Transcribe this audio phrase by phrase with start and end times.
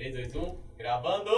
[0.00, 1.30] 3, 2, 1, gravando!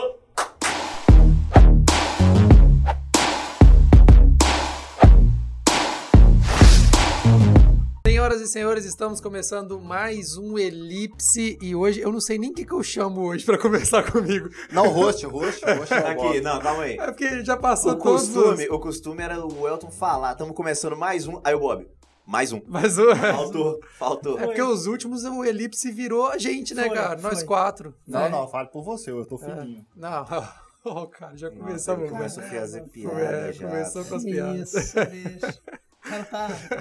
[8.07, 12.55] Senhoras e senhores, estamos começando mais um Elipse e hoje eu não sei nem o
[12.55, 14.49] que, que eu chamo hoje pra conversar comigo.
[14.71, 16.99] Não, host, host, host é o Aqui, não, calma aí.
[16.99, 18.71] É porque já passou O todos costume, os...
[18.71, 21.41] o costume era o Elton falar, estamos começando mais um.
[21.43, 21.85] Aí o Bob,
[22.27, 22.61] mais um.
[22.67, 23.15] Mas o...
[23.15, 24.39] Faltou, faltou.
[24.39, 27.21] É porque os últimos o Elipse virou a gente, né, Foi, cara?
[27.21, 27.45] Nós foi.
[27.45, 27.95] quatro.
[28.07, 28.29] Não, né?
[28.29, 29.39] não, fale por você, eu tô É.
[29.39, 29.85] fininho.
[29.97, 30.27] Não,
[30.85, 32.03] oh, cara, já começamos.
[32.05, 33.69] ele começou a fazer É, piada já.
[33.69, 34.73] começou com as piadas.
[34.75, 35.63] Isso, bicho.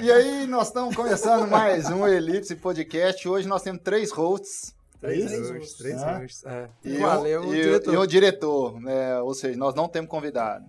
[0.02, 3.30] E aí, nós estamos começando mais um Elipse Podcast.
[3.30, 4.74] Hoje nós temos três hosts.
[5.02, 6.20] Três Três três Ah.
[6.20, 6.46] hosts.
[6.46, 6.70] É.
[6.86, 7.94] E, um, é e- diretor?
[7.94, 9.20] e o diretor, né?
[9.22, 10.64] Ou seja, nós não temos convidado.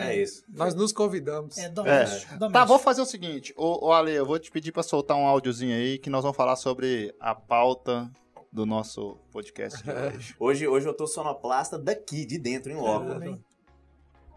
[0.00, 0.42] É isso.
[0.48, 1.58] Nós nos convidamos.
[1.58, 2.32] É doméstico.
[2.38, 2.52] doméstico.
[2.52, 3.52] Tá, vou fazer o seguinte.
[3.56, 6.36] Ô, ô Ale, eu vou te pedir pra soltar um áudiozinho aí que nós vamos
[6.36, 8.10] falar sobre a pauta
[8.50, 10.34] do nosso podcast de hoje.
[10.40, 13.06] Hoje, hoje eu tô sonoplasta daqui, de dentro, em loco.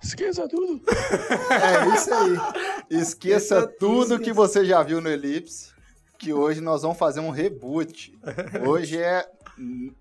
[0.04, 0.82] Esqueça tudo.
[1.50, 2.32] É isso aí.
[2.90, 5.72] Esqueça Esqueça tudo que você já viu no Elipse,
[6.20, 8.12] que hoje nós vamos fazer um reboot.
[8.68, 9.28] Hoje é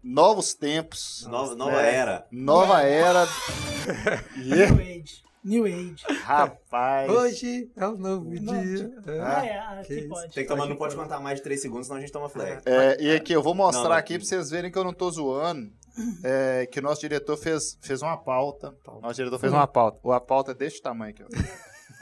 [0.02, 1.26] novos tempos.
[1.28, 1.94] Nova, nova É.
[1.94, 2.26] era.
[2.30, 3.26] Nova era.
[4.36, 5.24] E, New Age.
[5.44, 6.02] New Age.
[6.24, 7.08] rapaz.
[7.08, 8.90] Hoje é um novo Novo dia.
[9.06, 9.20] É.
[9.20, 10.08] Ah, é, aqui que isso.
[10.08, 10.34] pode.
[10.34, 12.60] Tem que tomar, não pode contar mais de 3 segundos, senão a gente toma flag.
[12.66, 13.96] É, e aqui, eu vou mostrar Não, não.
[13.96, 15.70] aqui pra vocês verem que eu não tô zoando.
[16.24, 18.74] é, que o nosso diretor fez, fez uma pauta.
[19.00, 19.98] Nosso diretor fez uma pauta.
[20.14, 21.26] A pauta é desse tamanho aqui, ó.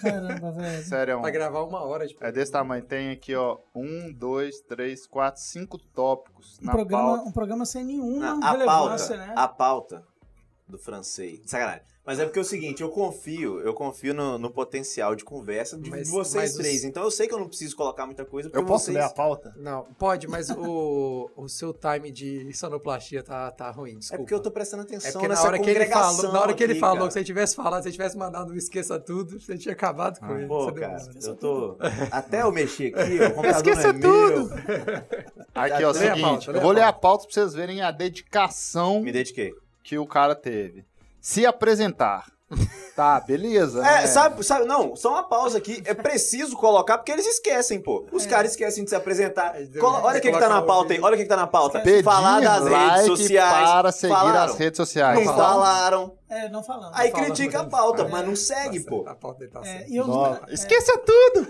[0.00, 0.84] Caramba, velho.
[0.84, 2.82] Sério, Pra gravar uma hora de é desse tamanho.
[2.84, 7.28] Tem aqui, ó, um, dois, três, quatro, cinco tópicos Um na programa, pauta.
[7.28, 9.34] um programa sem nenhuma Na- a relevância, pauta, né?
[9.36, 10.04] a pauta
[10.68, 11.40] do francês.
[11.46, 11.82] Sacanagem.
[12.06, 15.78] Mas é porque é o seguinte, eu confio, eu confio no, no potencial de conversa
[15.78, 16.84] de Mas- vocês mas os- três.
[16.84, 18.96] Então eu sei que eu não preciso colocar muita coisa, Eu posso vocês...
[18.96, 19.54] ler a pauta?
[19.56, 24.22] Não, pode, mas o, o seu time de sonoplastia tá, tá ruim, É desculpa.
[24.22, 26.62] porque eu tô prestando atenção É porque na hora que ele falou, na hora que
[26.62, 29.56] ele aqui, falou se ele tivesse falado, se ele tivesse mandado um esqueça tudo, você
[29.56, 30.46] tinha acabado com ele.
[30.46, 31.76] Pô, Você deu cara, uma- eu tô.
[32.10, 34.50] Até eu mexer aqui, o computador Esqueça é meu.
[35.54, 36.20] Aqui, ó, é o seguinte.
[36.20, 37.00] pauta, eu vou ler a pauta.
[37.00, 39.54] pauta pra vocês verem a dedicação Me dediquei.
[39.82, 40.84] que o cara teve.
[41.24, 42.26] Se apresentar.
[42.94, 43.80] Tá, beleza.
[43.80, 44.06] É, né?
[44.06, 45.82] sabe, sabe, não, só uma pausa aqui.
[45.84, 48.06] É preciso colocar porque eles esquecem, pô.
[48.12, 49.52] Os caras esquecem de se apresentar.
[49.80, 51.48] Colo- olha o que, que tá na pauta aí, olha o que, que tá na
[51.48, 51.80] pauta.
[51.80, 53.68] Pedir Falar das redes like sociais.
[53.68, 54.52] para seguir Falaram.
[54.52, 55.14] as redes sociais.
[55.16, 56.12] Não Então, falaram.
[56.34, 56.92] É, não falando.
[56.94, 58.08] Aí critica a pauta, é.
[58.08, 59.04] mas não segue, Tá pô.
[59.06, 61.48] A pauta dele tá É, eu nunca, é, Esqueça tudo!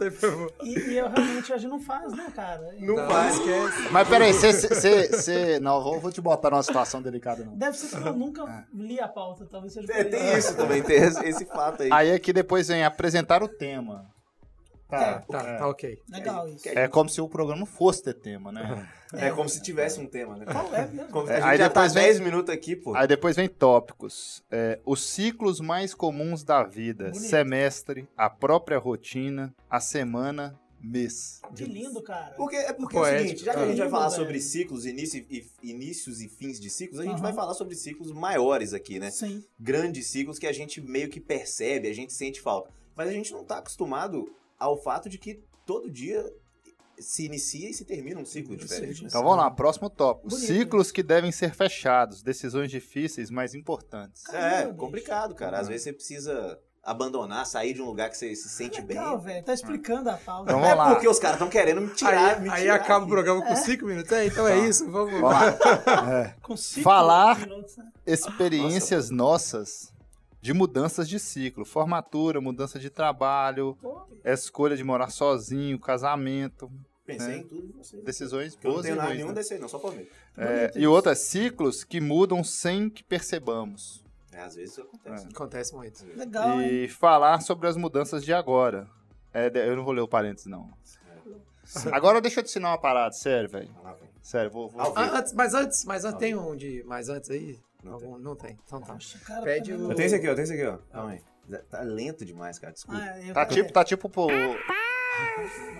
[0.00, 0.52] É, boa.
[0.62, 2.72] e, e eu realmente hoje não faz, né, cara?
[2.78, 3.30] Não Não, vai.
[3.30, 3.88] esquece.
[3.90, 5.58] Mas peraí, você.
[5.60, 7.56] Não, vou, vou te botar numa situação delicada, não.
[7.56, 10.98] Deve ser que eu nunca li a pauta, talvez seja É, tem isso também, tem
[10.98, 11.90] esse, esse fato aí.
[11.92, 14.06] Aí aqui depois vem apresentar o tema.
[14.88, 15.20] Tá.
[15.28, 15.98] Tá, tá ok.
[16.08, 16.68] Legal isso.
[16.68, 18.88] É como se o programa fosse ter tema, né?
[19.12, 20.44] É como se tivesse um tema, né?
[20.46, 21.08] Qual é mesmo?
[21.10, 22.94] Como- A É, gente aí já tá depois vem- 10 minutos aqui, pô.
[22.94, 24.42] Aí depois vem tópicos.
[24.50, 27.20] É, os ciclos mais comuns da vida: Bonito.
[27.20, 31.40] semestre, a própria rotina, a semana, mês.
[31.54, 32.34] Que lindo, cara.
[32.36, 33.22] Porque, é porque é o Poético.
[33.28, 34.22] seguinte, já que a gente vai falar Velho.
[34.22, 37.22] sobre ciclos, início e, inícios e fins de ciclos, a gente Aham.
[37.22, 39.10] vai falar sobre ciclos maiores aqui, né?
[39.10, 39.42] Sim.
[39.58, 42.70] Grandes ciclos que a gente meio que percebe, a gente sente falta.
[42.94, 46.24] Mas a gente não tá acostumado ao fato de que todo dia
[46.98, 49.02] se inicia e se termina um ciclo diferente.
[49.02, 49.08] né?
[49.08, 50.28] Então vamos lá, próximo tópico.
[50.28, 50.46] Bonito.
[50.46, 54.22] Ciclos que devem ser fechados, decisões difíceis, mas importantes.
[54.32, 54.74] É, bicho.
[54.76, 55.58] complicado, cara.
[55.58, 58.96] Às vezes você precisa abandonar, sair de um lugar que você se sente bem.
[58.96, 59.44] Legal, velho.
[59.44, 60.52] Tá explicando a pauta.
[60.52, 60.90] Então É lá.
[60.94, 63.10] porque os caras estão querendo me tirar, Aí, me aí tirar acaba o aqui.
[63.10, 64.12] programa com cinco minutos.
[64.12, 66.34] É, então é isso, vamos Vamos lá.
[66.42, 67.86] Com cinco Falar- minutos, né?
[68.06, 69.92] Experiências nossas
[70.40, 71.64] de mudanças de ciclo.
[71.64, 76.70] Formatura, mudança de trabalho, Pô, escolha de morar sozinho, casamento.
[77.04, 77.38] Pensei É.
[77.38, 77.96] em tudo em você.
[77.98, 79.18] Decisões Eu não boas e tenho nada ruins.
[79.18, 79.34] nenhum né?
[79.34, 80.10] desse aí, não, só pra ver.
[80.36, 80.90] É, e isso.
[80.90, 84.04] outras, ciclos que mudam sem que percebamos.
[84.32, 85.26] É, às vezes isso acontece.
[85.32, 86.04] Acontece muito.
[86.16, 86.84] Legal, hein?
[86.84, 88.88] e falar sobre as mudanças de agora.
[89.32, 90.68] É, eu não vou ler o parênteses, não.
[91.92, 93.70] Agora deixa eu te ensinar uma parada, sério, velho.
[94.22, 94.68] Sério, vou.
[94.68, 94.92] vou-.
[94.96, 97.58] Ah, antes, mas antes, mas antes tem um de mais antes aí?
[97.86, 98.58] Não Algum- não tem.
[98.66, 98.92] Então tá.
[98.94, 99.90] Poxa, cara, Pede o-?
[99.90, 100.78] Eu tenho esse aqui, eu tenho esse aqui, ó.
[100.92, 101.20] Calma aí.
[101.70, 103.00] Tá lento demais, cara, desculpa.
[103.00, 104.26] Ah, eu Tá quero- tipo, tá tipo pro.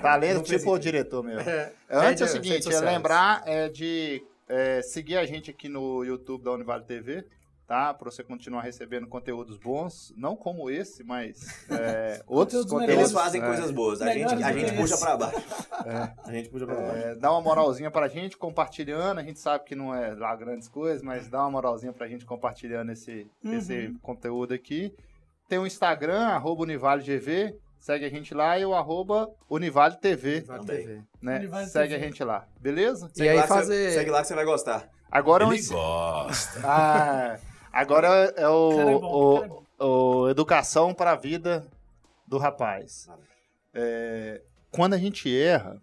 [0.00, 1.38] Tá fez tipo o diretor meu.
[1.41, 6.05] É, Antes é o seguinte, é lembrar é, de é, seguir a gente aqui no
[6.05, 7.25] YouTube da Univale TV,
[7.67, 7.93] tá?
[7.93, 12.99] Pra você continuar recebendo conteúdos bons, não como esse, mas é, outros Conteúdos conteúdos.
[12.99, 15.37] Eles fazem é, coisas boas, a gente, a gente puxa pra baixo.
[16.27, 16.97] A gente puxa pra baixo.
[16.97, 19.19] é, dá uma moralzinha pra gente, compartilhando.
[19.19, 22.25] A gente sabe que não é lá grandes coisas, mas dá uma moralzinha pra gente
[22.25, 23.53] compartilhando esse, Uhum.
[23.59, 24.93] esse conteúdo aqui.
[25.49, 27.57] Tem o Instagram, arroba UnivaleGV.
[27.79, 30.45] segue a gente lá e o arroba Univale TV,
[31.23, 31.37] né?
[31.39, 32.03] Univale segue TV.
[32.05, 33.09] a gente lá, beleza?
[33.17, 33.91] E aí lá que você- fazer.
[33.93, 34.89] segue lá que você vai gostar.
[35.09, 36.61] Agora é um Ele gosta.
[36.65, 37.39] Ah,
[37.81, 39.64] agora é o, cara é bom, o cara é bom.
[39.78, 41.67] o, Educação para a Vida
[42.26, 43.08] do rapaz.
[43.75, 44.40] É,
[44.70, 45.81] quando a gente erra,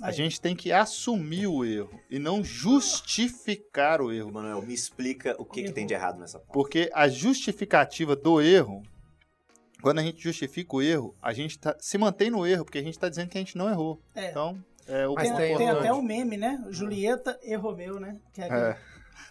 [0.00, 0.12] a Aí.
[0.12, 4.30] gente tem que assumir o erro e não justificar o erro.
[4.30, 6.52] Emanuel, me explica o que, que tem de errado nessa pauta.
[6.52, 8.82] Porque a justificativa do erro,
[9.82, 12.82] quando a gente justifica o erro, a gente tá, se mantém no erro, porque a
[12.82, 14.00] gente está dizendo que a gente não errou.
[14.14, 14.30] É.
[14.30, 14.56] Então,
[14.86, 16.62] é o Mas Tem, ponto tem- tem até o meme, né?
[16.70, 18.16] Julieta e Romeu, né?
[18.32, 18.78] Que é aquele- É.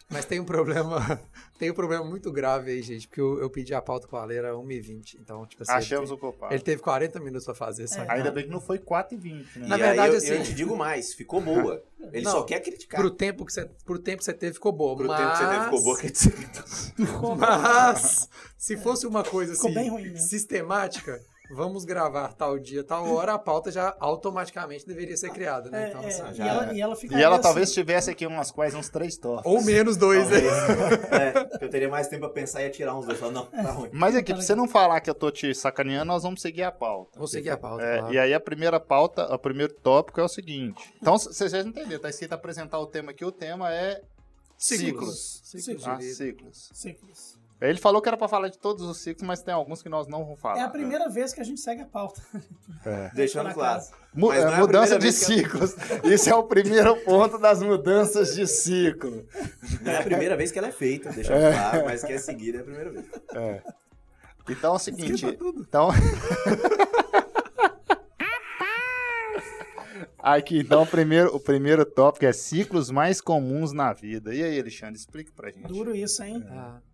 [0.10, 1.20] Mas tem um problema.
[1.62, 4.26] Tem um problema muito grave aí, gente, porque eu, eu pedi a pauta com a
[4.26, 5.18] Leira 1h20.
[5.22, 5.74] Então, tipo assim.
[5.74, 6.52] Achamos ele, o culpado.
[6.52, 8.02] ele teve 40 minutos pra fazer só.
[8.02, 8.12] É.
[8.14, 9.68] Ainda bem que não foi 4 e 20, né?
[9.68, 11.84] Na e verdade, aí eu, assim- eu te digo mais, ficou boa.
[12.12, 13.00] Ele Não, só quer criticar.
[13.00, 14.98] Pro tempo que você, pro tempo que você teve, ficou boa.
[14.98, 15.20] Pro mas...
[15.20, 16.66] tempo que você teve, ficou boa criticar.
[16.96, 20.16] Ficou- Mas, se fosse uma coisa Ficou assim, bem ruim, né?
[20.20, 21.22] sistemática,
[21.54, 25.86] vamos gravar tal dia, tal hora, a pauta já automaticamente deveria ser criada, né?
[25.86, 26.74] É, Então, é, assim, já e, ela, é.
[26.76, 29.46] e ela E ela assim, talvez tivesse aqui umas quais uns três toques.
[29.46, 30.38] Ou menos dois, né?
[31.60, 33.20] é, eu teria mais tempo pra pensar e ia tirar uns dois.
[33.20, 33.90] Falar, não, tá ruim.
[33.94, 36.72] Mas aqui, pra você não falar que eu tô te sacaneando, nós vamos seguir a
[36.72, 37.18] pauta.
[37.18, 37.84] Vou seguir a pauta.
[37.84, 38.14] É, claro.
[38.14, 40.94] E aí a primeira pauta, o primeiro tópico é o seguinte.
[41.02, 44.02] Então, vocês já entenderam, tá escrito apresentar o tema aqui, o tema é
[44.58, 45.42] ciclos.
[45.44, 46.16] Ciclos Ah, de vida.
[46.16, 46.70] ciclos.
[46.74, 47.41] Ciclos.
[47.62, 50.08] Ele falou que era pra falar de todos os ciclos, mas tem alguns que nós
[50.08, 50.58] não vamos falar.
[50.58, 50.72] É a né?
[50.72, 52.20] primeira vez que a gente segue a pauta.
[53.14, 53.84] Deixando Na claro.
[54.14, 55.76] Mu- é, é mudança de ciclos.
[56.04, 59.28] Isso é o primeiro ponto das mudanças de ciclo.
[59.82, 62.58] Não é a primeira vez que ela é feita, deixando claro, mas que é seguida
[62.58, 63.06] é a primeira vez.
[64.50, 65.24] Então é o seguinte.
[65.60, 65.90] Então.
[70.18, 74.34] Aqui, então, o primeiro, o primeiro tópico é ciclos mais comuns na vida.
[74.34, 75.68] E aí, Alexandre, explica pra gente.
[75.68, 76.44] Duro isso, hein?
[76.50, 76.91] Ah, É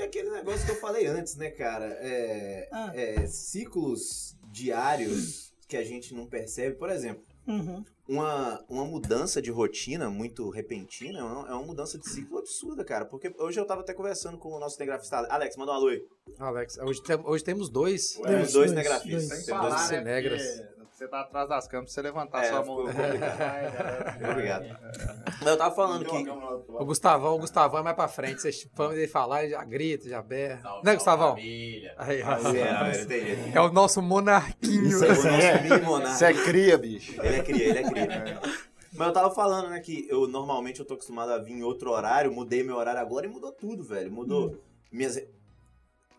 [0.00, 1.86] porque aquele negócio que eu falei antes, né, cara?
[2.00, 2.90] É, Ah.
[2.94, 6.76] é ciclos diários que a gente não percebe.
[6.76, 7.84] Por exemplo, Uhum.
[8.08, 12.84] uma, uma mudança de rotina muito repentina é uma, é uma mudança de ciclo absurda,
[12.84, 13.04] cara.
[13.04, 15.16] Porque hoje eu tava até conversando com o nosso cinegrafista.
[15.28, 16.02] Alex, manda um alô aí.
[16.38, 18.12] Alex, hoje, tem- hoje temos dois.
[18.14, 19.28] Temos Dois, dois dois, cinegrafistas.
[19.28, 19.44] dois.
[19.46, 19.88] Temos dois falar,
[21.00, 22.76] Você tá atrás das câmeras, pra você levantar É, sua mão.
[22.84, 24.20] complicado.
[24.32, 24.66] Obrigado.
[25.38, 26.28] Mas eu tava falando que.
[26.74, 28.42] O Gustavão, o Gustavão é mais pra frente.
[28.42, 30.60] Vocês vão ele falar, ele já grita, já berra.
[30.60, 31.28] Salve, né, Gustavão?
[31.30, 31.94] família.
[31.96, 34.88] Aí, É, é o nosso monarquinho.
[34.88, 35.10] Isso aí,
[35.80, 36.18] O nosso.
[36.18, 37.18] Você é cria, bicho.
[37.22, 38.40] Ele é cria, ele é cria.
[38.92, 41.92] Mas eu tava falando, né, que eu normalmente eu tô acostumado a vir em outro
[41.92, 44.12] horário, mudei meu horário agora e mudou tudo, velho.
[44.12, 44.60] Mudou
[44.92, 45.16] minhas.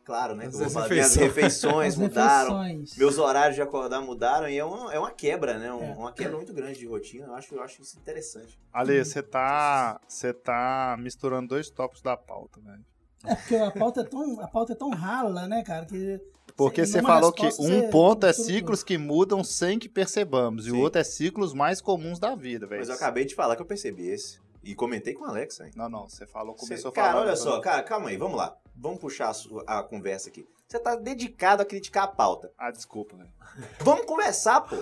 [0.03, 0.48] Claro, né?
[0.48, 1.36] que eu vou As falar, minhas refeições.
[1.36, 2.59] refeições As mudaram.
[2.62, 2.98] refeições.
[2.98, 5.71] Meus horários de acordar mudaram e é uma, é uma quebra, né?
[5.71, 5.94] Um- É.
[5.95, 7.27] Uma quebra muito grande de rotina.
[7.27, 8.59] Eu acho, eu acho isso interessante.
[8.74, 12.83] Ale, você tá, você tá misturando dois tópicos da pauta, velho.
[13.25, 15.86] É porque a pauta é tão, a pauta é tão rala, né, cara?
[15.86, 16.19] Que
[16.57, 20.75] Porque você falou que um ponto é ciclos que mudam sem que percebamos, e o
[20.75, 20.81] Sim.
[20.81, 22.80] outro é ciclos mais comuns da vida, velho.
[22.81, 24.39] Mas eu acabei de falar que eu percebi esse.
[24.63, 25.72] E comentei com o Alex, hein?
[25.75, 27.28] Não, não, você falou, começou cara, falando.
[27.28, 28.56] olha só, cara, calma aí, vamos lá.
[28.75, 30.48] Vamos puxar a, sua- a conversa aqui.
[30.68, 32.52] Você tá dedicado a criticar a pauta.
[32.58, 33.30] Ah, desculpa, velho.
[33.81, 34.78] Vamos conversar, pô.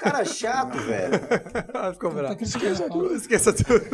[0.00, 1.14] Cara chato, velho.
[1.72, 2.36] Ah, Ficou tá bravo.
[2.36, 3.14] criticando a pauta.
[3.14, 3.84] Esqueça tudo.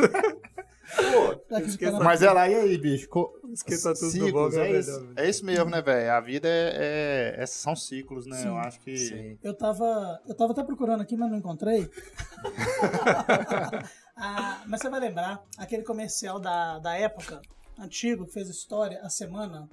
[0.95, 3.07] Pô, Tá criticando a Mas é lá, e aí, bicho?
[3.09, 6.11] Co- Esqueça tudo do ciclos, bom, é, é isso, é isso mesmo, né, velho?
[6.11, 8.37] A vida é, é- é- são ciclos, né?
[8.37, 8.47] Sim.
[8.47, 8.97] Eu acho que.
[8.97, 9.37] Sim.
[9.43, 11.89] Eu tava, eu tava até procurando aqui, mas não encontrei.
[14.15, 17.41] Ah, mas você vai lembrar aquele comercial da, da época,
[17.77, 19.67] antigo, que fez história, a semana.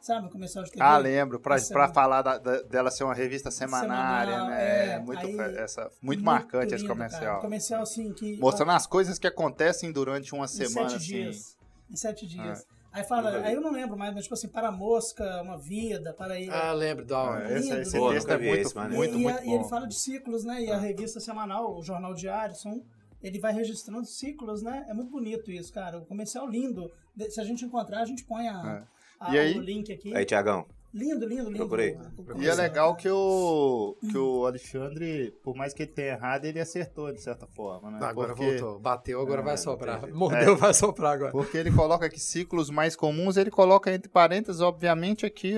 [0.00, 0.82] Sabe, o comercial de TV?
[0.82, 1.38] Ah, lembro.
[1.38, 4.94] Pra, pra falar da- da- dela ser uma revista semanária, Semanal, né?
[4.94, 7.10] é, muito, aí- essa, muito, marcante esse lindo, cara.
[7.10, 7.40] comercial.
[7.42, 8.38] Comercial, assim, que...
[8.38, 11.06] Mostrando as coisas que acontecem durante uma em semana, sete assim.
[11.06, 11.56] dias.
[11.90, 12.60] Em sete dias.
[12.60, 12.64] É.
[12.92, 16.14] Aí fala, aí eu não lembro mais, mas tipo assim, para a mosca, uma vida,
[16.14, 16.50] para ir.
[16.50, 18.10] Ah, lembro Ah, esse, Lindo, esse lindo.
[18.10, 18.96] texto é muito, maneiro.
[18.96, 20.62] muito, e, muito a- e ele fala de ciclos, né?
[20.62, 22.82] E a revista semanal, o jornal diário, são,
[23.22, 24.84] ele vai registrando ciclos, né?
[24.88, 25.98] É muito bonito isso, cara.
[25.98, 26.90] O comercial lindo.
[27.14, 28.84] De- Se a gente encontrar, a gente põe a,
[29.18, 29.58] a- E aí?
[29.58, 30.14] o link aqui.
[30.16, 30.66] aí, Tiagão.
[30.92, 31.56] Lindo, lindo, lindo.
[31.58, 31.96] Procurei.
[32.38, 36.58] E é legal que o, que o Alexandre, por mais que ele tenha errado, ele
[36.58, 37.98] acertou de certa forma, né?
[38.04, 38.80] Agora porque, voltou.
[38.80, 39.98] Bateu, agora Ah, vai soprar.
[39.98, 40.12] entendi.
[40.12, 41.30] Mordeu, vai soprar agora.
[41.30, 45.54] Porque ele coloca aqui ciclos mais comuns, ele coloca entre parênteses, obviamente, aqui,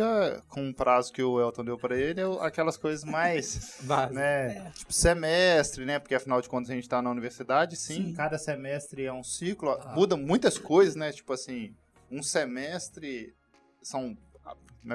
[0.48, 3.78] com o prazo que o Elton deu pra ele, é aquelas coisas mais,
[4.12, 8.12] né, tipo semestre, né, porque afinal de contas a gente tá na universidade, sim, Sim.
[8.12, 9.94] cada semestre é um ciclo, Ah.
[9.96, 11.74] muda muitas coisas, né, tipo assim,
[12.10, 13.34] um semestre
[13.82, 14.16] são,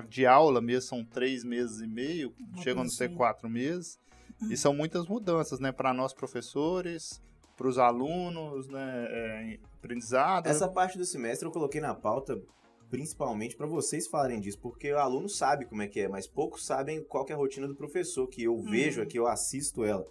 [0.10, 3.15] de aula mesmo, são três meses e meio, Uma chegam a ser assim.
[3.15, 4.00] quatro meses,
[4.50, 7.22] e são muitas mudanças, né, para nós professores,
[7.56, 10.48] para os alunos, né, é, aprendizado.
[10.48, 12.39] Essa parte do semestre eu coloquei na pauta
[12.89, 16.65] principalmente para vocês falarem disso, porque o aluno sabe como é que é, mas poucos
[16.65, 20.06] sabem qual que é a rotina do professor, que eu vejo aqui, eu assisto ela.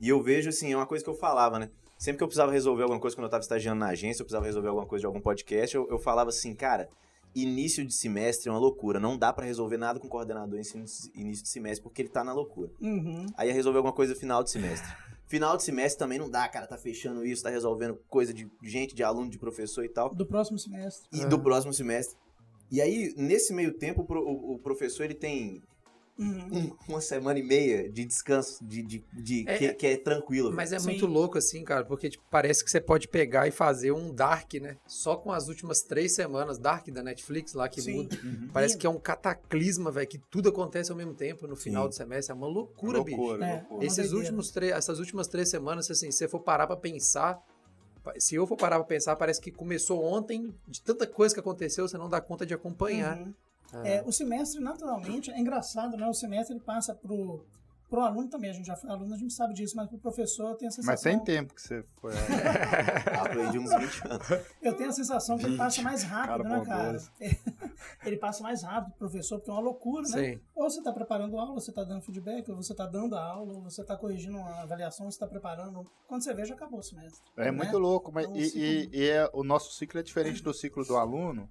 [0.00, 1.70] E eu vejo, assim, é uma coisa que eu falava, né?
[1.96, 4.44] Sempre que eu precisava resolver alguma coisa, quando eu estava estagiando na agência, eu precisava
[4.44, 6.88] resolver alguma coisa de algum podcast, eu, eu falava assim, cara,
[7.34, 11.20] início de semestre é uma loucura, não dá para resolver nada com o coordenador em
[11.20, 12.70] início de semestre, porque ele tá na loucura.
[12.80, 13.26] Uhum.
[13.36, 14.88] Aí ia resolver alguma coisa final de semestre.
[15.26, 18.94] Final de semestre também não dá, cara, tá fechando isso, tá resolvendo coisa de gente,
[18.94, 20.14] de aluno, de professor e tal.
[20.14, 21.08] Do próximo semestre.
[21.12, 22.16] E do próximo semestre.
[22.70, 25.62] E aí, nesse meio tempo, o professor ele tem
[26.16, 26.48] Uhum.
[26.52, 30.52] um- uma semana e meia de descanso, de, de, de- É, que, que é tranquilo.
[30.52, 30.86] Mas é Sim.
[30.90, 34.54] muito louco assim, cara, porque tipo, parece que você pode pegar e fazer um Dark,
[34.54, 34.76] né?
[34.86, 37.94] Só com as últimas três semanas, Dark da Netflix lá que Sim.
[38.04, 38.16] muda.
[38.22, 38.48] Uhum.
[38.52, 41.88] Parece que é um cataclisma, velho, que tudo acontece ao mesmo tempo no final Sim.
[41.88, 42.32] do semestre.
[42.32, 43.16] É uma loucura, bicho.
[43.16, 43.52] loucura, É.
[43.54, 43.84] loucura.
[43.86, 47.42] Esses últimos três, essas últimas três semanas, assim, se você for parar pra pensar,
[48.18, 51.88] se eu for parar pra pensar, parece que começou ontem, de tanta coisa que aconteceu,
[51.88, 53.18] você não dá conta de acompanhar.
[53.18, 53.34] Uhum.
[53.82, 56.06] É, o semestre, naturalmente, é engraçado, né?
[56.06, 57.44] O semestre ele passa pro,
[57.88, 58.50] pro aluno também.
[58.50, 60.92] A gente já foi aluno, a gente sabe disso, mas pro professor tem a sensação.
[60.92, 62.12] Mas tem tempo que você foi.
[63.20, 64.28] Aprendi uns 20 anos.
[64.62, 67.02] Eu tenho a sensação que ele passa mais rápido, Cara né, cara?
[68.04, 70.32] ele passa mais rápido pro professor, porque é uma loucura, né?
[70.34, 70.40] Sim.
[70.54, 73.52] Ou você está preparando aula, você está dando feedback, ou você está dando a aula,
[73.54, 75.86] ou você está corrigindo uma avaliação, você está preparando.
[76.06, 77.20] Quando você vê, já acabou o semestre.
[77.36, 77.50] É né?
[77.50, 78.60] muito louco, mas É um e, ciclo.
[78.60, 81.48] e- e é, o nosso ciclo é diferente do ciclo do aluno,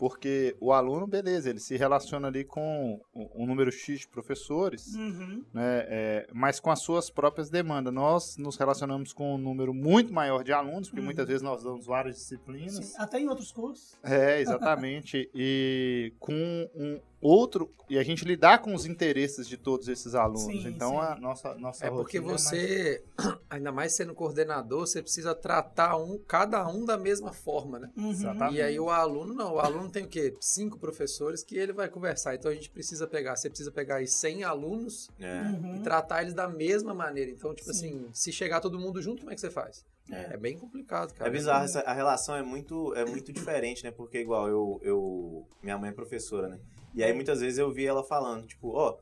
[0.00, 5.44] porque o aluno, beleza, ele se relaciona ali com um número X de professores, Uhum.
[5.52, 7.92] né, é, mas com as suas próprias demandas.
[7.92, 11.04] Nós nos relacionamos com um número muito maior de alunos, porque Uhum.
[11.04, 12.76] muitas vezes nós damos várias disciplinas.
[12.76, 13.98] Sim, Até em outros cursos.
[14.02, 15.28] É, exatamente.
[15.34, 16.32] e com
[16.74, 17.70] um outro.
[17.88, 20.42] E a gente lidar com os interesses de todos esses alunos.
[20.42, 20.96] Sim, então sim.
[20.98, 23.02] a nossa, nossa É porque rotina mais- você,
[23.50, 27.90] ainda mais sendo coordenador, você precisa tratar um, cada um da mesma forma, né?
[27.96, 28.10] Uhum.
[28.10, 28.56] Exatamente.
[28.58, 30.36] E aí o aluno não, o aluno tem o quê?
[30.40, 32.34] Cinco professores que ele vai conversar.
[32.34, 35.40] Então a gente precisa pegar, você precisa pegar aí 100 alunos É.
[35.42, 35.76] Uhum.
[35.76, 37.30] e tratar eles da mesma maneira.
[37.30, 37.88] Então, tipo Sim.
[38.04, 39.84] assim, se chegar todo mundo junto, como é que você faz?
[40.08, 41.28] É, bem complicado, cara.
[41.28, 43.90] É bizarro, essa, a relação é muito, é muito diferente, né?
[43.90, 45.46] Porque, igual, eu, eu.
[45.62, 46.58] Minha mãe é professora, né?
[46.94, 48.96] E aí muitas vezes eu vi ela falando, tipo, ó,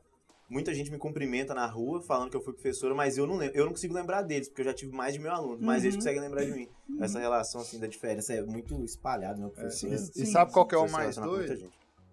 [0.47, 3.57] muita gente me cumprimenta na rua falando que eu fui professora, mas eu não lembro,
[3.57, 5.95] eu não consigo lembrar deles, porque eu já tive mais de mil alunos, mas eles
[5.95, 5.99] Uhum.
[6.01, 6.67] conseguem lembrar de mim.
[6.99, 9.47] Essa relação, assim, da diferença é muito espalhada, né?
[9.49, 9.91] Professor.
[9.91, 11.71] E, Sim, e sabe qual que é o mais doido?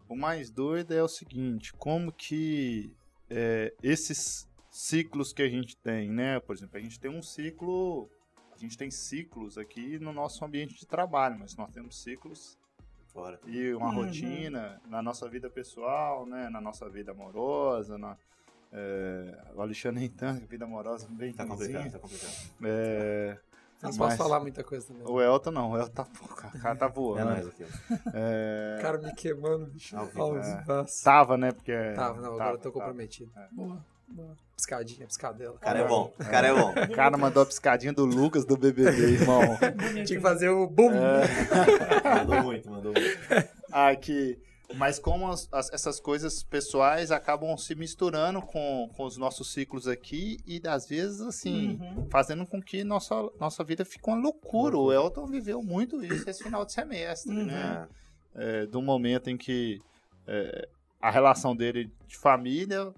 [0.08, 2.90] O mais doido é o seguinte, como que
[3.28, 6.38] é, esses ciclos que a gente tem, né?
[6.40, 8.08] Por exemplo, a gente tem um ciclo,
[8.56, 12.58] a gente tem ciclos aqui no nosso ambiente de trabalho, mas nós temos ciclos
[13.12, 13.38] Fora.
[13.46, 13.94] e uma Uhum.
[14.04, 16.48] rotina na nossa vida pessoal, né?
[16.48, 18.16] Na nossa vida amorosa, na,
[18.72, 22.32] é, o Alexandre nem tanto, vida amorosa bem Tá complicado, tá complicado.
[22.64, 23.38] É,
[23.82, 25.02] Não mas- posso falar muita coisa também.
[25.06, 27.48] o Elton não, o Elton tá, o cara tá É voando.
[27.48, 28.10] aqui, ó.
[28.14, 29.96] É, O cara me queimando, bicho.
[29.96, 30.58] Ao vivo, Ao é.
[30.60, 31.04] vivaço.
[31.04, 31.52] tava, né?
[31.52, 32.72] Porque Tava, não, agora eu tô tava.
[32.72, 33.30] comprometido.
[33.52, 33.84] Boa,
[34.56, 35.54] Piscadinha, piscadela.
[35.54, 36.70] O cara é bom, o cara é bom.
[36.70, 39.40] O cara mandou a piscadinha do Lucas do BBB, irmão.
[39.92, 40.92] Tinha que fazer o boom.
[40.92, 42.14] É.
[42.18, 43.18] Mandou muito, mandou muito.
[43.70, 44.38] Aqui.
[44.74, 49.86] Mas como as- as- essas coisas pessoais acabam se misturando com, com os nossos ciclos
[49.86, 52.08] aqui e às vezes assim, Uhum.
[52.10, 54.76] fazendo com que nossa, nossa vida fique uma loucura.
[54.76, 57.44] O Elton viveu muito isso esse final de semestre, Uhum.
[57.44, 57.86] né?
[58.34, 59.80] É, do momento em que
[60.26, 60.68] é,
[61.00, 62.92] a relação dele de família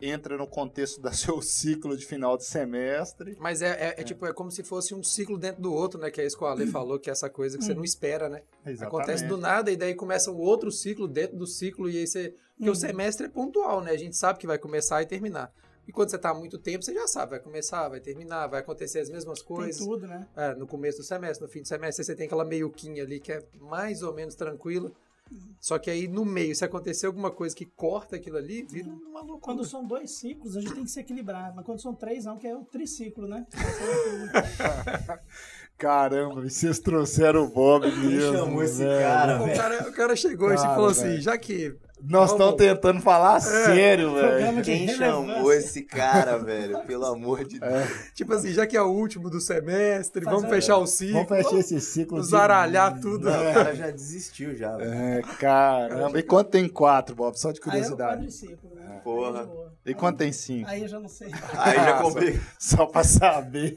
[0.00, 3.36] entra no contexto do seu ciclo de final de semestre.
[3.38, 6.10] Mas é, é- é tipo, é como se fosse um ciclo dentro do outro, né?
[6.10, 8.28] Que é isso que o Ale falou, que é essa coisa que você não espera,
[8.28, 8.42] né?
[8.80, 12.34] Acontece do nada e daí começa um outro ciclo dentro do ciclo e aí você...
[12.56, 12.76] Porque Uhum.
[12.76, 13.90] o semestre é pontual, né?
[13.92, 15.50] A gente sabe que vai começar e terminar.
[15.88, 18.60] E quando você tá há muito tempo, você já sabe, vai começar, vai terminar, vai
[18.60, 19.78] acontecer as mesmas Tem coisas.
[19.84, 20.28] tudo, né?
[20.36, 23.32] É, no começo do semestre, no fim do semestre, você tem aquela meiuquinha ali que
[23.32, 24.92] é mais ou menos tranquila.
[25.60, 29.20] Só que aí no meio, se acontecer alguma coisa que corta aquilo ali, vira uma
[29.20, 29.40] loucura.
[29.40, 31.54] Quando são dois ciclos, a gente tem que se equilibrar.
[31.54, 33.46] Mas quando são três, não, que é o triciclo, né?
[35.76, 38.36] Caramba, vocês trouxeram o Bob mesmo.
[38.36, 41.22] chamou esse cara, o, cara, o cara chegou e falou assim, velho.
[41.22, 44.56] já que Nós estamos tentando falar sério, velho.
[44.56, 46.80] De Quem chamou esse cara, velho?
[46.84, 47.88] Pelo amor de Deus.
[48.14, 51.14] Tipo assim, já que é o último do semestre, Fazer- vamos fechar o ciclo.
[51.24, 52.20] Vamos fechar esse ciclo.
[52.20, 53.30] de- Zaralhar tudo.
[53.30, 54.92] Não, o cara já desistiu já, velho.
[54.92, 56.18] É, caramba.
[56.18, 57.38] E quanto tem quatro, Bob?
[57.38, 58.12] Só de Aí é curiosidade.
[58.16, 59.00] quadriciclo, né?
[59.04, 59.40] Porra.
[59.40, 59.72] Aí, de boa.
[59.86, 60.68] E quanto tem cinco?
[60.68, 61.30] Aí eu já não sei.
[61.56, 62.40] Aí já complica.
[62.58, 63.76] Só pra saber.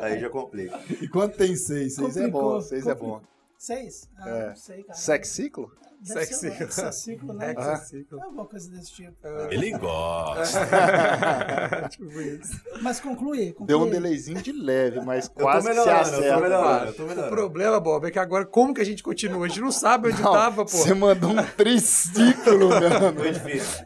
[0.00, 0.78] Aí já complica.
[1.00, 1.94] E quanto tem seis?
[1.94, 3.20] Seis é Complicou, bom, seis é bom.
[3.58, 4.08] Seis?
[4.18, 4.48] Ah, É.
[4.48, 4.98] não sei, cara.
[4.98, 5.70] Sex ciclo?
[6.02, 6.64] Deve Sex ser ciclo.
[6.64, 7.50] hexaciclo, né?
[7.50, 8.18] Hexaciclo.
[8.18, 9.14] É alguma coisa desse tipo.
[9.50, 10.60] Ele gosta.
[11.90, 12.58] tipo isso.
[12.80, 13.66] Mas conclui, conclui.
[13.66, 16.40] Deu um delayzinho de leve, mas Eu tô quase que se tô acerta.
[16.40, 19.44] melhorando, eu tô O problema, Bob, é que agora como que a gente continua?
[19.44, 20.70] A gente não sabe onde Não, tava, pô.
[20.70, 23.14] Você mandou um triciclo, mano.
[23.20, 23.84] Foi difícil.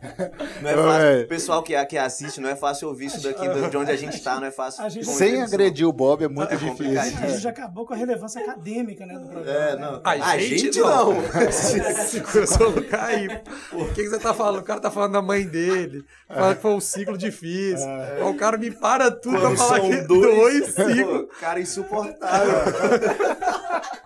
[0.63, 1.25] Não é fácil.
[1.25, 4.23] O pessoal que, que assiste, não é fácil ouvir isso daqui de onde a gente
[4.23, 4.85] tá, não é fácil.
[4.85, 7.01] A Sem agredir o Bob é muito É difícil.
[7.01, 9.59] A gente já acabou com a relevância acadêmica né, do programa.
[9.59, 9.81] É, né?
[9.81, 10.01] não.
[10.05, 11.13] A A gente gente não.
[11.13, 11.23] não.
[12.35, 13.29] Eu sou o Caí.
[13.73, 14.61] O que, que você tá falando?
[14.61, 17.89] O cara tá falando da mãe dele, fala que foi um ciclo difícil.
[17.89, 21.27] Aí O cara me para tudo pra Quando falar são que dois, dois ciclos.
[21.41, 22.55] Cara insuportável.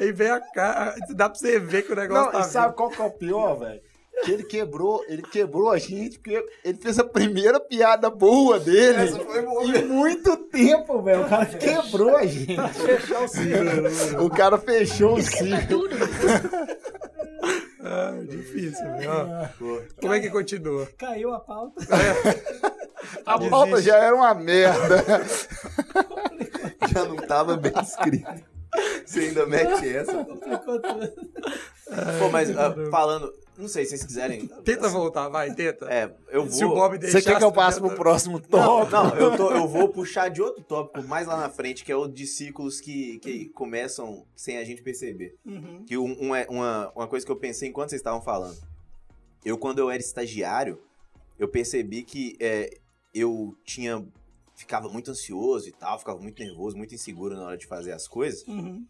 [0.00, 0.94] Aí vem a cara.
[1.10, 2.76] Dá pra você ver que o negócio Não, tá e sabe vindo.
[2.76, 3.80] qual que é o pior, velho?
[4.24, 9.02] Que ele quebrou, ele quebrou a gente, porque ele fez a primeira piada boa dele.
[9.04, 9.64] Essa foi boa.
[9.64, 11.22] Em muito tempo, velho.
[11.22, 12.56] O cara quebrou a gente.
[12.72, 14.24] Fechar o ciclo.
[14.24, 15.88] O cara fechou o ciclo.
[17.94, 19.06] Ah, difícil, né?
[19.06, 20.88] Ó, Como é que continua?
[20.96, 21.84] Caiu a pauta.
[23.26, 23.50] A Desiste.
[23.50, 25.04] pauta já era uma merda.
[26.92, 28.30] Já não tava bem escrito.
[29.04, 30.24] Você ainda mete essa.
[32.18, 34.46] Pô, mas ah, falando, não sei se vocês quiserem.
[34.64, 35.86] Tenta voltar, vai, tenta.
[35.90, 36.76] É, eu Se o vou.
[36.76, 37.18] Bob deixar.
[37.20, 38.90] Você quer que eu passe pro próximo tópico?
[38.92, 41.96] Não, eu, tô- eu vou puxar de outro tópico mais lá na frente, que é
[41.96, 45.36] o de ciclos que, que começam sem a gente perceber.
[45.46, 45.84] Uhum.
[45.86, 48.58] Que um, um é uma, uma coisa que eu pensei enquanto vocês estavam falando.
[49.44, 50.80] Eu, quando eu era estagiário,
[51.38, 52.70] eu percebi que é,
[53.14, 54.04] eu tinha.
[54.54, 58.06] Ficava muito ansioso e tal, ficava muito nervoso, muito inseguro na hora de fazer as
[58.06, 58.46] coisas.
[58.46, 58.84] Uhum.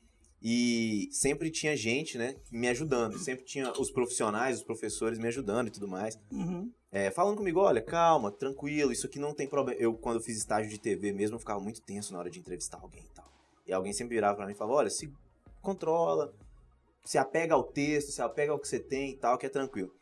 [0.44, 3.16] E sempre tinha gente, né, me ajudando.
[3.18, 6.18] Sempre tinha os profissionais, os professores me ajudando e tudo mais.
[6.32, 6.68] Uhum.
[6.90, 9.80] É, falando comigo, olha, calma, tranquilo, isso aqui não tem problema.
[9.80, 12.40] Eu, quando eu fiz estágio de TV mesmo, eu ficava muito tenso na hora de
[12.40, 13.24] entrevistar alguém e tal.
[13.66, 15.12] E alguém sempre virava pra mim e falava, olha, se
[15.60, 16.34] controla,
[17.04, 19.94] se apega ao texto, se apega ao que você tem e tal, que é tranquilo.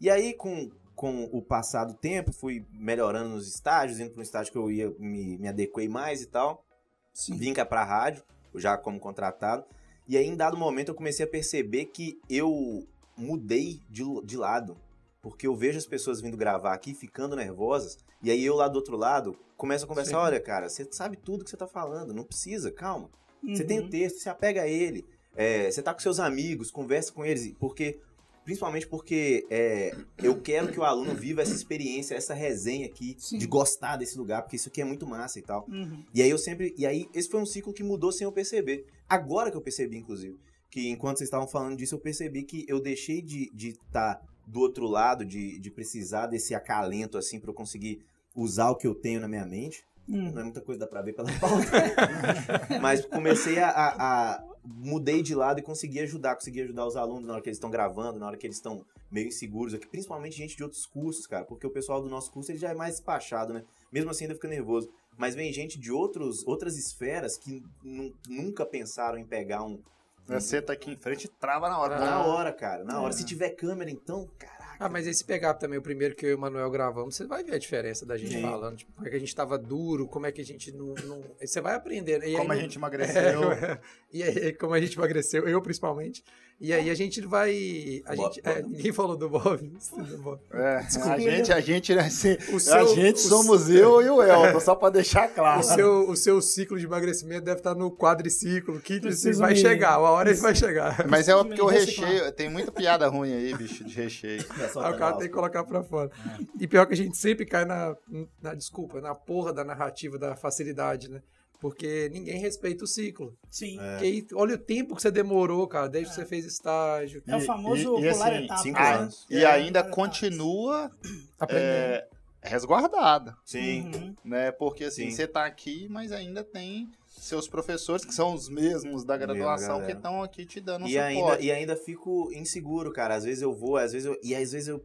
[0.00, 4.22] E aí, com, com o passar do tempo, fui melhorando nos estágios, indo pra um
[4.22, 6.64] estágio que eu ia, me, me adequei mais e tal.
[7.12, 7.36] Sim.
[7.36, 8.22] Vim cá pra rádio,
[8.54, 9.64] já como contratado.
[10.08, 12.86] E aí, em dado momento, eu comecei a perceber que eu
[13.16, 14.76] mudei de, de lado.
[15.20, 17.98] Porque eu vejo as pessoas vindo gravar aqui, ficando nervosas.
[18.22, 20.10] E aí, eu lá do outro lado, começo a conversar.
[20.12, 20.16] Sim.
[20.16, 22.14] Olha, cara, você sabe tudo que você tá falando.
[22.14, 23.10] Não precisa, calma.
[23.46, 23.90] Você tem o Uhum.
[23.90, 25.04] texto, você apega a ele.
[25.36, 27.52] É, você tá com seus amigos, conversa com eles.
[27.58, 28.00] Porque,
[28.48, 33.36] principalmente porque é, eu quero que o aluno viva essa experiência, essa resenha aqui, Sim.
[33.36, 35.66] de gostar desse lugar, porque isso aqui é muito massa e tal.
[35.68, 36.02] Uhum.
[36.14, 36.74] E aí eu sempre.
[36.78, 38.86] E aí, esse foi um ciclo que mudou sem eu perceber.
[39.06, 40.38] Agora que eu percebi, inclusive.
[40.70, 44.86] Que enquanto vocês estavam falando disso, eu percebi que eu deixei de estar do outro
[44.86, 48.00] lado, de, de precisar desse acalento, assim, pra eu conseguir
[48.34, 49.84] usar o que eu tenho na minha mente.
[50.08, 50.32] Uhum.
[50.32, 51.70] Não é muita coisa, dá pra ver pela pauta.
[52.80, 56.34] Mas comecei a, a- a- Mudei de lado e consegui ajudar.
[56.34, 58.84] Consegui ajudar os alunos na hora que eles estão gravando, na hora que eles estão
[59.10, 59.86] meio inseguros aqui.
[59.86, 61.44] Principalmente gente de outros cursos, cara.
[61.44, 63.64] Porque o pessoal do nosso curso ele já é mais despachado, né?
[63.90, 64.90] Mesmo assim ainda fica nervoso.
[65.16, 69.80] Mas vem gente de outros, outras esferas que nu- nunca pensaram em pegar um.
[70.26, 71.98] Você senta aqui em frente e trava na hora.
[71.98, 72.84] Na hora, cara.
[72.84, 73.12] Na hora.
[73.14, 74.57] Se tiver câmera, então, caraca.
[74.78, 77.26] Ah, mas aí se pegar também o primeiro que eu e o Manuel gravamos, você
[77.26, 78.42] vai ver a diferença da gente Sim.
[78.42, 78.76] falando.
[78.76, 80.94] Tipo, como é que a gente tava duro, como é que a gente não.
[81.04, 81.22] não...
[81.40, 82.22] aí Você vai aprendendo.
[82.24, 83.40] E aí Como a não- gente emagreceu.
[83.52, 83.80] É,
[84.12, 86.22] e aí, como a gente emagreceu, eu principalmente.
[86.60, 88.02] E aí a gente vai.
[88.04, 89.58] A Bob, gente, é, ninguém falou do Bob.
[89.96, 90.40] do Bob.
[90.52, 94.20] É, a gente, a gente, né, assim, O a seu- gente somos eu e o
[94.20, 95.60] Elton, só pra deixar claro.
[95.60, 99.38] O seu, o seu ciclo de emagrecimento deve estar no quadriciclo, quinto ciclo.
[99.38, 101.06] Vai me- chegar, uma hora ele vai chegar.
[101.08, 104.44] Mas é porque o recheio, tem muita piada ruim aí, bicho, de recheio.
[104.82, 106.10] Aí o cara tem que colocar pra fora.
[106.58, 107.94] E pior que a gente sempre cai na,
[108.42, 111.22] na desculpa, na porra da narrativa da facilidade, né?
[111.60, 113.36] Porque ninguém respeita o ciclo.
[113.50, 113.80] Sim.
[113.80, 113.96] É.
[113.98, 117.20] Aí, olha o tempo que você demorou, cara, desde que você fez estágio.
[117.26, 118.62] É o famoso e- e pular assim, etapas.
[118.62, 118.94] cinco né?
[118.94, 119.26] anos.
[119.28, 120.90] E É, ainda continua
[121.38, 121.64] Aprendendo.
[121.66, 122.08] é,
[122.42, 123.88] resguardada, Sim.
[123.88, 124.00] etapas.
[124.02, 124.14] Uhum.
[124.24, 124.52] né?
[124.52, 125.16] Porque assim, Sim.
[125.16, 129.90] você tá aqui, mas ainda tem seus professores, que são os mesmos da graduação, que
[129.90, 131.00] estão aqui te dando E suporte.
[131.08, 133.16] ainda, e ainda fico inseguro, cara.
[133.16, 134.16] Às vezes eu vou, às vezes eu.
[134.22, 134.80] E às vezes eu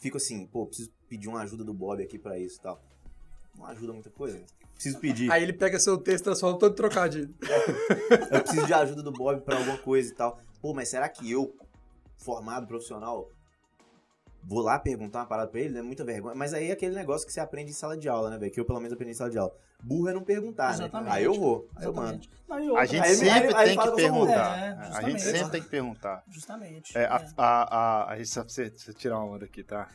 [0.00, 2.82] fico assim, pô, preciso pedir uma ajuda do Bob aqui pra isso e tal.
[3.56, 4.42] Não ajuda muita coisa.
[4.74, 5.30] Preciso pedir.
[5.30, 7.34] Aí ele pega seu texto e transforma todo em trocadilho.
[8.30, 10.38] Eu preciso de ajuda do Bob pra alguma coisa e tal.
[10.60, 11.54] Pô, mas será que eu,
[12.18, 13.30] formado profissional,
[14.42, 15.78] vou lá perguntar uma parada pra ele?
[15.78, 16.34] É muita vergonha.
[16.34, 18.50] Mas aí é aquele negócio que você aprende em sala de aula, né, velho?
[18.52, 19.52] Que eu pelo menos aprendi em sala de aula.
[19.82, 20.74] Burro é não perguntar, né?
[20.74, 21.12] Exatamente.
[21.14, 21.68] Aí eu vou.
[21.76, 22.26] Aí eu mando.
[22.48, 24.58] Não, e A gente Aí- sempre aí- tem que perguntar.
[24.58, 26.22] É, a gente sempre tem que perguntar.
[26.28, 26.96] Justamente.
[26.96, 27.26] É, a, é.
[27.36, 29.88] a, a, a, só pra você, você tirar uma onda aqui, tá?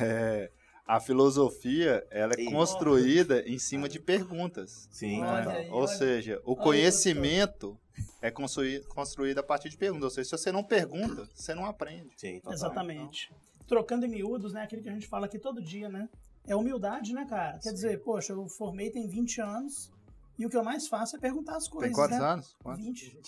[0.00, 0.50] É,
[0.86, 2.50] a filosofia, ela é Ih.
[2.50, 4.88] construída em cima de perguntas.
[4.90, 5.20] Sim.
[5.20, 5.68] Né?
[5.70, 5.88] Ou olha.
[5.88, 7.78] seja, o Olha, conhecimento
[8.20, 10.04] é construí- construída a partir de perguntas.
[10.04, 12.10] Ou seja, se você não pergunta, você não aprende.
[12.16, 12.52] Sim, total.
[12.54, 13.30] Exatamente.
[13.66, 14.62] Trocando em miúdos, né?
[14.62, 16.08] Aquilo que a gente fala aqui todo dia, né?
[16.46, 17.58] É humildade, né, cara?
[17.58, 19.90] Quer dizer, poxa, eu formei tem 20 anos
[20.38, 22.24] e o que eu mais faço é perguntar as coisas, Tem quantos né?
[22.24, 22.56] anos?
[22.62, 22.84] Quantos?
[22.84, 23.20] 20.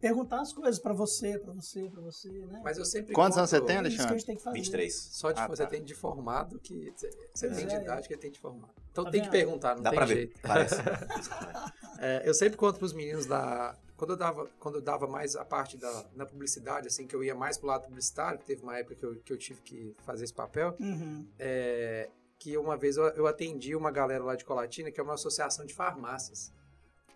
[0.00, 2.60] Perguntar as coisas pra você, pra você, pra você, né?
[2.62, 4.18] Mas eu sempre Quantos anos você tem, é isso que a Alexandre?
[4.18, 4.56] gente tem que fazer.
[4.58, 4.94] 23.
[4.94, 5.68] Só de Ah, você tá.
[5.70, 7.08] tem de formado que você
[7.48, 7.82] Pois tem de é.
[7.82, 8.72] idade que ele tem de formado.
[8.92, 10.14] Então Tá tem que perguntar, não Dá tem pra ver.
[10.14, 10.40] jeito.
[10.42, 10.74] Parece.
[12.00, 15.44] É, eu sempre conto pros meninos da quando eu dava quando eu dava mais a
[15.44, 18.78] parte da na publicidade assim que eu ia mais pro lado publicitário, que teve uma
[18.78, 21.26] época que eu, que eu tive que fazer esse papel, Uhum.
[21.40, 25.14] é, que uma vez eu, eu atendi uma galera lá de Colatina, que é uma
[25.14, 26.52] associação de farmácias.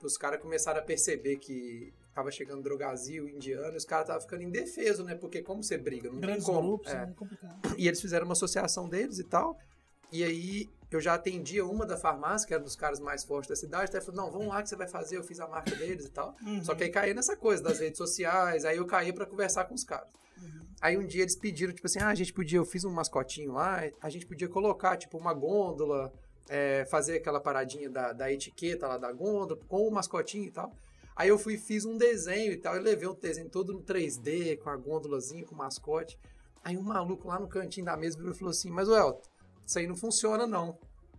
[0.02, 4.42] Os caras começaram a perceber que tava chegando drogazil, indiano, e os caras estavam ficando
[4.42, 5.14] indefesos, né?
[5.14, 6.10] Porque como você briga?
[6.10, 6.68] Não Grandes tem como.
[6.68, 7.04] grupos, É.
[7.04, 7.74] é complicado.
[7.78, 9.56] E eles fizeram uma associação deles e tal.
[10.10, 13.48] E aí eu já atendia uma da farmácia, que era um dos caras mais fortes
[13.48, 13.84] da cidade.
[13.84, 15.16] Até falou, não, vamos lá que você vai fazer.
[15.16, 16.36] Eu fiz a marca deles e tal.
[16.44, 16.62] Uhum.
[16.62, 18.64] Só que aí caí nessa coisa das redes sociais.
[18.66, 20.08] Aí eu caí pra conversar com os caras.
[20.82, 23.52] Aí um dia eles pediram, tipo assim, ah, a gente podia, eu fiz um mascotinho
[23.52, 26.12] lá, a gente podia colocar, tipo, uma gôndola,
[26.48, 30.72] é, fazer aquela paradinha da, da etiqueta lá da gôndola, com o mascotinho e tal.
[31.14, 34.58] Aí eu fui fiz um desenho e tal, e levei o desenho todo no 3D,
[34.58, 36.18] com a gôndolazinha, com o mascote.
[36.64, 39.22] Aí um maluco lá no cantinho da mesa virou e falou assim, mas o Elton,
[39.64, 40.76] isso aí não funciona não.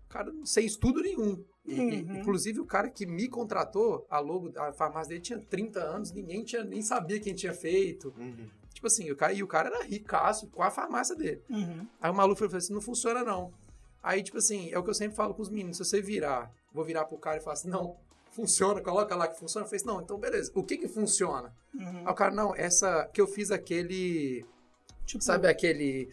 [0.10, 1.42] Cara não sem estudo nenhum.
[1.66, 2.18] E, Uhum.
[2.20, 6.44] inclusive o cara que me contratou, a logo, a farmácia dele tinha 30 anos, ninguém
[6.44, 8.14] tinha, nem sabia quem tinha feito.
[8.18, 8.50] Uhum.
[8.84, 11.42] Tipo assim, o cara, e o cara era ricaço com a farmácia dele.
[11.50, 11.88] Uhum.
[12.02, 13.54] Aí o maluco falou assim, não funciona não.
[14.02, 16.52] Aí, tipo assim, é o que eu sempre falo com os meninos, se você virar,
[16.74, 17.96] vou virar pro cara e falar assim, não,
[18.32, 19.64] funciona, coloca lá que funciona.
[19.64, 21.54] Eu falei assim, não, então beleza, o que que funciona?
[21.74, 22.00] Uhum.
[22.00, 24.46] Aí o cara, não, essa, que eu fiz aquele,
[25.06, 26.10] Tipo, sabe aquele,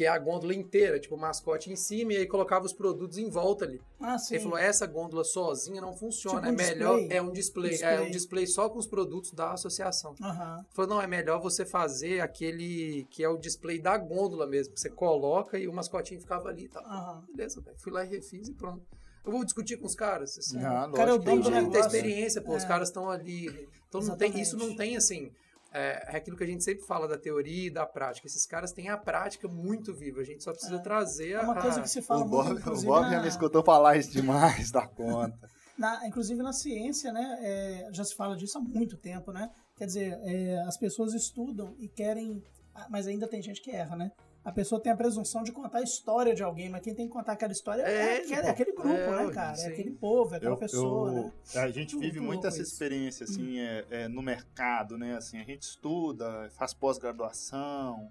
[0.00, 3.18] que é a gôndola inteira, tipo, o mascote em cima, e aí colocava os produtos
[3.18, 3.82] em volta ali.
[4.00, 4.36] ah, sim.
[4.36, 7.18] Ele falou, essa gôndola sozinha não funciona, Tipo um é melhor, display.
[7.18, 8.00] é um display, é Display.
[8.00, 10.14] um display só com os produtos da associação.
[10.22, 10.64] Aham.
[10.70, 14.72] Falou, não, é melhor você fazer aquele que é o display da gôndola mesmo.
[14.72, 16.82] que Você coloca e o mascotinho ficava ali e tal.
[16.82, 17.22] Aham.
[17.34, 17.76] Beleza, velho.
[17.78, 18.80] Fui lá e refiz e pronto.
[19.22, 20.38] Eu vou discutir com os caras.
[20.38, 21.24] Assim, Ah, O cara é o lógico.
[21.24, 21.96] dono tem do jeito, tem negócio.
[21.96, 22.56] experiência, pô.
[22.56, 22.66] Os É.
[22.66, 23.68] caras estão ali.
[23.86, 25.30] Então não tem, isso não tem assim.
[25.72, 28.26] É, é aquilo que a gente sempre fala da teoria e da prática.
[28.26, 30.20] Esses caras têm a prática muito viva.
[30.20, 31.42] A gente só precisa trazer É a.
[31.42, 33.62] uma coisa que se fala O muito, Bob, o inclusive, Bob na, já me escutou
[33.62, 35.38] falar isso demais da conta.
[35.78, 37.38] na- inclusive na ciência, né?
[37.40, 39.48] é, já se fala disso há muito tempo, né?
[39.76, 42.42] Quer dizer, é, as pessoas estudam e querem,
[42.74, 44.10] ah, mas ainda tem gente que erra, né?
[44.42, 47.12] A pessoa tem a presunção de contar a história de alguém, mas quem tem que
[47.12, 48.48] contar aquela história é, É, aquele, pô.
[48.48, 49.54] aquele grupo, É, né, cara?
[49.54, 49.66] sim.
[49.66, 51.32] É aquele povo, é aquela Eu- pessoa, eu- né?
[51.56, 52.72] A gente Muito vive muito essa isso.
[52.72, 55.14] experiência assim é, é, no mercado, né?
[55.16, 58.10] Assim, a gente estuda, faz pós-graduação,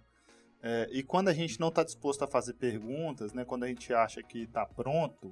[0.61, 3.43] é, e quando a gente não está disposto a fazer perguntas, né?
[3.43, 5.31] Quando a gente acha que está pronto,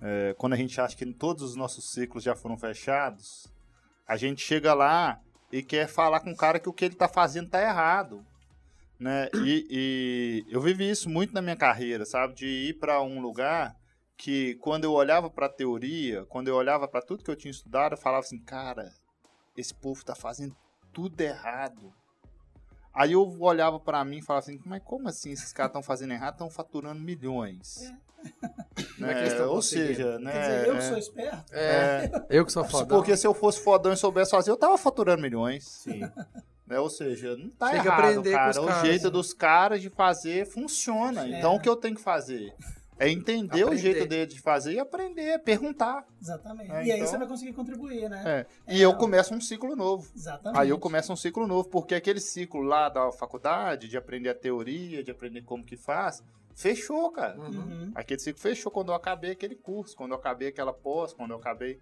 [0.00, 3.48] é, quando a gente acha que todos os nossos ciclos já foram fechados,
[4.06, 7.08] a gente chega lá e quer falar com o cara que o que ele está
[7.08, 8.24] fazendo está errado.
[8.98, 9.28] Né?
[9.44, 12.34] E, e eu vivi isso muito na minha carreira, sabe?
[12.34, 13.76] De ir para um lugar
[14.16, 17.50] que quando eu olhava para a teoria, quando eu olhava para tudo que eu tinha
[17.52, 18.92] estudado, eu falava assim, cara,
[19.56, 20.56] esse povo tá fazendo
[20.92, 21.92] tudo errado.
[22.92, 26.12] Aí eu olhava para mim e falava assim, mas como assim esses caras estão fazendo
[26.12, 27.82] errado, estão faturando milhões?
[27.84, 28.08] É
[28.98, 29.30] Né?
[29.36, 30.32] tão Ou seja, né?
[30.32, 32.88] Quer dizer, eu que é- sou esperto, É, eu que sou foda.
[32.92, 35.64] porque se eu fosse fodão e soubesse fazer, eu tava faturando milhões.
[35.64, 36.00] Sim.
[36.68, 36.78] Né?
[36.78, 38.60] Ou seja, não tá Tem errado, cara.
[38.62, 41.26] o jeito dos caras de fazer funciona.
[41.26, 41.38] É.
[41.38, 42.52] Então o que eu tenho que fazer?
[43.00, 43.80] É entender o Aprender.
[43.80, 46.04] jeito dele de fazer e aprender, perguntar.
[46.20, 46.72] exatamente.
[46.72, 48.46] É, e aí então- você vai conseguir contribuir, né?
[48.66, 48.74] É.
[48.74, 50.10] E eu começo um ciclo novo.
[50.16, 50.60] Exatamente.
[50.60, 54.34] Aí eu começo um ciclo novo, porque aquele ciclo lá da faculdade, de aprender a
[54.34, 56.24] teoria, de aprender como que faz,
[56.56, 57.38] fechou, cara.
[57.38, 57.46] Uhum.
[57.46, 57.92] Uhum.
[57.94, 61.36] Aquele ciclo fechou quando eu acabei aquele curso, quando eu acabei aquela pós, quando eu
[61.36, 61.78] acabei.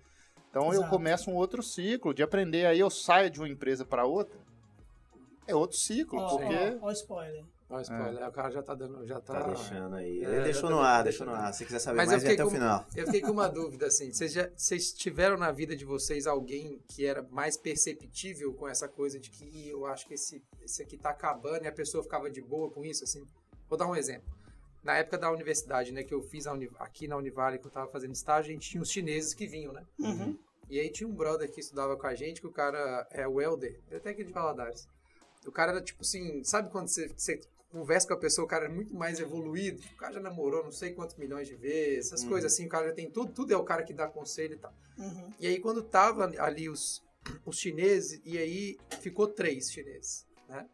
[0.50, 0.90] Então eu Exato.
[0.90, 2.66] começo um outro ciclo de aprender.
[2.66, 4.38] Aí eu saio de uma empresa para outra.
[5.46, 6.54] É outro ciclo, Ó, porque.
[6.80, 7.44] ó, ó, spoiler.
[7.68, 9.04] Ó, spoiler, O cara já tá dando.
[9.06, 10.24] Já tá, Tá deixando aí.
[10.24, 11.52] É, Ele deixou já no ar, deixou no ar.
[11.52, 12.86] Se quiser saber Mas mais, vem até o com- final.
[12.94, 14.12] Eu fiquei com uma dúvida, assim.
[14.12, 18.86] Vocês, já, vocês tiveram na vida de vocês alguém que era mais perceptível com essa
[18.88, 22.02] coisa de que "Ih, eu acho que esse, esse aqui tá acabando e a pessoa
[22.04, 23.24] ficava de boa com isso, assim?
[23.68, 24.32] Vou dar um exemplo.
[24.84, 27.90] Na época da universidade, né, que eu fiz Uni- aqui na Univale, que eu tava
[27.90, 29.82] fazendo estágio, a gente tinha os chineses que vinham, né?
[29.98, 30.38] Uhum.
[30.70, 33.40] E aí tinha um brother que estudava com a gente, que o cara é o
[33.40, 34.88] Elder, ele é até aqui de Valadares.
[35.48, 38.66] O cara era tipo assim, sabe quando você, você conversa com a pessoa, o cara
[38.66, 42.22] é muito mais evoluído, o cara já namorou não sei quantos milhões de vezes, essas
[42.22, 42.30] Uhum.
[42.30, 44.58] coisas assim, o cara já tem tudo, tudo é o cara que dá conselho e
[44.58, 44.72] tal.
[44.98, 45.32] Uhum.
[45.38, 47.02] E aí quando tava ali os,
[47.44, 50.66] os chineses, e aí ficou três chineses, né?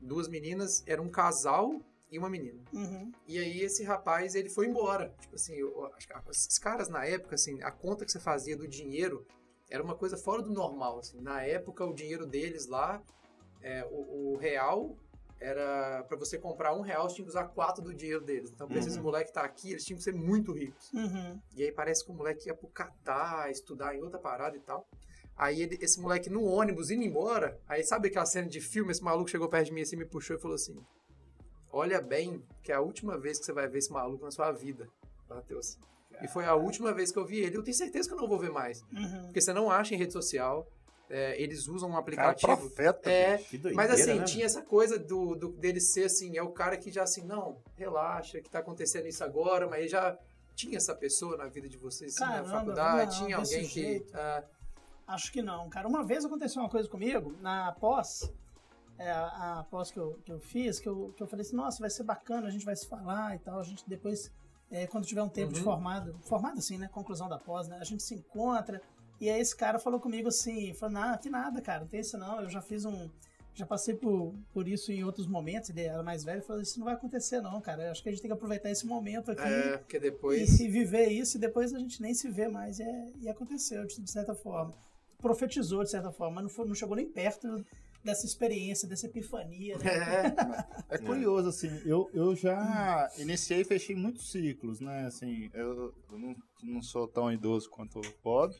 [0.00, 2.60] Duas meninas, era um casal e uma menina.
[2.72, 3.12] Uhum.
[3.26, 5.14] E aí esse rapaz, ele foi embora.
[5.20, 5.90] Tipo assim, eu,
[6.30, 9.26] esses caras na época, assim, a conta que você fazia do dinheiro
[9.68, 11.20] era uma coisa fora do normal, assim.
[11.20, 13.02] Na época, o dinheiro deles lá,
[13.62, 14.96] é, o, o real
[15.40, 18.50] era para você comprar um real, você tinha que usar quatro do dinheiro deles.
[18.50, 19.04] Então, pra esses Uhum.
[19.04, 20.92] moleques estar aqui, eles tinham que ser muito ricos.
[20.92, 21.40] Uhum.
[21.56, 24.86] E aí parece que o moleque ia pro Catar, estudar em outra parada e tal.
[25.36, 29.02] Aí ele- esse moleque no ônibus indo embora, aí sabe aquela cena de filme, esse
[29.02, 30.76] maluco chegou perto de mim assim, me puxou e falou assim:
[31.70, 34.50] Olha bem, que é a última vez que você vai ver esse maluco na sua
[34.50, 34.88] vida.
[35.28, 35.78] Bateu assim.
[36.22, 37.56] E foi a última vez que eu vi ele.
[37.56, 38.82] Eu tenho certeza que eu não vou ver mais.
[38.92, 39.24] Uhum.
[39.26, 40.66] Porque você não acha em rede social.
[41.10, 42.56] É, eles usam um Cara, aplicativo.
[42.56, 43.10] profeta.
[43.10, 44.24] é, Que doideira, mas assim, né?
[44.24, 47.60] tinha essa coisa do, do- dele ser assim, é o cara que já assim, não,
[47.76, 50.18] relaxa, que tá acontecendo isso agora, mas ele já
[50.54, 54.04] tinha essa pessoa na vida de vocês, assim, Caramba, na faculdade, não, tinha alguém que.
[54.14, 54.44] ah,
[55.06, 55.88] Acho que não, cara.
[55.88, 58.30] Uma vez aconteceu uma coisa comigo, na pós,
[58.98, 61.78] é, a pós que eu, que eu fiz, que eu, que eu falei assim, nossa,
[61.80, 64.30] vai ser bacana, a gente vai se falar e tal, a gente depois,
[64.70, 65.64] é, quando tiver um tempo de Uhum.
[65.64, 68.82] formado, formado assim, né, conclusão da pós, né, a gente se encontra,
[69.20, 72.16] e aí esse cara falou comigo assim, falou, não, que nada, cara, não tem isso
[72.18, 73.08] não, eu já fiz um,
[73.54, 76.84] já passei por, por isso em outros momentos, ele era mais velho, falou, isso não
[76.84, 79.42] vai acontecer não, cara, eu acho que a gente tem que aproveitar esse momento aqui,
[79.42, 80.60] é, porque depois.
[80.60, 82.78] e, viver isso e depois a gente nem se vê mais.
[82.78, 84.72] E, é- e aconteceu, de, de certa forma.
[85.20, 87.64] Profetizou, de certa forma, mas não, foi- não chegou nem perto
[88.04, 89.76] dessa experiência, dessa epifania.
[89.78, 89.90] Né?
[90.90, 95.06] É, É curioso, assim, eu, eu já iniciei e fechei muitos ciclos, né?
[95.06, 98.54] Assim, eu, eu não, não sou tão idoso quanto o Bob,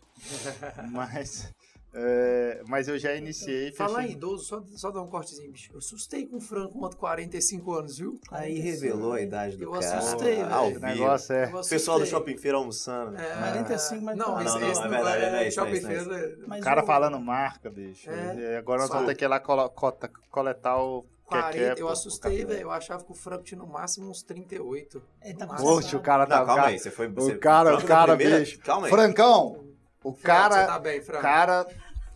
[0.93, 1.53] mas,
[1.95, 4.13] é, mas eu já iniciei e Falar em fechei.
[4.17, 5.71] idoso, só, só dar um cortezinho, bicho.
[5.73, 8.21] Eu assustei com o Franco quanto 45 anos, viu?
[8.31, 9.99] Aí revelou a idade do Eu cara.
[9.99, 10.67] assustei, ao velho.
[10.67, 10.87] O vivo.
[10.87, 11.45] negócio é.
[11.45, 12.07] Eu O pessoal do assustei.
[12.07, 13.17] Shopping Feira almoçando.
[13.17, 14.45] É, 45, mas não, tá.
[14.45, 16.65] esse, Não, não, esse é não não é isso, Shopping é é Feira, Mas O
[16.65, 18.11] cara falando marca, bicho.
[18.11, 18.59] É.
[18.59, 22.45] Agora nós Só- vamos ter que ir lá coletar o que 40, é eu assustei,
[22.45, 22.61] velho.
[22.63, 25.03] Eu achava que o Franco tinha no máximo uns 38.
[25.23, 25.47] Ele tá.
[25.47, 26.39] Poxa, o cara tá.
[26.39, 27.07] Não, calma cara- aí, você foi...
[27.07, 28.59] O cara, o cara, bicho.
[28.61, 28.91] Calma aí.
[28.91, 29.68] Francão,
[30.03, 30.61] o cara.
[30.63, 31.23] Você tá bem, Franco?
[31.23, 31.67] cara.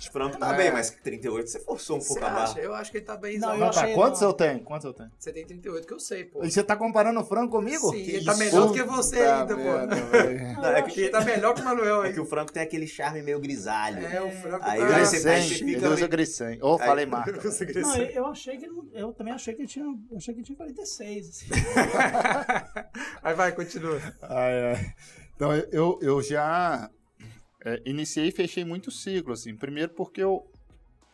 [0.04, 0.56] O Franco tá É.
[0.56, 2.58] bem, mas 38 você forçou um Você pouco a barra.
[2.58, 3.38] Eu acho que ele tá bem.
[3.38, 4.28] Não, Não, tá, quantos não.
[4.30, 4.58] eu tenho?
[4.64, 5.08] Quantos eu tenho?
[5.16, 6.42] Você tem 38, que eu sei, pô.
[6.42, 7.88] E você tá comparando o Franco comigo?
[7.92, 9.62] Sim, Que ele tá melhor do que você Puta ainda, pô.
[9.62, 9.94] merda.
[10.60, 12.12] Não, é, que, Ele tá melhor que o Manuel é aí.
[12.14, 14.04] que o Franco tem aquele charme meio grisalho.
[14.04, 14.86] É, o Franco Aí tá...
[15.04, 16.58] você- aí você ele fica usa meio- Gricem.
[16.60, 17.40] Ou falei marca.
[17.40, 20.34] Você Não, eu, achei que ele não- eu também achei que ele tinha, eu achei
[20.34, 21.28] que ele tinha 46.
[21.28, 21.46] assim.
[23.22, 24.00] Aí vai, continua.
[24.22, 24.94] Ai, ai.
[25.36, 26.90] Então, eu, eu já
[27.64, 29.56] é, iniciei e fechei muitos ciclos, assim.
[29.56, 30.50] Primeiro porque eu...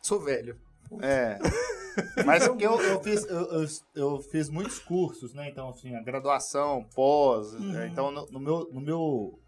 [0.02, 0.56] Sou velho.
[1.02, 1.38] É...
[2.24, 5.48] Mas porque eu, eu, fiz, eu, eu, eu fiz muitos cursos, né?
[5.48, 7.52] Então, assim, a graduação, pós...
[7.54, 7.76] Uhum.
[7.78, 8.68] é, Então, no, no meu...
[8.72, 9.38] No meu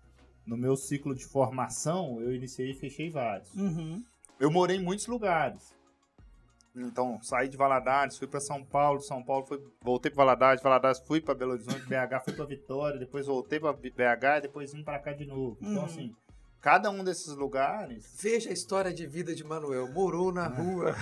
[0.46, 3.54] no meu ciclo de formação, eu iniciei e fechei vários.
[3.54, 4.02] Uhum.
[4.40, 5.72] Eu morei em muitos lugares.
[6.74, 11.00] Então, saí de Valadares, fui para São Paulo, São Paulo fui, voltei para Valadares, Valadares
[11.00, 14.82] fui para Belo Horizonte, BH fui para Vitória, depois voltei para BH e depois vim
[14.82, 15.56] para cá de novo.
[15.60, 15.84] Então, Uhum.
[15.84, 16.14] assim,
[16.60, 19.88] cada um desses lugares, Veja a história de vida de Manuel.
[19.88, 20.94] Morou na rua.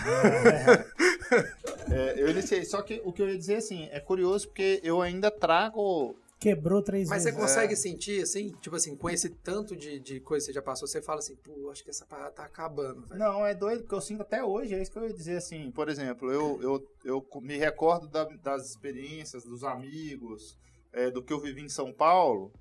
[1.91, 2.65] é, eu iniciei.
[2.65, 6.17] Só que o que eu ia dizer, assim, é curioso porque eu ainda trago...
[6.41, 7.45] Quebrou três Mas você vezes.
[7.45, 10.87] consegue sentir, assim, tipo assim, com esse tanto de, de coisa que você já passou,
[10.87, 13.19] você fala assim, pô, acho que essa parada tá acabando, velho.
[13.19, 15.73] Não, é doido, porque eu sinto até hoje, é isso que eu ia dizer, assim,
[15.73, 20.57] por exemplo, eu, eu, eu me recordo da- das experiências, dos amigos,
[20.93, 22.53] é, do que eu vivi em São Paulo,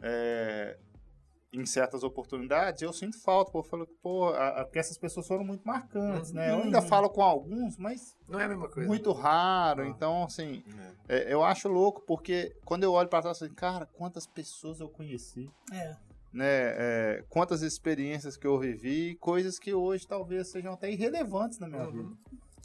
[0.00, 0.78] é,
[1.60, 5.26] em certas oportunidades, eu sinto falta, pô, eu falo, pô, a- a- porque essas pessoas
[5.26, 6.50] foram muito marcantes, né?
[6.50, 6.86] Eu ainda Uhum.
[6.86, 8.88] falo com alguns, mas Não é a mesma coisa.
[8.88, 9.88] muito raro, Ah.
[9.88, 10.62] então, assim,
[11.08, 11.16] É.
[11.30, 14.88] é, eu acho louco, porque quando eu olho pra trás, assim, cara, quantas pessoas eu
[14.88, 15.96] conheci, É.
[16.32, 21.66] né, é, quantas experiências que eu vivi, coisas que hoje talvez sejam até irrelevantes na
[21.68, 21.90] minha Uhum.
[21.92, 22.16] vida.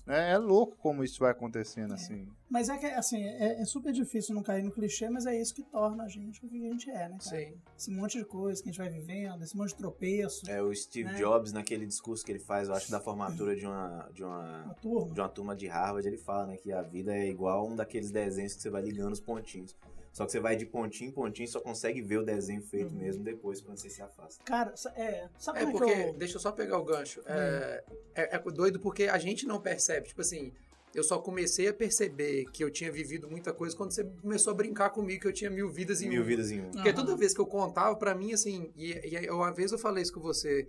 [0.07, 2.27] É, é louco como isso vai acontecendo, assim.
[2.49, 5.53] Mas é que, assim, é, é super difícil não cair no clichê, mas é isso
[5.53, 7.21] que torna a gente o que a gente é, né, cara?
[7.21, 7.53] Sim.
[7.77, 10.73] Esse monte de coisa que a gente vai vivendo, esse monte de tropeço, É, o
[10.73, 11.19] Steve Né?
[11.19, 14.73] Jobs, naquele discurso que ele faz, eu acho, da formatura de uma, de uma uma,
[14.75, 15.13] turma.
[15.13, 18.11] de uma turma de Harvard, ele fala né, que a vida é igual um daqueles
[18.11, 19.75] desenhos que você vai ligando os pontinhos.
[20.11, 22.91] Só que você vai de pontinho em pontinho e só consegue ver o desenho feito
[22.91, 22.99] Uhum.
[22.99, 24.43] mesmo depois, quando você se afasta.
[24.43, 26.13] Cara, é, sabe É como é porque, que eu...
[26.13, 27.21] deixa eu só pegar o gancho.
[27.25, 27.83] É,
[28.15, 30.09] é, é doido porque a gente não percebe.
[30.09, 30.51] Tipo assim,
[30.93, 34.55] eu só comecei a perceber que eu tinha vivido muita coisa quando você começou a
[34.55, 36.27] brincar comigo que eu tinha mil vidas em Mil uma.
[36.27, 36.71] vidas em um.
[36.71, 36.95] Porque Aham.
[36.95, 40.03] toda vez que eu contava, pra mim, assim, e, e eu- uma vez eu falei
[40.03, 40.67] isso com você,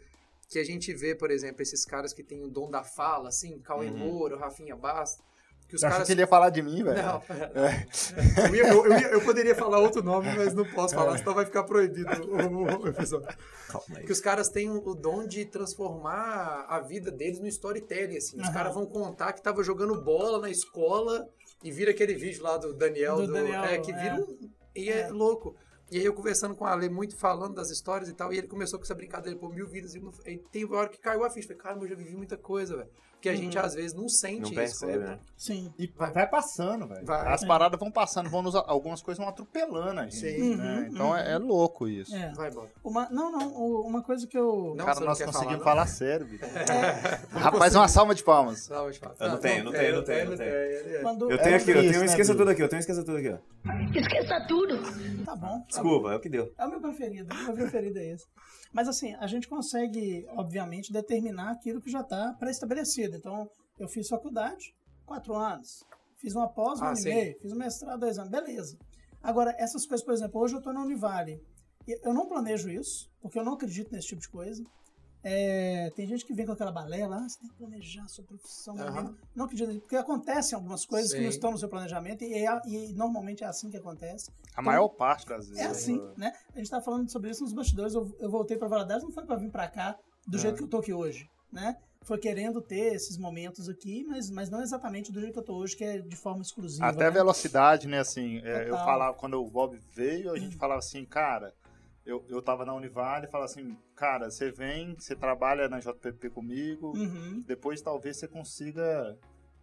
[0.49, 3.59] que a gente vê, por exemplo, esses caras que têm o dom da fala, assim,
[3.59, 3.97] Cauê Uhum.
[3.99, 5.25] Moura, Rafinha Basta,
[5.73, 6.07] que os Você acha caras...
[6.07, 7.03] que ele ia falar de mim, velho?
[7.03, 7.23] Não.
[8.47, 11.33] Eu, ia- eu- eu ia- eu poderia falar outro nome, mas não posso falar, senão
[11.35, 13.27] vai ficar proibido o, o episódio.
[13.69, 14.05] Calma aí.
[14.05, 18.37] Que os caras têm o, dom de transformar a vida deles no storytelling, assim.
[18.37, 18.53] Os Aham.
[18.53, 21.27] caras vão contar que tava jogando bola na escola
[21.63, 23.97] e vira aquele vídeo lá do Daniel, Do do- Daniel, é, que é.
[23.99, 24.51] vira um...
[24.77, 25.09] E é, É.
[25.09, 25.57] louco.
[25.91, 28.47] E aí eu conversando com a Ale, muito falando das histórias e tal, e ele
[28.49, 29.95] começou com essa brincadeira, pô, mil vidas.
[29.95, 31.49] E e tem hora que caiu a ficha.
[31.49, 32.89] Falei, cara, mas eu já vivi muita coisa, velho.
[33.23, 34.55] Porque a gente, às vezes, não sente Não isso.
[34.57, 35.19] percebe, quando- né?
[35.37, 35.73] Sim.
[35.79, 37.07] E vai passando, velho.
[37.07, 37.33] Vai.
[37.33, 40.17] As paradas vão passando, vão nos, algumas coisas vão atropelando a gente.
[40.17, 40.57] Sim.
[40.57, 40.75] né?
[40.79, 42.13] Uhum, Então é, é louco isso.
[42.17, 42.33] É.
[42.35, 42.69] Vai, Bob.
[42.83, 43.49] Uma, não, não,
[43.83, 44.75] uma coisa que eu.
[44.77, 46.43] Não, Cara, nós conseguimos falar, falar, sério, bicho.
[46.73, 48.65] É, Rapaz, uma salva de palmas.
[48.65, 49.23] Salve de fato.
[49.23, 50.51] Eu não tenho, não tenho, não tenho, não tem, tenho.
[50.51, 51.03] é.
[51.05, 53.29] Eu tenho É aqui, eu tenho né, esqueça tudo aqui, eu tenho esqueça tudo aqui,
[53.29, 53.39] ó.
[54.01, 54.79] Esqueça tudo.
[55.25, 55.65] Tá bom.
[55.69, 56.53] Desculpa, é o que deu.
[56.59, 58.27] É o meu preferido, o meu preferido é esse.
[58.73, 63.17] Mas assim, a gente consegue, obviamente, determinar aquilo que já está pré-estabelecido.
[63.17, 65.85] Então, eu fiz faculdade, quatro anos.
[66.17, 67.11] Fiz uma pós, um Ah, ano sim.
[67.11, 67.39] e meio.
[67.41, 68.31] Fiz um mestrado, dois anos.
[68.31, 68.79] Beleza.
[69.23, 71.41] Agora, essas coisas, por exemplo, hoje eu estou na Univale.
[71.87, 74.65] Eu não planejo isso, porque eu não acredito nesse tipo de coisa.
[75.25, 78.25] É, tem gente que vem com aquela balela, ah, você tem que planejar a sua
[78.25, 78.75] profissão.
[78.75, 78.83] né?
[78.85, 79.17] Aham.
[79.35, 81.23] Não nisso, porque acontecem algumas coisas que Sim.
[81.25, 84.31] não estão no seu planejamento e, é- e normalmente é assim que acontece.
[84.57, 85.63] A maior parte das vezes.
[85.63, 86.33] É assim, né?
[86.55, 87.95] A gente tava falando sobre isso nos bastidores.
[87.95, 90.69] Eu, eu voltei pra Valadares, não foi pra vir pra cá do jeito que eu
[90.69, 91.77] tô aqui hoje, né?
[92.05, 95.55] Foi querendo ter esses momentos aqui, mas, mas não exatamente do jeito que eu tô
[95.55, 96.87] hoje, que é de forma exclusiva.
[96.87, 97.13] Até a né?
[97.13, 98.01] velocidade, né?
[98.01, 101.55] Assim, é, eu falava, quando o Bob veio, a gente falava assim, cara,
[102.05, 106.31] eu, eu tava na Univale e falava assim, cara, você vem, você trabalha na JPP
[106.31, 107.43] comigo, Uhum.
[107.47, 109.17] depois talvez você consiga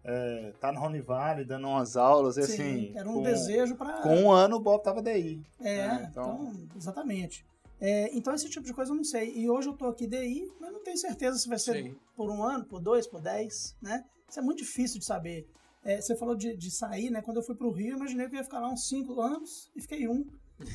[0.04, 2.92] é, tá na Univale dando umas aulas, Sim, assim.
[2.98, 4.02] era um com, desejo pra.
[4.02, 5.42] Com um ano o Bob tava daí.
[5.60, 6.08] É, né?
[6.10, 7.46] então, Então- exatamente.
[7.82, 9.34] É, então, esse tipo de coisa eu não sei.
[9.38, 11.96] E hoje eu tô aqui DI, mas não tenho certeza se vai ser Sim.
[12.16, 14.04] por um ano, por dois, por dez, né?
[14.30, 15.48] Isso é muito difícil de saber.
[15.84, 17.22] É, você falou de, de sair, né?
[17.22, 19.72] Quando eu fui pro Rio, eu imaginei que eu ia ficar lá uns cinco anos
[19.76, 20.26] e fiquei um.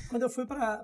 [0.08, 0.78] Quando eu fui pra,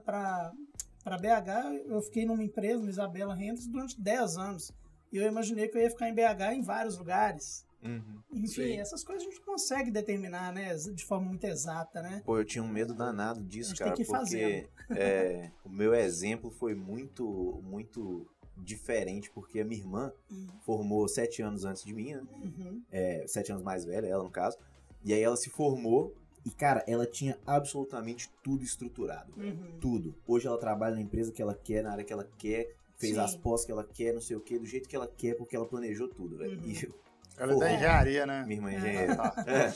[1.03, 4.73] pra, pra BH, eu fiquei numa empresa, no Isabela Rendas, durante 10 anos.
[5.13, 7.67] E eu imaginei que eu ia ficar em BH em vários lugares.
[7.83, 8.21] Uhum.
[8.33, 8.79] Enfim, Sim.
[8.79, 10.75] essas coisas a gente consegue determinar, né?
[10.75, 12.23] De forma muito exata, né?
[12.25, 17.61] Pô, eu tinha um medo danado disso, cara, porque é, o meu exemplo foi muito,
[17.65, 20.49] muito diferente, porque a minha irmã Hum.
[20.61, 22.23] formou sete anos antes de mim, né?
[22.43, 22.83] Uhum.
[22.93, 24.59] É, sete anos mais velha, ela no caso.
[25.03, 26.15] E aí ela se formou
[26.51, 29.33] e, cara, ela tinha absolutamente tudo estruturado.
[29.37, 29.79] Uhum.
[29.81, 30.15] Tudo.
[30.27, 33.21] Hoje ela trabalha na empresa que ela quer, na área que ela quer, fez Sim.
[33.21, 35.55] as pós que ela quer, não sei o que, do jeito que ela quer, porque
[35.57, 36.59] ela planejou tudo, velho.
[36.59, 36.67] Uhum.
[36.67, 36.95] E eu,
[37.39, 38.45] Ela é da engenharia, né?
[38.47, 38.79] minha irmã é É.
[38.79, 39.17] engenheira.
[39.17, 39.35] Tá.
[39.47, 39.75] É.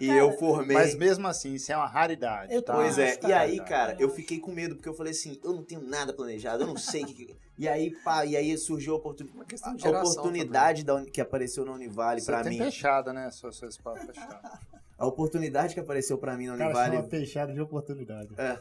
[0.00, 0.76] E Cara, eu formei.
[0.76, 2.54] Mas mesmo assim, isso é uma raridade.
[2.54, 2.72] Eu tá?
[2.74, 5.64] Pois é, e aí, cara, eu fiquei com medo, porque eu falei assim, eu não
[5.64, 7.34] tenho nada planejado, eu não sei o que.
[7.58, 11.04] E aí, pá, e aí surgiu a, oportun- Uma questão de a geração oportunidade da
[11.04, 12.58] que apareceu na Univale tem mim.
[12.64, 13.30] fechada, né?
[13.30, 14.40] Sua, sua espada fechada.
[14.98, 16.96] A oportunidade que apareceu pra mim na Cara, Univale.
[16.96, 18.30] chama fechada de oportunidade.
[18.36, 18.58] É,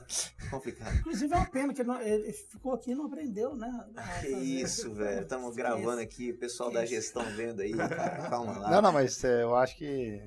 [0.52, 0.96] complicado.
[0.98, 3.72] Inclusive é uma pena que ele, não- ele ficou aqui e não aprendeu, né?
[4.22, 5.24] Que isso, velho.
[5.24, 6.94] Estamos gravando aqui, o pessoal Que da isso.
[6.94, 8.30] gestão vendo aí, cara.
[8.30, 8.70] Calma lá.
[8.70, 10.22] Não, não, mas é, eu acho que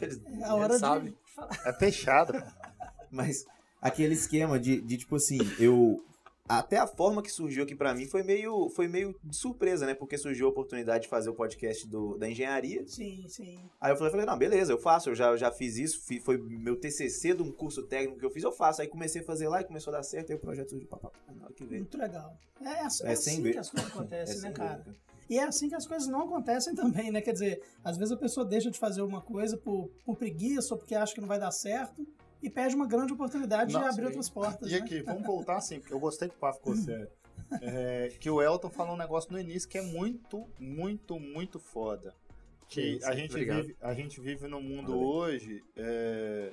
[0.00, 1.10] Eles- É a hora sabe.
[1.10, 1.58] de falar.
[1.66, 2.40] é fechada.
[2.40, 2.68] pô.
[3.10, 3.44] Mas
[3.82, 6.00] aquele esquema de, de tipo assim, eu.
[6.48, 9.94] Até a forma que surgiu aqui pra mim foi meio, foi meio de surpresa, né?
[9.94, 12.86] Porque surgiu a oportunidade de fazer o podcast do, da engenharia.
[12.86, 13.60] Sim, sim.
[13.80, 16.20] Aí eu falei, falei, não, beleza, eu faço, eu já, eu já fiz isso, fi-
[16.20, 18.80] foi meu TCC de um curso técnico que eu fiz, eu faço.
[18.80, 20.96] Aí comecei a fazer lá e começou a dar certo, aí o projeto surgiu, pá,
[20.96, 21.82] pá, pá, na hora que veio.
[21.82, 22.34] Muito legal.
[22.62, 23.58] É, é, É assim que ver.
[23.58, 24.76] as coisas É acontecem, né, sem cara?
[24.78, 24.96] dúvida.
[25.28, 27.20] E é assim que as coisas não acontecem também, né?
[27.20, 30.78] Quer dizer, às vezes a pessoa deixa de fazer uma coisa por, por preguiça ou
[30.78, 32.06] porque acha que não vai dar certo
[32.42, 34.06] e perde uma grande oportunidade Não, de abrir sim.
[34.06, 34.78] outras portas, E né?
[34.78, 37.10] aqui, vamos voltar assim, porque eu gostei que o papo ficou sério.
[37.62, 42.14] É, que o Elton falou um negócio no início que é muito, muito, muito foda.
[42.68, 43.62] Que isso, a gente, obrigado.
[43.62, 45.02] vive, a gente vive num mundo bem.
[45.02, 46.52] hoje é,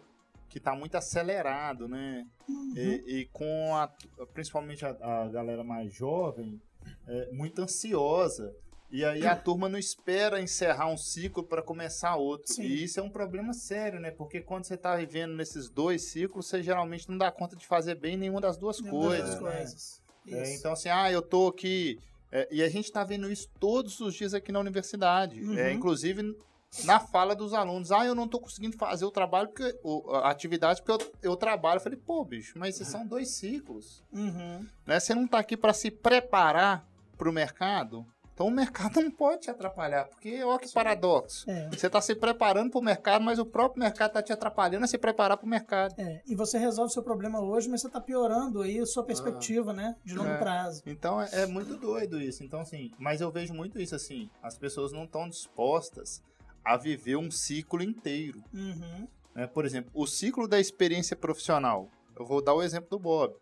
[0.49, 2.25] que tá muito acelerado, né?
[2.47, 2.73] Uhum.
[2.77, 3.89] E, e com a,
[4.33, 6.61] principalmente a, a galera mais jovem,
[7.07, 8.55] é, muito ansiosa.
[8.91, 12.53] E aí a turma não espera encerrar um ciclo para começar outro.
[12.53, 12.63] Sim.
[12.63, 14.11] E isso é um problema sério, né?
[14.11, 17.95] Porque quando você tá vivendo nesses dois ciclos, você geralmente não dá conta de fazer
[17.95, 19.39] bem nenhuma das duas Nenhuma das coisas.
[19.39, 19.57] duas né?
[19.57, 20.01] coisas.
[20.27, 21.99] É, então, assim, ah, eu tô aqui.
[22.31, 25.41] é, e a gente tá vendo isso todos os dias aqui na universidade.
[25.41, 25.57] Uhum.
[25.57, 26.35] É, inclusive
[26.83, 27.91] na fala dos alunos.
[27.91, 31.35] Ah, eu não tô conseguindo fazer o trabalho, porque, o- a atividade, porque eu, eu
[31.35, 31.77] trabalho.
[31.77, 34.03] Eu falei, pô, bicho, mas esses são dois ciclos.
[34.11, 34.65] Uhum.
[34.85, 34.99] Né?
[34.99, 38.05] Você não tá aqui para se preparar para o mercado.
[38.35, 41.49] Então o mercado não pode te atrapalhar, porque olha que paradoxo.
[41.49, 41.69] É.
[41.69, 44.87] Você está se preparando para o mercado, mas o próprio mercado está te atrapalhando a
[44.87, 45.95] se preparar para o mercado.
[45.97, 49.03] É, e você resolve o seu problema hoje, mas você está piorando aí a sua
[49.05, 49.95] perspectiva, né?
[50.03, 50.37] De longo É.
[50.37, 50.83] prazo.
[50.85, 52.43] Então é, é muito doido isso.
[52.43, 54.29] Então, assim, mas eu vejo muito isso assim.
[54.43, 56.21] As pessoas não estão dispostas
[56.63, 58.43] a viver um ciclo inteiro.
[58.53, 59.07] Uhum.
[59.33, 59.47] né?
[59.47, 61.89] Por exemplo, o ciclo da experiência profissional.
[62.19, 63.33] Eu vou dar o exemplo do Bob.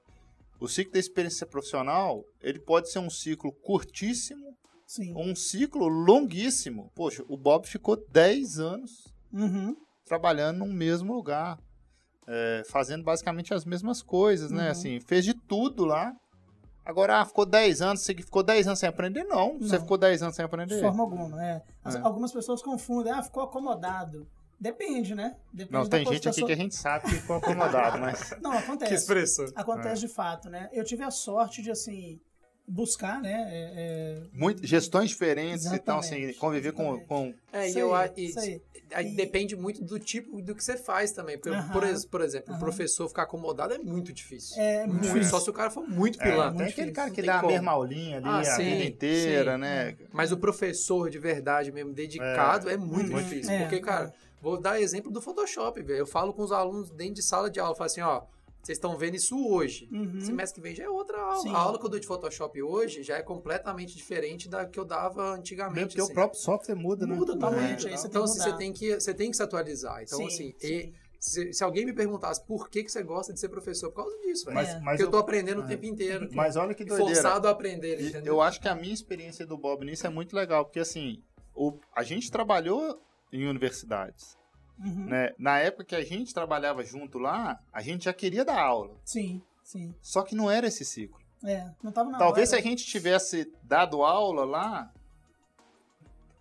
[0.60, 4.56] O ciclo da experiência profissional, ele pode ser um ciclo curtíssimo
[4.96, 5.14] Sim.
[5.16, 6.92] um ciclo longuíssimo.
[6.96, 9.76] Poxa, o Bob ficou 10 anos Uhum.
[10.06, 11.58] trabalhando no mesmo lugar.
[12.26, 14.64] é, fazendo basicamente as mesmas coisas, né?
[14.68, 14.72] Uhum.
[14.72, 16.16] Assim, fez de tudo lá.
[16.86, 19.26] Agora, ah, ficou 10 anos, você ficou 10 anos sem aprender?
[19.26, 19.82] Não, você Não.
[19.82, 20.80] ficou 10 anos sem De aprender.
[20.80, 21.62] forma alguma, é.
[21.84, 22.00] As- É.
[22.00, 24.26] Algumas pessoas confundem, ah, ficou acomodado.
[24.58, 25.36] Depende, né?
[25.52, 28.34] Depende Não, tem gente aqui sua- que a gente sabe que ficou acomodado, mas...
[28.42, 28.94] Não, Que acontece.
[28.94, 29.46] expressão.
[29.54, 30.70] Acontece de fato, né?
[30.72, 32.22] Eu tive a sorte de, assim,
[32.68, 33.32] buscar, né?
[33.52, 37.08] é, é, Muito, gestões diferentes, então, assim, Exatamente, conviver com, exatamente.
[37.08, 38.62] com É, e eu aí, a- e-
[38.96, 41.36] E- depende muito do tipo do que você faz também.
[41.38, 41.72] Porque, Aham.
[41.72, 42.60] por, ex- por exemplo, o Aham.
[42.60, 44.62] professor ficar acomodado é muito difícil.
[44.62, 45.30] É muito difícil.
[45.32, 46.52] Só se o cara for muito É, pilantra.
[46.52, 47.52] tem muito aquele difícil, cara que tem dá a como.
[47.54, 49.60] mesma aulinha ali Ah, a sim, vida inteira, sim.
[49.62, 49.98] né?
[50.12, 53.18] Mas o professor de verdade mesmo, dedicado, é, muito Uhum.
[53.18, 53.52] difícil.
[53.52, 55.98] É, porque, cara, vou dar exemplo do Photoshop, velho.
[56.00, 58.22] Eu falo com os alunos dentro de sala de aula, falo assim, ó,
[58.64, 59.90] vocês estão vendo isso hoje.
[59.92, 60.22] Uhum.
[60.22, 61.42] Semestre que vem já é outra aula.
[61.42, 61.54] Sim.
[61.54, 64.86] A aula que eu dou de Photoshop hoje já é completamente diferente da que eu
[64.86, 65.76] dava antigamente.
[65.76, 66.12] Mesmo porque assim.
[66.12, 67.14] o próprio software muda, né?
[67.14, 70.02] Muda totalmente, É, então, assim, você tem que você tem que se atualizar.
[70.02, 70.68] Então, Sim, assim, sim.
[70.68, 74.04] e se, se alguém me perguntasse por que, que você gosta de ser professor, por
[74.04, 74.56] causa disso, velho.
[74.56, 74.80] Mas, É.
[74.80, 75.68] mas Porque eu tô eu, aprendendo o é.
[75.68, 76.30] tempo inteiro.
[76.34, 77.14] mas olha que doideira.
[77.14, 78.36] forçado a aprender, E entendeu?
[78.36, 81.22] Eu acho que a minha experiência do Bob nisso é muito legal, porque assim,
[81.54, 83.02] o, a gente trabalhou
[83.32, 84.38] em universidades.
[84.80, 85.06] Uhum.
[85.06, 85.34] Né?
[85.38, 88.96] Na época que a gente trabalhava junto lá, a gente já queria dar aula.
[89.06, 89.94] Sim, sim.
[90.02, 91.20] Só que não era esse ciclo.
[91.44, 92.64] É, não tava na Talvez se hora.
[92.64, 94.92] a gente tivesse dado aula lá,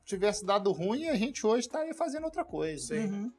[0.05, 2.95] tivesse dado ruim, a gente hoje estaria fazendo outra coisa.
[2.95, 3.33] Uhum.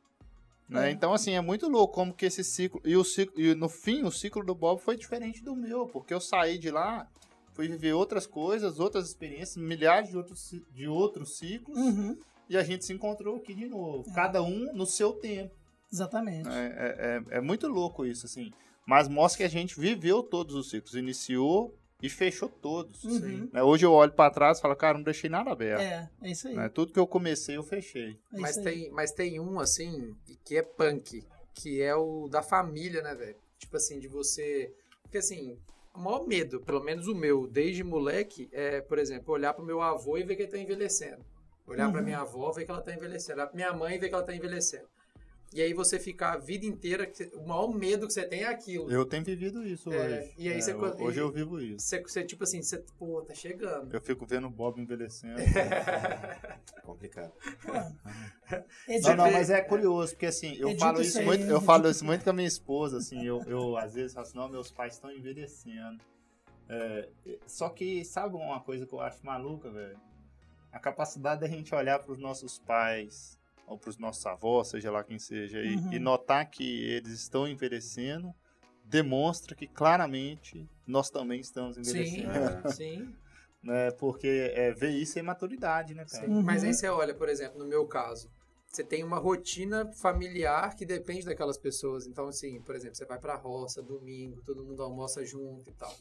[0.69, 0.89] né?
[0.89, 0.91] É.
[0.91, 2.81] Então, assim, é muito louco como que esse ciclo.
[2.83, 6.13] E, o ciclo, e no fim, o ciclo do Bob foi diferente do meu, porque
[6.13, 7.07] eu saí de lá,
[7.53, 12.17] fui viver outras coisas, outras experiências, milhares de outros, de outros ciclos, Uhum.
[12.53, 14.09] E a gente se encontrou aqui de novo.
[14.09, 14.13] É.
[14.13, 15.53] Cada um no seu tempo.
[15.91, 16.47] Exatamente.
[16.49, 16.51] É,
[17.31, 18.51] é, é- é muito louco isso, assim.
[18.85, 23.03] Mas mostra que a gente viveu todos os ciclos, iniciou e fechou todos.
[23.03, 23.49] Uhum.
[23.53, 23.63] Né?
[23.63, 25.81] Hoje eu olho pra trás e falo, cara, não deixei nada aberto.
[25.81, 26.55] É, é isso aí.
[26.55, 26.67] né?
[26.69, 28.17] Tudo que eu comecei, eu fechei.
[28.33, 31.23] É Mas tem, mas tem um, assim, que é punk,
[31.53, 33.37] que é o da família, né, velho?
[33.57, 34.73] Tipo assim, de você.
[35.03, 35.57] Porque assim,
[35.95, 39.81] o maior medo, pelo menos o meu, desde moleque, é, por exemplo, olhar pro meu
[39.81, 41.23] avô e ver que ele tá envelhecendo.
[41.65, 42.05] Olhar pra Uhum.
[42.05, 43.39] minha avó e ver que ela tá envelhecendo.
[43.39, 44.87] Olhar pra minha mãe e ver que ela tá envelhecendo.
[45.53, 48.91] E aí você ficar a vida inteira, o maior medo que você tem é aquilo.
[48.91, 50.33] Eu tenho vivido isso É, hoje.
[50.35, 51.85] e aí você- hoje eu vivo isso.
[51.85, 53.93] Você, você, tipo assim, você, pô, tá chegando.
[53.93, 55.35] Eu fico vendo o Bob envelhecendo.
[56.83, 57.31] Complicado.
[58.87, 61.45] É Não, não, de- mas é curioso, porque assim, eu Edita falo isso aí, muito,
[61.45, 64.37] eu falo isso muito com a minha esposa, assim, eu, eu às vezes falo assim,
[64.37, 66.01] não, meus pais estão envelhecendo.
[66.67, 67.09] É,
[67.45, 69.99] só que, sabe uma coisa que eu acho maluca, velho?
[70.73, 74.91] A capacidade da gente olhar para os nossos pais, ou para os nossos avós, seja
[74.91, 75.93] lá quem seja, e, Uhum.
[75.93, 78.33] e notar que eles estão envelhecendo,
[78.83, 82.69] demonstra que claramente nós também estamos Sim, envelhecendo.
[82.71, 83.15] sim.
[83.63, 83.91] Né?
[83.91, 86.25] Porque é, ver isso é maturidade, né, cara?
[86.25, 86.43] Sim, Uhum.
[86.43, 88.29] Mas aí você olha, por exemplo, no meu caso,
[88.67, 92.05] você tem uma rotina familiar que depende daquelas pessoas.
[92.05, 95.95] Então, assim, por exemplo, você vai pra roça, domingo, todo mundo almoça junto e tal.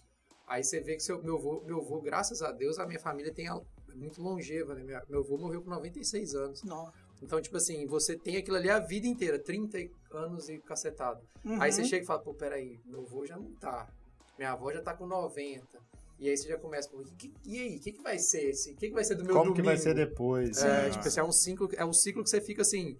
[0.45, 3.33] Aí você vê que seu, meu, avô, meu avô, graças a Deus, a minha família
[3.33, 3.47] tem
[3.95, 5.03] muito longeva, né?
[5.09, 6.63] Meu avô morreu com 96 anos.
[6.63, 6.93] Não.
[7.23, 9.79] Então, tipo assim, você tem aquilo ali a vida inteira, 30
[10.11, 11.21] anos e cacetado.
[11.45, 11.61] Uhum.
[11.63, 13.89] Aí você chega e fala, pô, peraí, meu avô já não tá.
[14.37, 15.67] Minha avó já tá com 90.
[16.19, 18.51] E aí você já começa, pô, que- que- e aí, o que, que vai ser
[18.51, 18.73] esse?
[18.73, 19.57] O que, que vai ser do meu Como domingo?
[19.57, 20.63] que vai ser depois?
[20.63, 20.91] É, né?
[20.91, 22.97] tipo assim, é um ciclo, é um ciclo que você fica assim,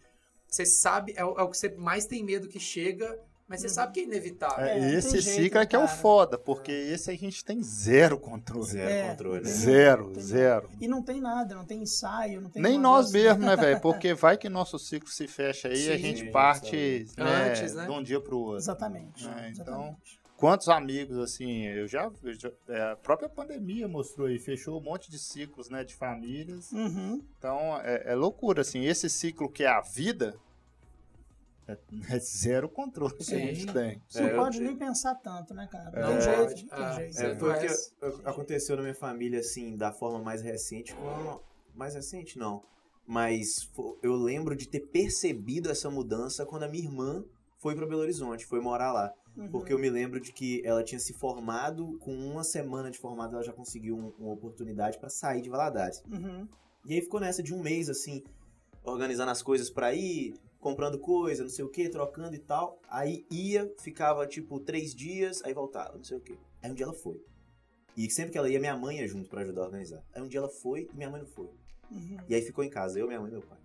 [0.49, 3.19] você sabe, é o, é o que você mais tem medo que chega,
[3.53, 3.73] mas você Uhum.
[3.75, 4.65] sabe que é inevitável.
[4.65, 7.45] É, É, esse jeito, ciclo é né, que é o foda, porque esse a gente
[7.45, 8.65] tem zero controle.
[8.67, 9.43] Zero É, controle.
[9.43, 10.71] tem- Zero, tem- zero.
[10.81, 13.81] E não tem nada, não tem ensaio, não tem Nem nós vez- mesmos, né, velho?
[13.83, 17.85] Porque vai que nosso ciclo se fecha aí e a gente parte né, Antes, né?
[17.85, 18.57] de um dia pro outro.
[18.57, 19.29] Exatamente.
[19.29, 20.23] É, então, exatamente.
[20.37, 24.83] Quantos amigos, assim, eu já, eu já- é, a própria pandemia mostrou aí, fechou um
[24.83, 26.73] monte de ciclos, né, de famílias.
[26.73, 27.23] Uhum.
[27.39, 30.35] Então, é, é loucura, assim, esse ciclo que é a vida,
[31.69, 31.79] é,
[32.11, 34.03] é zero controle que a gente tem.
[34.09, 35.91] Você não É, pode eu- nem pensar tanto, né, cara?
[35.99, 36.03] É.
[36.03, 36.21] Não tem
[36.57, 37.15] jeito, não Ah, tem jeito.
[37.15, 37.51] Você É, foi
[38.11, 40.95] o que aconteceu na minha família, assim, da forma mais recente.
[40.95, 41.41] Com...
[41.75, 42.63] Mais recente, não.
[43.07, 43.69] Mas
[44.03, 47.25] eu lembro de ter percebido essa mudança quando a minha irmã
[47.59, 49.13] foi para Belo Horizonte, foi morar lá.
[49.37, 49.49] Uhum.
[49.51, 53.35] Porque eu me lembro de que ela tinha se formado, com uma semana de formada,
[53.37, 56.03] ela já conseguiu um- uma oportunidade para sair de Valadares.
[56.11, 56.47] Uhum.
[56.85, 58.23] E aí ficou nessa de um mês, assim,
[58.85, 62.81] organizando as coisas pra ir, comprando coisa, não sei o que, trocando e tal.
[62.89, 66.39] Aí ia, ficava tipo três dias, aí voltava, não sei o que.
[66.63, 67.21] Aí um dia ela foi.
[67.97, 70.03] E sempre que ela ia, minha mãe ia junto pra ajudar a organizar.
[70.15, 71.51] Aí um dia ela foi e minha mãe não foi.
[71.91, 72.17] Uhum.
[72.29, 73.59] E aí ficou em casa, eu, minha mãe e meu pai.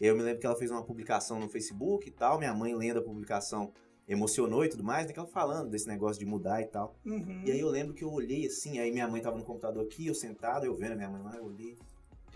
[0.00, 3.00] Eu me lembro que ela fez uma publicação no Facebook e tal, minha mãe lendo
[3.00, 3.72] a publicação
[4.06, 5.12] emocionou e tudo mais, né?
[5.12, 6.96] Que ela falando desse negócio de mudar e tal.
[7.04, 7.42] Uhum.
[7.44, 10.06] E aí eu lembro que eu olhei assim, aí minha mãe tava no computador aqui,
[10.06, 11.76] eu sentado, eu vendo a minha mãe lá, eu olhei,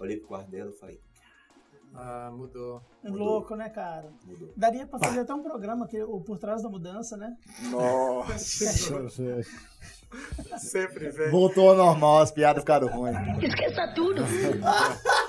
[0.01, 1.01] olhei pro quarto dela e falei,
[1.95, 2.83] Ah, mudou.
[3.05, 4.11] Louco, né, cara?
[4.25, 4.53] Mudou.
[4.57, 7.37] Daria pra fazer até um programa que o Por Trás da Mudança, né?
[7.71, 9.09] Nossa.
[10.59, 11.31] Sempre, velho.
[11.31, 13.17] Voltou ao normal, as piadas ficaram ruins.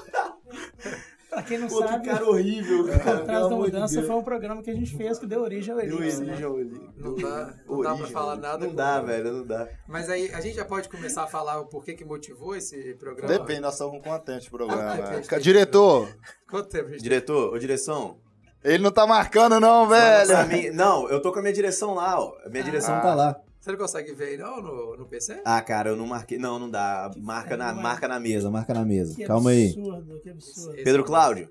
[1.33, 2.99] Pra quem não Pô, que sabe, cara horrível, cara.
[3.01, 4.07] Trás Pelo da de Mudança Deus.
[4.07, 6.27] foi um programa que a gente fez que deu origem ao Deu Elixir, né?
[6.31, 6.89] origem ao Elixir.
[6.97, 8.65] Não dá, não dá pra Origem, falar nada.
[8.67, 9.67] Não dá, velho, não dá.
[9.87, 13.27] Mas aí a gente já pode começar a falar o porquê que motivou esse programa?
[13.27, 14.97] Depende, nós estamos contentes do programa.
[15.27, 16.07] Ca- Diretor,
[16.49, 18.17] Quanto tempo a gente Diretor, ô direção.
[18.63, 20.47] ele não tá marcando não, velho.
[20.47, 22.33] mim- Não, eu tô com a minha direção lá, ó.
[22.45, 23.01] A minha direção Ah.
[23.01, 23.35] tá lá.
[23.63, 25.39] Você não consegue ver aí não no, no PC?
[25.45, 26.37] Ah, cara, eu não marquei.
[26.37, 27.09] Não, não dá.
[27.15, 27.73] Marca na, é.
[27.73, 29.15] marca na mesa, marca na mesa.
[29.15, 29.67] Que Calma aí.
[29.69, 30.83] absurdo, que absurdo.
[30.83, 31.49] Pedro Cláudio.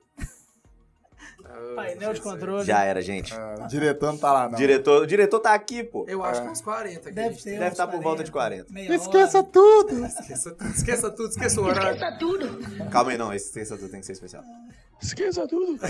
[1.43, 2.21] Ah, Painel de Jesus.
[2.21, 2.65] controle.
[2.67, 3.33] Já era, gente.
[3.33, 4.59] Ah, o diretor não tá lá não.
[4.59, 6.05] Diretor, o diretor tá aqui, pô.
[6.07, 6.45] Eu acho É.
[6.45, 7.13] que uns 40 aqui.
[7.13, 7.59] Deve ter.
[7.59, 8.71] Deve estar por volta de 40.
[8.71, 9.47] meia Esqueça hora.
[9.51, 10.05] tudo.
[10.05, 11.99] Esqueça tudo, esqueça tudo, esqueça o horário.
[12.91, 13.33] Calma aí, não.
[13.33, 14.45] Esse terça tem que ser especial.
[15.03, 15.79] Esqueça tudo.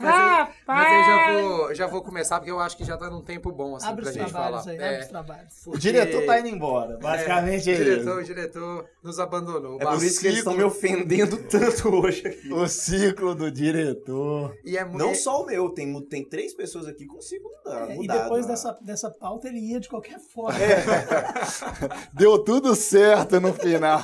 [0.00, 3.08] Mas, aí, mas aí já vou, já vou começar, porque eu acho que já tá
[3.08, 4.72] num tempo bom, assim, Abre pra os gente trabalhos falar.
[4.72, 5.54] aí, É, abre os trabalhos.
[5.64, 6.98] porque- O diretor tá indo embora.
[6.98, 8.32] Basicamente é, o diretor, isso.
[8.32, 9.80] o diretor nos abandonou.
[9.80, 12.52] É por isso que eles estão me ofendendo tanto hoje aqui.
[12.52, 14.54] O ciclo do diretor.
[14.64, 14.98] E é muito.
[14.98, 17.90] Não só o meu, tem, tem três pessoas aqui com cinco mudado.
[17.92, 18.52] É, e depois né?
[18.52, 20.58] dessa, dessa pauta ele ia de qualquer forma.
[22.12, 24.00] Deu tudo certo no final.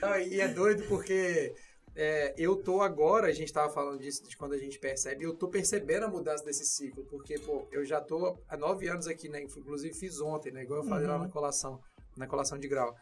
[0.00, 1.54] Não, e é doido porque
[2.00, 5.34] é, eu tô agora, a gente tava falando disso de quando a gente percebe, eu
[5.34, 9.28] tô percebendo a mudança desse ciclo, porque, pô, eu já tô há nove anos aqui,
[9.28, 9.42] né?
[9.42, 10.62] Inclusive fiz ontem, né?
[10.62, 11.22] Igual eu falei lá Uhum.
[11.24, 11.80] na colação,
[12.16, 12.94] na colação de grau.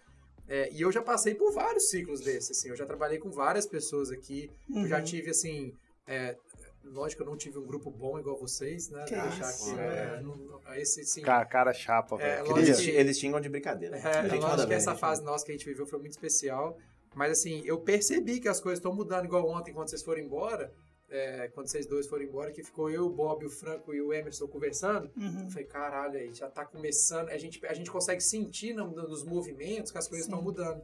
[0.49, 2.69] É, e eu já passei por vários ciclos desses, assim.
[2.71, 4.51] Eu já trabalhei com várias pessoas aqui.
[4.75, 5.05] Eu já Uhum.
[5.05, 5.73] tive, assim...
[6.07, 6.37] é,
[6.85, 9.05] lógico, eu não tive um grupo bom igual vocês, né?
[9.09, 9.85] Que deixar isso, aqui, é.
[10.17, 12.55] é, não- esse, sim, Cara, cara chapa, É, velho.
[12.55, 13.97] que- Eles, eles xingam de brincadeira.
[13.97, 15.01] É, A é gente lógico que bem, essa gente.
[15.01, 16.79] fase nossa que a gente viveu foi muito especial.
[17.17, 20.73] Mas assim, eu percebi que as coisas estão mudando igual ontem, quando vocês foram embora.
[21.09, 24.13] é, quando vocês dois foram embora, que ficou eu, o Bob, o Franco e o
[24.13, 25.09] Emerson conversando.
[25.17, 25.45] Uhum.
[25.45, 27.29] Eu falei, caralho, aí já tá começando.
[27.29, 30.83] A gente, a gente consegue sentir no- nos movimentos que as coisas estão mudando.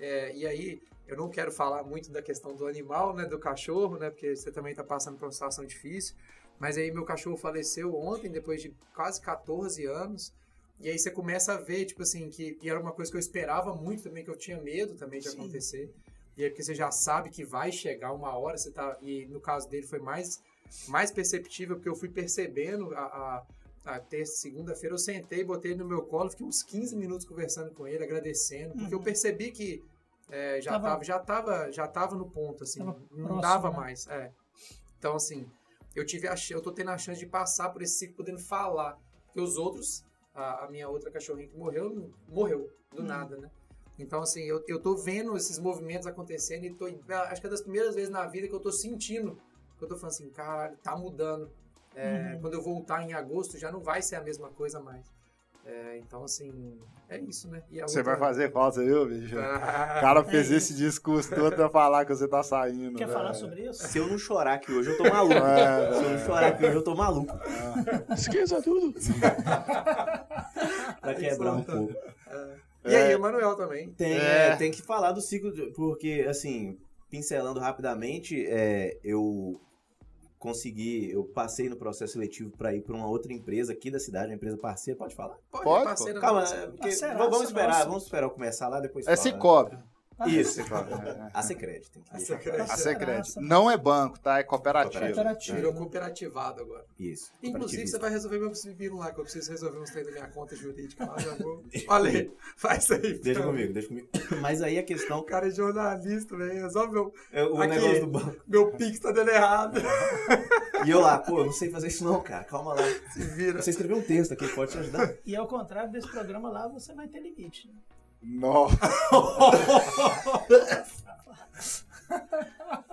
[0.00, 3.24] É, e aí, eu não quero falar muito da questão do animal, né?
[3.26, 4.10] Do cachorro, né?
[4.10, 6.16] Porque você também tá passando por uma situação difícil.
[6.58, 10.32] Mas aí meu cachorro faleceu ontem, depois de quase 14 anos.
[10.80, 13.74] E aí você começa a ver, tipo assim, que era uma coisa que eu esperava
[13.74, 15.38] muito também, que eu tinha medo também de Sim.
[15.38, 15.92] acontecer.
[16.36, 18.96] E aí porque você já sabe que vai chegar uma hora, você tá.
[19.02, 20.40] E no caso dele foi mais,
[20.88, 23.00] mais perceptível, porque eu fui percebendo a.
[23.00, 23.46] a
[23.82, 27.70] a terça, segunda-feira eu sentei, botei ele no meu colo, fiquei uns 15 minutos conversando
[27.72, 29.04] com ele, agradecendo, porque eu Uhum.
[29.04, 29.82] percebi que
[30.30, 33.76] é, já, Tava- tava, já, tava, já tava no ponto, assim, não próximo, dava né?
[33.78, 34.06] mais.
[34.06, 34.30] É.
[34.98, 35.50] Então, assim,
[35.96, 38.98] eu tive a, eu tô tendo a chance de passar por esse ciclo podendo falar.
[39.24, 40.04] Porque os outros,
[40.40, 43.06] a, a minha outra cachorrinha que morreu, morreu do Hum.
[43.06, 43.50] nada, né?
[43.98, 47.60] Então, assim, eu, eu tô vendo esses movimentos acontecendo e tô, acho que é das
[47.60, 49.38] primeiras vezes na vida que eu tô sentindo,
[49.78, 51.50] que eu tô falando assim, cara, tá mudando.
[51.94, 52.40] É, Uhum.
[52.40, 55.04] Quando eu voltar em agosto já não vai ser a mesma coisa mais.
[55.66, 57.62] É, então, assim, é isso, né?
[57.70, 59.36] E Você outra- vai fazer falta, viu, bicho?
[59.36, 62.96] O Ah, cara fez É esse discurso todo pra falar que você tá saindo.
[62.96, 63.18] Quer velho.
[63.18, 63.86] falar sobre isso?
[63.86, 65.34] Se eu não chorar aqui hoje, eu tô maluco.
[65.34, 67.38] É, Se eu não chorar aqui hoje, eu tô maluco.
[68.12, 68.94] Esqueça tudo.
[71.00, 71.94] Pra quebrar um pouco.
[72.84, 73.90] E aí, Emanuel também.
[73.92, 74.48] Tem, É.
[74.48, 76.78] é, tem que falar do ciclo, de- porque, assim,
[77.10, 79.60] pincelando rapidamente, é, eu
[80.40, 84.28] consegui, eu passei no processo seletivo para ir para uma outra empresa aqui da cidade,
[84.28, 85.36] uma empresa parceira, pode falar?
[85.50, 87.84] Pode, Pode, parceira Calma, Parceiraça vamos esperar, nossa.
[87.84, 89.16] vamos esperar eu começar lá, depois É fala.
[89.18, 89.78] Cicobi.
[90.28, 91.30] Isso, É.
[91.32, 92.56] a Secred, tem que A Secred.
[92.56, 92.72] claro.
[92.72, 93.22] A Secret.
[93.38, 94.38] Não é banco, tá?
[94.38, 95.04] É cooperativa.
[95.06, 95.56] Cooperativa.
[95.56, 96.84] Virou cooperativado agora.
[96.98, 97.32] Isso.
[97.42, 100.32] Inclusive, você vai resolver meu pepino lá, que eu preciso resolver uns treinos da minha
[100.32, 101.64] conta jurídica lá, já vou.
[101.88, 103.18] Olha aí, faz isso aí.
[103.18, 103.50] Deixa então.
[103.52, 104.08] comigo, deixa comigo.
[104.40, 106.52] Mas aí a questão, O cara é jornalista, velho.
[106.62, 107.74] Resolve meu, é o Aqui.
[107.74, 108.36] negócio do banco.
[108.46, 109.80] meu pix tá dando errado.
[110.84, 112.82] E eu lá, pô, eu não sei fazer isso não, cara, calma lá.
[113.12, 113.60] Se vira.
[113.62, 115.14] Você escreveu um texto aqui, pode te ajudar?
[115.24, 117.68] E ao contrário desse programa lá, você vai ter limite.
[117.68, 117.74] né?
[118.22, 118.76] Nossa.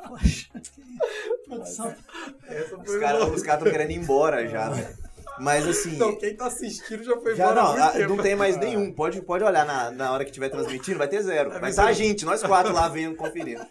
[0.07, 0.81] Poxa, que
[1.45, 1.95] produção.
[3.33, 4.95] Os caras estão querendo ir embora já, né?
[5.39, 5.97] Mas assim.
[5.97, 8.91] Não, quem tá assistindo já foi Já não, muito ah, não tem mais nenhum.
[8.91, 11.51] Pode, pode olhar na, na hora que estiver transmitindo, vai ter zero.
[11.51, 13.65] É Vai estar a gente, nós quatro lá vendo, conferindo.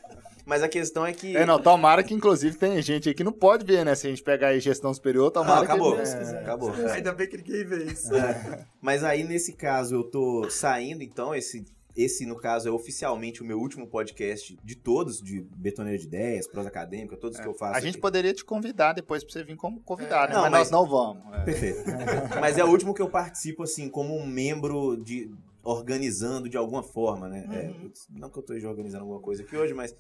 [0.47, 1.37] Mas a questão é que.
[1.37, 3.95] É, não, tomara que inclusive tem gente aí que não pode ver, né?
[3.97, 5.93] Se a gente pegar aí gestão superior, Não, tomara acabou.
[5.97, 6.03] que...
[6.03, 6.39] Quiser.
[6.39, 6.73] Acabou.
[6.73, 8.15] Ainda bem que ninguém vê isso.
[8.15, 8.65] É.
[8.81, 11.67] Mas aí, nesse caso, eu tô saindo, então, esse,
[11.97, 16.47] esse, no caso, é oficialmente o meu último podcast de todos, de Betoneira de Ideias,
[16.47, 17.77] Prosa Acadêmica, todos que eu faço.
[17.79, 18.01] A gente aqui.
[18.01, 20.29] poderia te convidar depois pra você vir como convidado, É.
[20.29, 20.35] né?
[20.37, 21.25] Não, mas, mas- nós não vamos.
[21.35, 21.41] é.
[21.45, 21.83] Perfeito.
[22.41, 25.29] Mas é o último que eu participo, assim, como um membro de.
[25.65, 27.45] organizando de alguma forma, né?
[27.51, 27.81] É, Uhum.
[27.81, 29.93] putz, não que eu esteja organizando alguma coisa aqui hoje, mas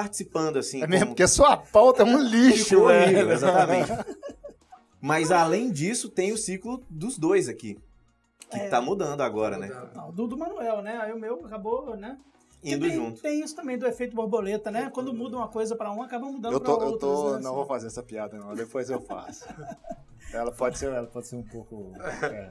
[0.00, 0.82] participando, assim.
[0.82, 3.32] É mesmo, como- porque a sua pauta é um lixo, horrível, velho.
[3.32, 3.90] exatamente.
[5.00, 7.78] Mas além disso, tem o ciclo dos dois aqui.
[8.50, 8.68] Que É.
[8.68, 9.70] tá mudando agora, né?
[9.94, 10.98] Não, do, do Manuel, né?
[10.98, 12.18] Aí o meu acabou, né?
[12.62, 13.20] Indo tem, junto.
[13.22, 14.90] Tem isso também do efeito borboleta, né?
[14.92, 17.00] Quando muda uma coisa pra um, acaba mudando Eu pra tô, eu outros.
[17.10, 17.40] tô, né?
[17.42, 19.46] não vou fazer essa piada não, depois eu faço.
[20.32, 21.92] Ela pode ser, ela pode ser um pouco.
[22.22, 22.50] É,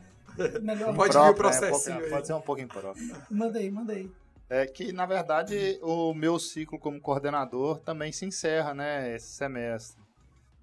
[0.62, 0.96] Melhor.
[0.96, 3.16] Pode vir o processinho é, pode ser um pouco impróprio.
[3.30, 4.10] Manda aí, manda aí.
[4.50, 10.00] É que, na verdade, o meu ciclo como coordenador também se encerra, né, esse semestre.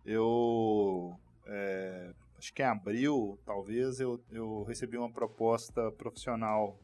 [0.06, 1.14] Eu,
[1.46, 6.76] é, acho que em abril, talvez, eu, eu recebi uma proposta profissional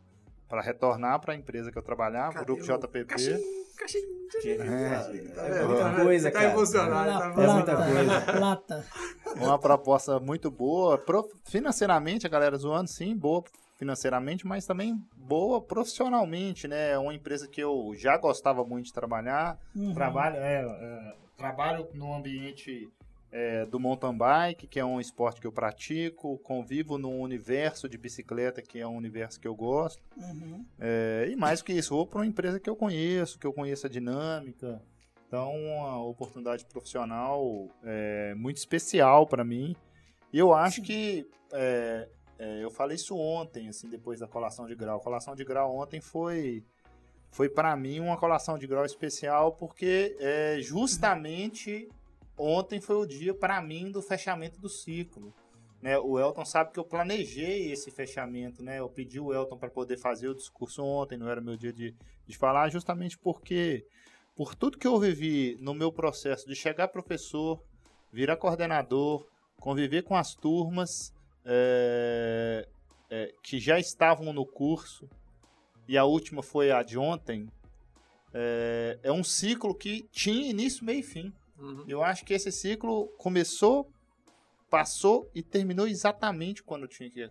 [0.49, 3.05] para retornar para a empresa que eu trabalhava, o Cadê Grupo o JPP.
[3.05, 3.41] Caixinho,
[3.77, 4.63] caixinho.
[5.37, 6.53] É muita coisa, Tá cara.
[6.53, 7.35] emocionado.
[7.35, 8.25] Tá É muita emocionado.
[8.25, 8.41] coisa.
[8.41, 8.87] Lata.
[9.37, 13.45] Uma proposta muito boa, prof- financeiramente, a galera zoando, sim, boa
[13.79, 16.91] financeiramente, mas também boa profissionalmente, né?
[16.91, 19.95] É Uma empresa que eu já gostava muito de trabalhar, Uhum.
[19.95, 22.91] Trabalho, é, é, trabalho no ambiente
[23.31, 27.97] é, do mountain bike, que é um esporte que eu pratico, convivo num universo de
[27.97, 30.03] bicicleta, que é um universo que eu gosto.
[30.17, 30.65] Uhum.
[30.81, 33.87] É, e mais que isso, vou para uma empresa que eu conheço, que eu conheço
[33.87, 34.83] a dinâmica.
[35.29, 39.77] Então, uma oportunidade profissional é, muito especial para mim.
[40.33, 41.27] E eu acho que
[42.39, 44.99] é, eu falei isso ontem, assim, depois da colação de grau.
[44.99, 46.65] A colação de grau ontem foi
[47.31, 51.87] foi para mim uma colação de grau especial porque é, justamente
[52.39, 55.35] ontem foi o dia para mim do fechamento do ciclo.
[55.83, 58.81] Né, o Elton sabe que eu planejei esse fechamento, né?
[58.81, 61.95] Eu pedi o Elton para poder fazer o discurso ontem, não era meu dia de,
[62.27, 63.87] de falar, justamente porque,
[64.35, 67.63] por tudo que eu vivi no meu processo de chegar professor,
[68.13, 69.25] virar coordenador,
[69.61, 71.15] conviver com as turmas
[71.49, 72.69] é,
[73.11, 75.09] é, que já estavam no curso,
[75.89, 77.51] e a última foi a de ontem,
[78.35, 81.33] é, é um ciclo que tinha início, meio e fim.
[81.59, 81.85] Uhum.
[81.89, 83.91] Eu acho que esse ciclo começou,
[84.69, 87.31] passou e terminou exatamente quando tinha que,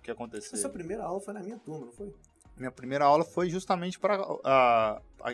[0.00, 0.54] que acontecer.
[0.54, 2.14] Essa primeira aula foi na minha turma, não foi?
[2.56, 4.18] Minha primeira aula foi justamente para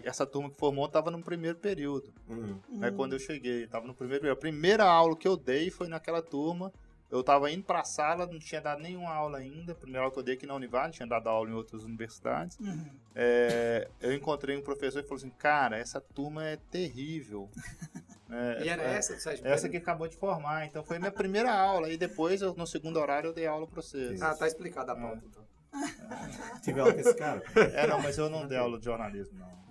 [0.02, 2.12] essa turma que formou estava no primeiro período.
[2.28, 2.58] Uhum.
[2.70, 4.38] Né, quando eu cheguei, estava no primeiro período.
[4.38, 6.72] A primeira aula que eu dei foi naquela turma.
[7.12, 9.72] Eu estava indo para a sala, não tinha dado nenhuma aula ainda.
[9.72, 12.58] A primeira aula que eu dei aqui na Univale, tinha dado aula em outras universidades.
[12.58, 12.86] Uhum.
[13.14, 17.50] É, eu encontrei um professor e falou assim: Cara, essa turma é terrível.
[18.34, 20.64] É, E era é, essa do sétimo essa que acabou de formar.
[20.64, 21.90] Então foi minha primeira aula.
[21.90, 24.22] E depois, eu, no segundo horário, eu dei aula para vocês.
[24.22, 25.44] Ah, tá explicado a pauta, então.
[26.62, 27.42] Tive aula com esse cara.
[27.74, 29.61] É, não, mas eu não dei aula de jornalismo, não.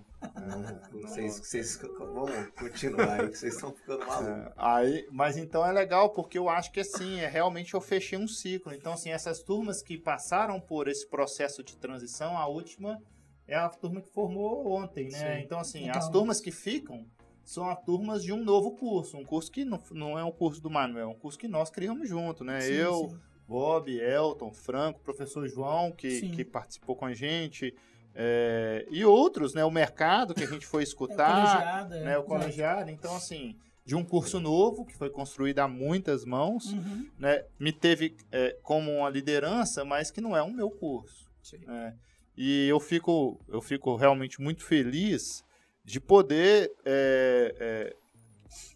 [0.92, 4.28] Vocês, vocês, vamos continuar aí, que vocês estão ficando malucos.
[4.28, 8.18] É, aí, mas então é legal, porque eu acho que assim, é realmente eu fechei
[8.18, 8.72] um ciclo.
[8.72, 13.00] Então, assim, essas turmas que passaram por esse processo de transição, a última
[13.46, 15.36] é a turma que formou ontem, né?
[15.36, 15.42] Sim.
[15.44, 15.98] Então, assim, Legal.
[15.98, 17.06] as turmas que ficam
[17.44, 19.16] são as turmas de um novo curso.
[19.16, 21.70] Um curso que não, não é um curso do Manuel, é um curso que nós
[21.70, 22.60] criamos junto, né?
[22.60, 23.20] Sim, eu, sim.
[23.46, 27.74] Bob, Elton, Franco, professor João, que, que participou com a gente.
[28.14, 29.64] É, e outros, né?
[29.64, 32.04] O mercado que a gente foi É escutar colegiado, é.
[32.04, 32.90] né, o colegiado.
[32.90, 37.08] Então, assim, de um curso novo, que foi construído a muitas mãos, Uhum.
[37.18, 41.30] né, me teve é, como uma liderança, mas que não é o meu curso.
[41.42, 41.58] Sim.
[41.66, 41.94] né.
[42.36, 45.44] E eu fico, eu fico realmente muito feliz
[45.84, 47.96] de poder é, é,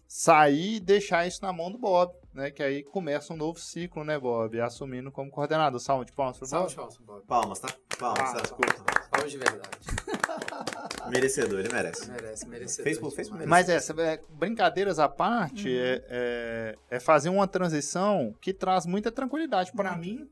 [0.07, 2.49] sair e deixar isso na mão do Bob, né?
[2.51, 4.59] Que aí começa um novo ciclo, né, Bob?
[4.61, 5.79] Assumindo como coordenador.
[5.79, 6.91] Salve de palmas pro Salve, Bob.
[6.91, 7.25] salve, Bob.
[7.25, 7.67] Palmas, tá?
[7.99, 8.41] Palmas, Ah, tá?
[8.41, 8.75] desculpa.
[9.13, 9.77] Salve de verdade.
[11.09, 12.09] Merecedor, ele merece.
[12.11, 12.83] Merece, merece.
[12.83, 13.45] Fez por- fez por.
[13.47, 19.11] Mas essa, é, brincadeiras à parte, é, é, é fazer uma transição que traz muita
[19.11, 20.29] tranquilidade para mim.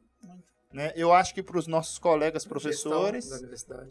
[0.75, 0.91] Né?
[0.93, 3.29] Eu acho que para os nossos colegas professores,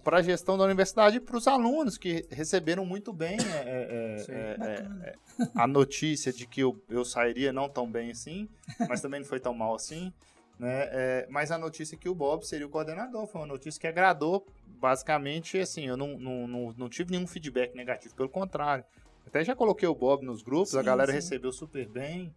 [0.05, 4.27] para a gestão da universidade e para os alunos que receberam muito bem é, é,
[4.29, 8.47] é, é, é, a notícia de que eu, eu sairia não tão bem assim,
[8.87, 10.13] mas também não foi tão mal assim.
[10.59, 10.89] Né?
[10.93, 14.47] É, mas a notícia que o Bob seria o coordenador foi uma notícia que agradou,
[14.79, 18.85] basicamente, assim, eu não, não, não, não tive nenhum feedback negativo, pelo contrário.
[19.27, 21.17] Até já coloquei o Bob nos grupos, a Sim, galera sim.
[21.17, 22.31] recebeu super bem.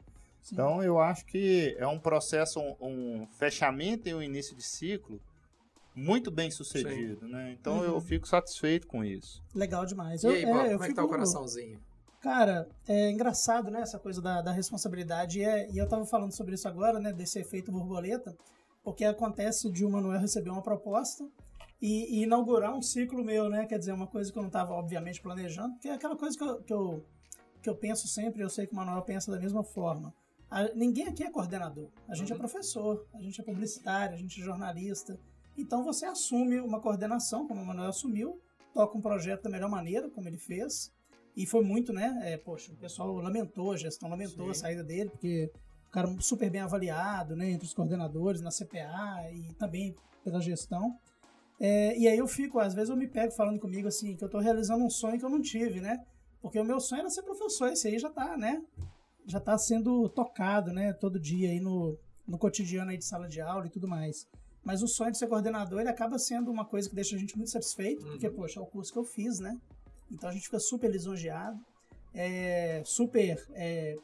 [0.47, 0.55] Sim.
[0.55, 5.19] Então eu acho que é um processo, um, um fechamento e um início de ciclo
[5.93, 7.51] muito bem sucedido, né?
[7.59, 7.99] Então eu Uhum.
[8.01, 9.43] fico satisfeito com isso.
[9.53, 10.23] Legal demais.
[10.23, 11.81] E aí, eu, Bob, é, como eu é que tá o coraçãozinho?
[12.21, 15.39] Cara, é engraçado, né, essa coisa da, da responsabilidade.
[15.39, 18.33] E, é- e eu tava falando sobre isso agora, né, desse efeito borboleta,
[18.85, 21.27] porque acontece de o Manuel receber uma proposta
[21.81, 23.65] e, e inaugurar um ciclo meu, né?
[23.65, 26.43] Quer dizer, uma coisa que eu não tava, obviamente, planejando, porque é aquela coisa que
[26.43, 27.05] eu, que eu,
[27.61, 30.13] que eu penso sempre, eu sei que o Manuel pensa da mesma forma.
[30.49, 31.89] A- ninguém aqui é coordenador.
[32.07, 32.39] A gente é Uhum.
[32.39, 35.19] professor, a gente é publicitário, a gente é jornalista.
[35.57, 38.39] Então você assume uma coordenação, como o Manuel assumiu,
[38.73, 40.91] toca um projeto da melhor maneira, como ele fez,
[41.35, 42.17] E foi muito, né?
[42.23, 45.51] é, poxa, o pessoal lamentou, a gestão lamentou a saída dele, porque
[45.87, 47.51] o cara super bem avaliado, né?
[47.51, 50.97] Entre os coordenadores, na CPA e também pela gestão.
[51.59, 54.29] É, e aí eu fico, às vezes eu me pego falando comigo assim, que eu
[54.29, 56.03] tô realizando um sonho que eu não tive, né?
[56.41, 58.59] Porque o meu sonho era ser professor, esse aí já tá, né?
[59.27, 60.93] Já tá sendo tocado, né?
[60.93, 64.25] Todo dia aí no, no cotidiano aí de sala de aula e tudo mais.
[64.63, 67.37] Mas o sonho de ser coordenador, ele acaba sendo uma coisa que deixa a gente
[67.37, 69.55] muito satisfeito, porque, poxa, é o curso que eu fiz, né?
[70.11, 71.57] Então a gente fica super lisonjeado,
[72.13, 73.95] é, super é,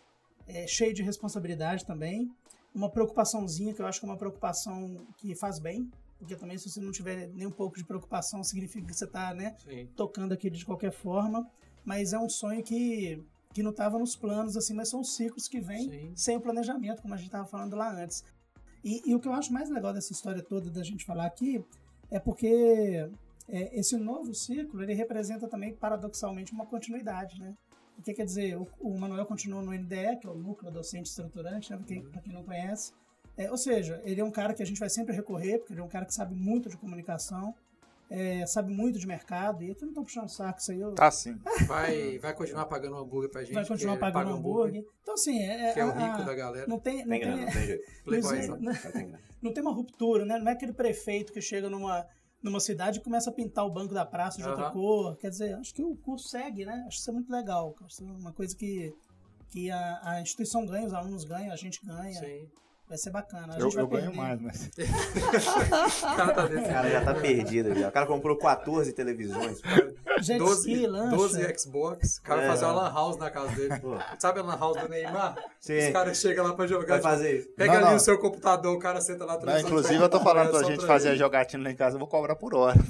[0.48, 2.30] é, cheio de responsabilidade também.
[2.74, 6.70] Uma preocupaçãozinha, que eu acho que é uma preocupação que faz bem, porque também se
[6.70, 9.88] você não tiver nem um pouco de preocupação, significa que você está né, Sim.
[9.96, 11.46] tocando aquilo de qualquer forma.
[11.84, 13.22] Mas é um sonho que,
[13.54, 16.12] que não estava nos planos, assim, mas são ciclos que vêm Sim.
[16.16, 18.24] sem o planejamento, como a gente estava falando lá antes.
[18.84, 21.64] E, e o que eu acho mais legal dessa história toda da gente falar aqui
[22.12, 23.10] é porque
[23.48, 27.56] é, esse novo ciclo ele representa também paradoxalmente uma continuidade, né?
[27.98, 28.58] O que quer dizer?
[28.58, 31.78] O, o Manuel continua no NDE, que é o núcleo docente estruturante, né?
[31.78, 32.92] Para quem, pra quem não conhece.
[33.38, 35.82] É, ou seja, ele é um cara que a gente vai sempre recorrer, porque ele
[35.82, 37.54] é um cara que sabe muito de comunicação,
[38.10, 41.10] é, sabe muito de mercado, e eu não tô puxando saco isso aí, eu, Tá
[41.10, 41.36] sim.
[41.68, 43.54] Vai, vai continuar pagando hambúrguer pra gente.
[43.54, 44.86] vai continuar pagando paga hambúrguer.
[45.02, 46.68] Então, assim, é, Que é o rico a- da galera.
[46.68, 47.84] não tem, não Tem tem, grana, não tem jeito.
[48.04, 49.06] Playboy, não, sabe?
[49.06, 50.38] não- Não tem uma ruptura, né?
[50.40, 52.06] Não é aquele prefeito que chega numa,
[52.42, 55.18] numa cidade e começa a pintar o banco da praça de outra cor.
[55.18, 56.84] Quer dizer, acho que o curso segue, né?
[56.88, 57.76] Acho isso é muito legal.
[57.84, 58.94] Acho isso uma coisa que,
[59.50, 62.14] que a, a instituição ganha, os alunos ganham, a gente ganha.
[62.14, 62.48] Sim.
[62.88, 63.54] Vai ser bacana.
[63.56, 64.18] A Eu, gente vai eu ganho perder.
[64.18, 64.68] mais, mas.
[64.68, 64.72] O
[66.16, 67.88] cara tá O cara já tá perdido já.
[67.90, 69.62] O cara comprou 14 televisões.
[70.22, 71.16] Jet 12, ski, lancha.
[71.16, 72.18] 12 Xbox.
[72.18, 72.52] O cara vai É.
[72.52, 73.80] fazer uma lan house na casa dele.
[73.80, 73.98] Pô.
[74.20, 75.36] Sabe a lan house do Neymar?
[75.60, 75.80] Sim.
[75.88, 76.86] Os caras chegam lá pra jogar.
[76.88, 77.50] Vai fazer isso.
[77.56, 77.96] Pega Não, ali não.
[77.96, 80.66] o seu computador, o cara senta lá Não, inclusive, eu tô falando é pra só
[80.68, 81.20] gente pra fazer a ele.
[81.20, 82.78] jogatina lá em casa, eu vou cobrar por hora.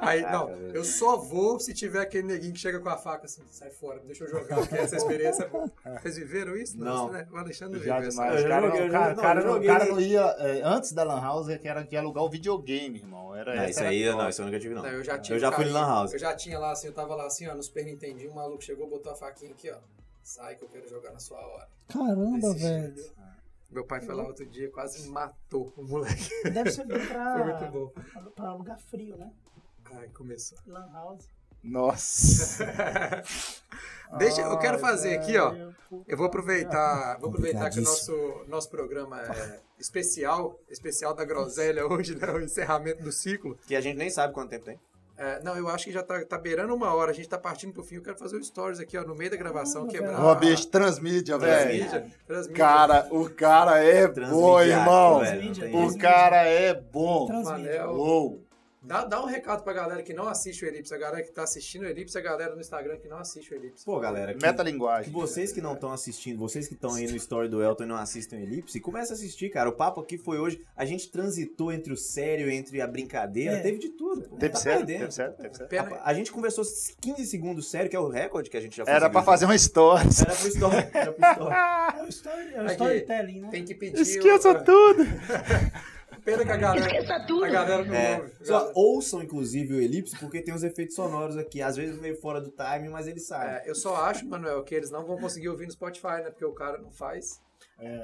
[0.00, 3.42] Aí, não, eu só vou se tiver aquele neguinho que chega com a faca assim,
[3.50, 5.70] sai fora, deixa eu jogar, porque essa experiência é boa.
[6.02, 6.76] Vocês viveram isso?
[6.78, 7.10] Não.
[7.10, 7.26] né?
[7.32, 8.42] O Alexandre Já demais.
[8.42, 10.20] Eu cara, joguei, não, cara, já- o cara não, não, cara não ia.
[10.38, 13.34] é, antes da Lan House, é que era que ia alugar o videogame, irmão.
[13.34, 14.82] Era, Não, isso aí, não, isso eu nunca tive, não.
[14.82, 16.12] Não, eu já tinha Eu já fui Lan House.
[16.12, 18.62] Eu já tinha lá, assim, eu tava lá assim, ó, no Super Nintendo, um maluco
[18.62, 19.76] chegou, botou a faquinha aqui, ó.
[20.22, 21.68] Sai que eu quero jogar na sua hora.
[21.88, 22.94] Caramba, Desse velho.
[22.96, 23.12] jeito.
[23.70, 26.30] Meu pai foi lá outro dia, quase matou o moleque.
[26.50, 28.30] Deve ser bom pra, Foi muito bom.
[28.36, 29.30] pra lugar frio, né?
[29.96, 30.56] Ai, começou.
[30.66, 31.28] Lan house.
[31.64, 33.22] Nossa.
[34.18, 35.54] Deixa, eu quero fazer aqui, ó.
[36.06, 41.86] Eu vou aproveitar, vou aproveitar que o nosso, nosso programa é especial, especial da groselha
[41.86, 42.30] hoje, né?
[42.30, 43.58] O encerramento do ciclo.
[43.66, 44.78] Que a gente nem sabe quanto tempo tem.
[45.16, 47.72] É, não, eu acho que já tá, tá beirando uma hora, a gente tá partindo
[47.72, 47.96] pro fim.
[47.96, 50.20] Eu quero fazer o stories aqui, ó, no meio da gravação, quebrar.
[50.20, 51.88] Ô, bicho, transmídia, velho.
[51.88, 52.56] Transmídia, transmídia.
[52.56, 55.20] Cara, o cara é bom, irmão.
[55.20, 57.26] velho, O cara é bom.
[57.26, 57.86] Transmídia.
[57.86, 58.40] Manel.
[58.86, 61.42] Dá, dá um recado pra galera que não assiste o Elipse, a galera que tá
[61.42, 63.82] assistindo o Elipse, a galera no Instagram que não assiste o Elipse.
[63.84, 65.04] Pô, galera, que, Metalinguagem.
[65.04, 67.86] que vocês que não estão assistindo, vocês que estão aí no story do Elton e
[67.86, 69.70] não assistem o Elipse, começa a assistir, cara.
[69.70, 73.60] O papo aqui foi hoje, a gente transitou entre o sério, entre a brincadeira, É.
[73.60, 74.28] teve de tudo.
[74.28, 74.36] pô.
[74.36, 74.76] Teve Tá certo?
[74.78, 74.98] perdendo.
[75.00, 75.36] Teve certo?
[75.40, 75.94] Teve certo?
[75.94, 76.64] A, a gente conversou
[77.00, 79.54] 15 segundos sério, que é o recorde que a gente já Era pra fazer uma
[79.56, 80.04] story.
[80.20, 80.76] Era pro story.
[80.92, 81.54] Era pro story.
[81.54, 83.48] É o, story, é o storytelling, né?
[83.50, 83.98] tem que pedir.
[84.00, 85.04] Esqueça o- tudo.
[86.24, 86.86] Pena que a galera.
[86.86, 87.44] Esqueça tudo.
[87.44, 88.32] A galera não É, ouve.
[88.46, 91.60] só ouçam, inclusive, o Elipse, porque tem os efeitos sonoros aqui.
[91.60, 93.44] Às vezes meio fora do time, mas ele sabe.
[93.50, 96.30] É, eu só acho, Manuel, que eles não vão conseguir ouvir no Spotify, né?
[96.30, 97.40] Porque o cara não faz.
[97.78, 98.02] É.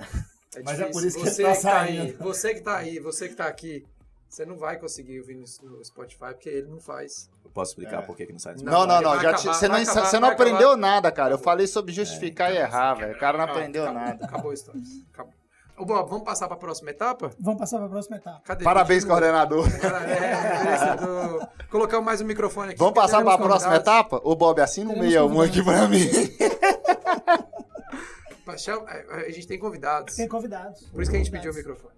[0.57, 2.99] É Mas é por isso que você ele tá tá aí, você que tá aí,
[2.99, 3.87] você que tá aqui,
[4.29, 7.31] você não vai conseguir ouvir isso no Spotify, porque ele não faz.
[7.45, 8.07] Eu posso explicar É.
[8.07, 9.15] por que que não sai do Não, Não, não, não.
[9.15, 10.33] Já acabar, te- você não, acabar, você não vai acabar.
[10.51, 11.35] aprendeu nada, cara.
[11.35, 13.15] Eu falei sobre justificar e errar, velho.
[13.15, 14.25] O cara não aprendeu acabou, nada.
[14.25, 14.81] Acabou a história.
[15.13, 15.33] Acabou.
[15.81, 17.31] Ô, Bob, vamos passar pra próxima etapa?
[17.41, 18.43] Vamos passar para a próxima etapa.
[18.45, 18.65] Cadê?
[18.65, 19.21] Parabéns, Continua.
[19.21, 19.67] coordenador.
[19.67, 22.79] É, esse do- Colocamos mais um microfone aqui.
[22.79, 24.21] Vamos passar pra teremos próxima etapa?
[24.23, 26.07] Ô, Bob, assina um Teremos 61 aqui pra mim.
[28.45, 30.17] Pa- chama- A a gente tem convidados.
[30.17, 30.83] Tem convidados.
[30.89, 31.95] Por isso que a gente pediu o microfone.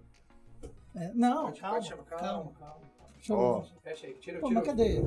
[0.95, 2.51] É, não, Pode- calma, pode chamar, calma, calma.
[2.59, 2.82] calma.
[3.25, 3.63] Deixa eu- Ó.
[3.83, 5.01] Fecha aí, tira, Pô, mas cadê?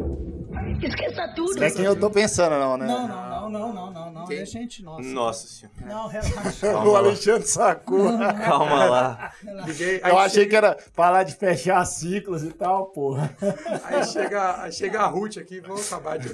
[0.83, 1.55] Esqueça tudo.
[1.57, 2.87] Não é quem eu tô pensando, não, né?
[2.87, 4.33] Não, não, não, não, não, não, não.
[4.33, 5.03] É gente nossa.
[5.03, 5.77] Nossa senhora.
[5.87, 6.73] Não, relaxa.
[6.73, 6.99] Calma O lá.
[6.99, 8.19] Alexandre sacou.
[8.19, 9.33] Calma lá.
[9.43, 9.85] relaxa.
[10.09, 13.35] Eu achei que era falar de fechar ciclos e tal, porra.
[13.85, 16.29] Aí chega, aí chega a Ruth aqui, vamos acabar de.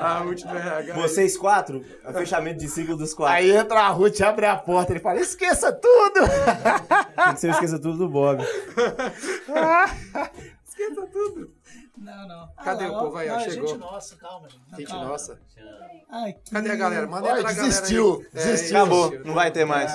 [0.00, 0.94] A Ruth do RH.
[0.94, 3.34] Vocês quatro, o fechamento de ciclo dos quatro.
[3.34, 6.20] Aí entra a Ruth, abre a porta, ele fala, esqueça tudo!
[7.24, 8.42] Tem que ser esqueça tudo do Bob.
[10.82, 11.54] Esquenta tudo.
[11.96, 12.52] Não, não.
[12.56, 13.68] Ah, Cadê não, o povo aí, não, é Chegou.
[13.68, 14.76] gente nossa, calma, gente.
[14.76, 15.04] Gente, calma.
[15.06, 15.40] nossa.
[16.10, 16.50] Ai, que...
[16.50, 17.06] Cadê a galera?
[17.06, 18.26] Manda Olha, entrar a galera desistiu, aí.
[18.40, 18.76] É, desistiu.
[18.76, 19.92] Acabou, não vai ter mais.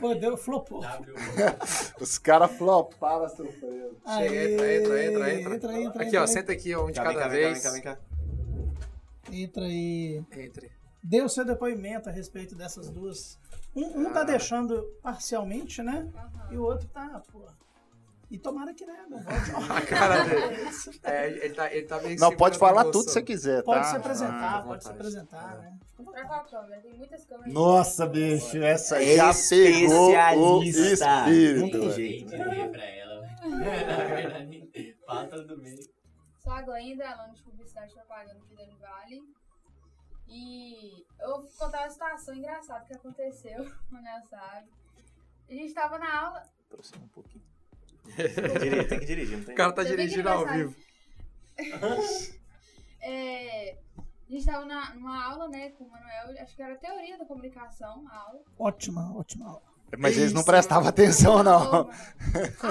[0.00, 0.82] Pô, deu, flopou.
[2.00, 3.90] Os caras floparam a surpresa.
[4.04, 5.54] Aí, Chega, entra, entra, entra, entra.
[5.54, 6.26] entra, entra, Aqui, entra, ó, entra.
[6.26, 7.52] senta aqui, ó, um de cada cá, vem cá, vez.
[7.52, 7.98] vem cá, vem cá.
[9.32, 10.24] Entra aí.
[10.36, 10.70] Entre.
[11.02, 13.38] Dê o seu depoimento a respeito dessas duas.
[13.74, 14.24] Um, um tá Ah.
[14.24, 16.08] deixando parcialmente, né?
[16.50, 17.42] E o outro tá, pô.
[18.28, 19.06] E tomara que, né?
[19.08, 19.50] Não volte.
[19.72, 20.68] A cara dele.
[21.04, 23.62] É, ele tá, ele tá meio Não, pode falar tudo que você quiser, tá?
[23.64, 25.78] Pode se Ah, apresentar, à pode se apresentar, né?
[25.96, 26.80] Qual câmera?
[26.82, 27.52] Tem muitas câmeras.
[27.54, 31.70] Nossa, bicho, essa É Já pegou o espírito.
[31.70, 32.30] tem jeito.
[32.30, 33.36] que rir pra ela, velho.
[33.86, 35.88] Na verdade, falta do meio.
[36.42, 39.22] Sou a Glenda, aluna de publicidade e propaganda aqui da Univale.
[40.28, 44.68] E eu vou contar uma situação engraçada que aconteceu, o Manel sabe.
[45.48, 46.42] A gente tava na aula.
[46.68, 47.44] Aproxima um pouquinho.
[48.16, 50.74] Tem que dirigir, tem que dirigir, não tem O cara tá que dirigindo ao vivo.
[53.00, 53.78] É,
[54.28, 57.24] a gente tava na, numa aula, né, com o Manuel, acho que era teoria da
[57.24, 58.40] comunicação, a aula.
[58.58, 59.62] Ótima, ótima aula.
[59.96, 60.50] Mas eles não Isso.
[60.50, 61.88] prestavam atenção, não.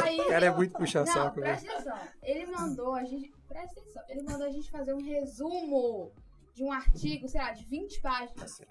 [0.03, 1.51] Aí, O cara é muito puxa Não, saco, né?
[1.53, 1.97] presta atenção.
[2.21, 3.33] Ele mandou a gente.
[3.47, 4.03] Presta atenção.
[4.09, 6.11] Ele mandou a gente fazer um resumo
[6.53, 8.61] de um artigo, sei lá, de 20 páginas.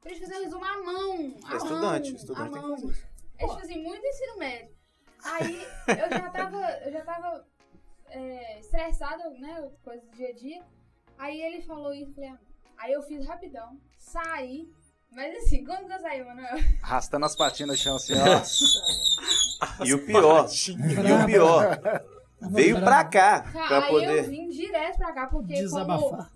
[0.00, 1.36] Pra gente fazer um resumo à mão.
[1.44, 2.76] À É estudante, mão, estudante à tem que mão.
[2.78, 3.06] fazer isso.
[3.38, 4.74] A gente fazia muito ensino médio.
[5.24, 7.44] Aí eu já tava, eu já tava
[8.08, 9.70] é, estressada, né?
[9.82, 10.62] Coisa do dia a dia.
[11.18, 12.38] Aí ele falou isso, eu falei, ah,
[12.78, 14.68] aí eu fiz rapidão, saí.
[15.12, 16.56] Mas assim, como que eu saí, Manuel?
[16.82, 19.84] Arrastando as patinhas no chão assim, ó.
[19.84, 21.80] E o pior, e o pior,
[22.50, 24.28] veio pra cá pra aí eu poder.
[24.28, 26.10] vim direto pra cá, porque Desabafar.
[26.10, 26.33] como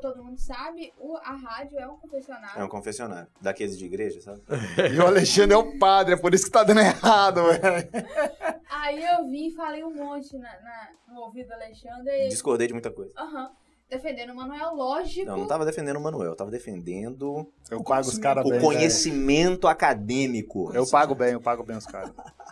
[0.00, 2.60] todo mundo sabe, o- a rádio é um confessionário.
[2.60, 3.28] É um confessionário.
[3.40, 4.42] Daqueles de igreja, sabe?
[4.94, 7.88] E o Alexandre é o padre, é por isso que tá dando errado, velho.
[8.70, 12.26] Aí eu vim e falei um monte na, na- no ouvido do Alexandre.
[12.26, 13.12] e Discordei de muita coisa.
[13.16, 13.50] Aham.
[13.88, 15.24] Defendendo o Manuel, lógico.
[15.26, 18.58] Não, não tava defendendo o Manuel, eu tava defendendo Eu pago os caras bem.
[18.58, 20.72] o conhecimento acadêmico.
[20.74, 22.10] Eu pago bem, eu pago bem os caras.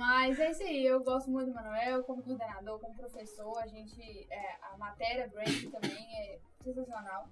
[0.00, 4.26] Mas é isso aí, eu gosto muito do Manuel, como coordenador, como professor, a gente.
[4.30, 7.28] é, a matéria Brand também é sensacional.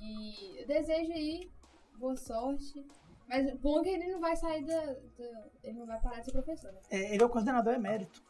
[0.00, 1.48] E eu desejo aí
[1.96, 2.84] boa sorte.
[3.28, 4.84] Mas bom que ele não vai sair da.
[4.86, 6.80] da- ele não vai parar de ser professor, né?
[6.90, 8.20] É, ele é o coordenador emérito.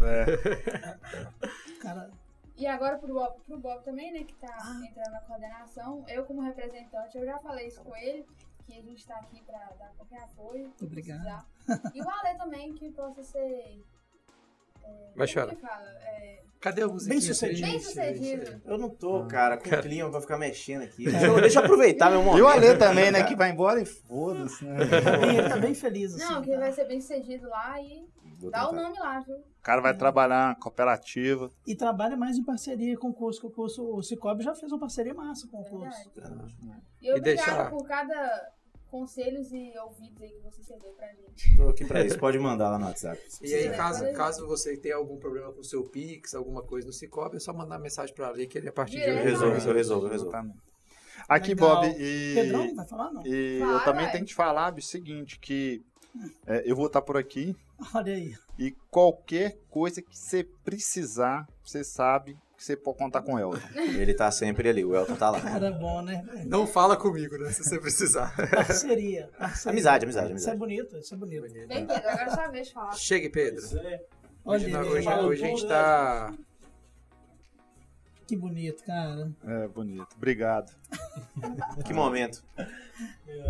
[0.00, 0.24] É.
[1.82, 2.10] Cara,
[2.56, 6.40] E agora pro Bob, pro Bob também, né, que tá entrando na coordenação, eu como
[6.40, 8.24] representante, eu já falei isso com ele,
[8.66, 10.72] que a gente tá aqui pra dar qualquer apoio.
[10.82, 11.44] Obrigado.
[11.64, 11.92] precisar.
[11.94, 13.82] E o Ale também, que possa ser.
[15.16, 15.56] Vai como chorar.
[15.56, 15.88] fala?
[16.04, 17.14] É, Cadê musiquinha?
[17.14, 17.66] Bem sucedido.
[17.68, 18.62] bem sucedido.
[18.64, 19.82] Eu não tô, cara, com Cara.
[19.82, 21.04] clima pra ficar mexendo aqui.
[21.10, 22.38] Deixa eu, deixa eu aproveitar meu momento.
[22.38, 24.76] E o Ale também, né, que vai embora e foda-se, né?
[24.86, 26.24] tá ele tá bem feliz, assim.
[26.32, 26.52] Não, que tá?
[26.54, 28.06] ele vai ser bem sucedido lá e
[28.38, 28.82] Vou dá o tentar.
[28.82, 29.36] nome lá, viu?
[29.36, 31.50] O cara vai trabalhar na cooperativa.
[31.66, 34.70] E trabalha mais em parceria com o curso, que o curso, o Cicobi já fez
[34.70, 36.10] uma parceria massa com o curso.
[36.14, 36.54] Verdade.
[37.02, 38.52] E E obrigada deixar- por cada
[38.90, 41.56] conselhos e ouvidos aí que você cedeu pra gente.
[41.56, 43.20] Tô aqui pra isso, pode mandar lá no WhatsApp.
[43.42, 46.92] E aí, caso, caso você tenha algum problema com o seu Pix, alguma coisa no
[46.92, 49.56] Cicobi, é só mandar mensagem pra ali que ele a partir de hoje Eu resolvo,
[49.58, 50.30] vai eu resolvo, eu resolvo.
[50.36, 50.58] Exatamente.
[51.28, 51.76] Aqui, Legal.
[51.82, 53.26] Bob, e, Pedrão, vai falar não?
[53.26, 54.12] e Vai, eu também vai.
[54.12, 55.82] tenho que te falar o seguinte, que
[56.46, 57.56] é, eu vou estar por aqui
[57.94, 58.34] Olha aí.
[58.58, 63.58] e qualquer coisa que você precisar, você sabe você pode contar com ela.
[63.74, 65.40] Ele tá sempre ali, o Elton tá lá.
[65.40, 66.24] Cara bom, né?
[66.46, 67.50] Não fala comigo, né?
[67.52, 68.34] Se você precisar.
[68.50, 69.30] Parceria.
[69.38, 69.72] parceria.
[69.72, 70.58] Amizade, amizade, Isso é amizade.
[70.58, 71.42] bonito, isso é bonito.
[71.68, 72.92] Bem, Pedro, agora é sua vez de falar.
[72.94, 73.62] Chegue, Pedro.
[73.72, 74.00] Olha
[74.44, 75.68] Hoje, ele, hoje, fala hoje a gente né?
[75.68, 76.34] tá.
[78.26, 79.30] Que bonito, cara.
[79.46, 80.08] É, bonito.
[80.16, 80.72] Obrigado.
[81.84, 82.44] Que momento.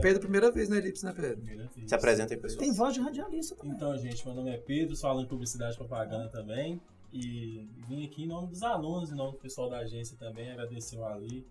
[0.02, 1.42] Pedro, primeira vez na Elipse, né, Pedro?
[1.86, 2.60] Se apresenta aí, pessoal.
[2.60, 3.74] Tem voz de radialista também.
[3.74, 6.80] Então, gente, meu nome é Pedro, sou aluno de publicidade e propaganda também.
[7.16, 10.98] E vim aqui em nome dos alunos, em nome do pessoal da agência também, agradecer
[10.98, 11.46] o Ali.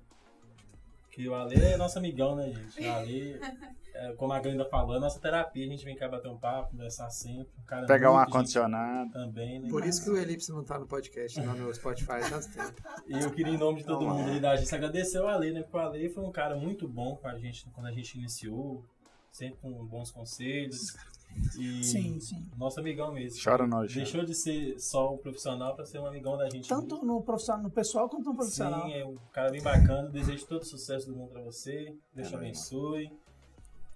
[1.09, 2.87] Que o Ali é nosso amigão, né, gente?
[2.87, 3.39] O Ali,
[3.95, 5.65] é, como a Glenda falou, é nossa terapia.
[5.65, 7.51] A gente vem cá bater um papo, conversar sempre.
[7.59, 9.11] Um cara Pegar um ar-condicionado.
[9.11, 9.69] Também, né?
[9.69, 12.81] Por isso que o Elipse não tá no podcast, lá no Spotify há tanto tempo.
[13.07, 15.63] E eu queria, em nome de todo mundo aí da agência, agradecer ao Ale, né?
[15.63, 18.83] Porque o Ale foi um cara muito bom com a gente quando a gente iniciou,
[19.31, 20.93] sempre com bons conselhos.
[21.59, 22.49] E Sim, sim.
[22.57, 23.39] nosso amigão mesmo.
[23.43, 23.93] Chora nós.
[23.93, 26.67] Deixou de ser só o profissional para ser um amigão da gente.
[26.67, 28.85] Tanto no profissional, no pessoal quanto no profissional.
[28.87, 30.09] Sim, é um cara bem bacana.
[30.09, 31.95] Desejo todo o sucesso do mundo pra você.
[32.13, 33.11] Deus te É, abençoe.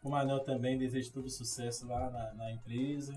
[0.03, 3.13] O Manel também desejo todo o sucesso lá na, na empresa.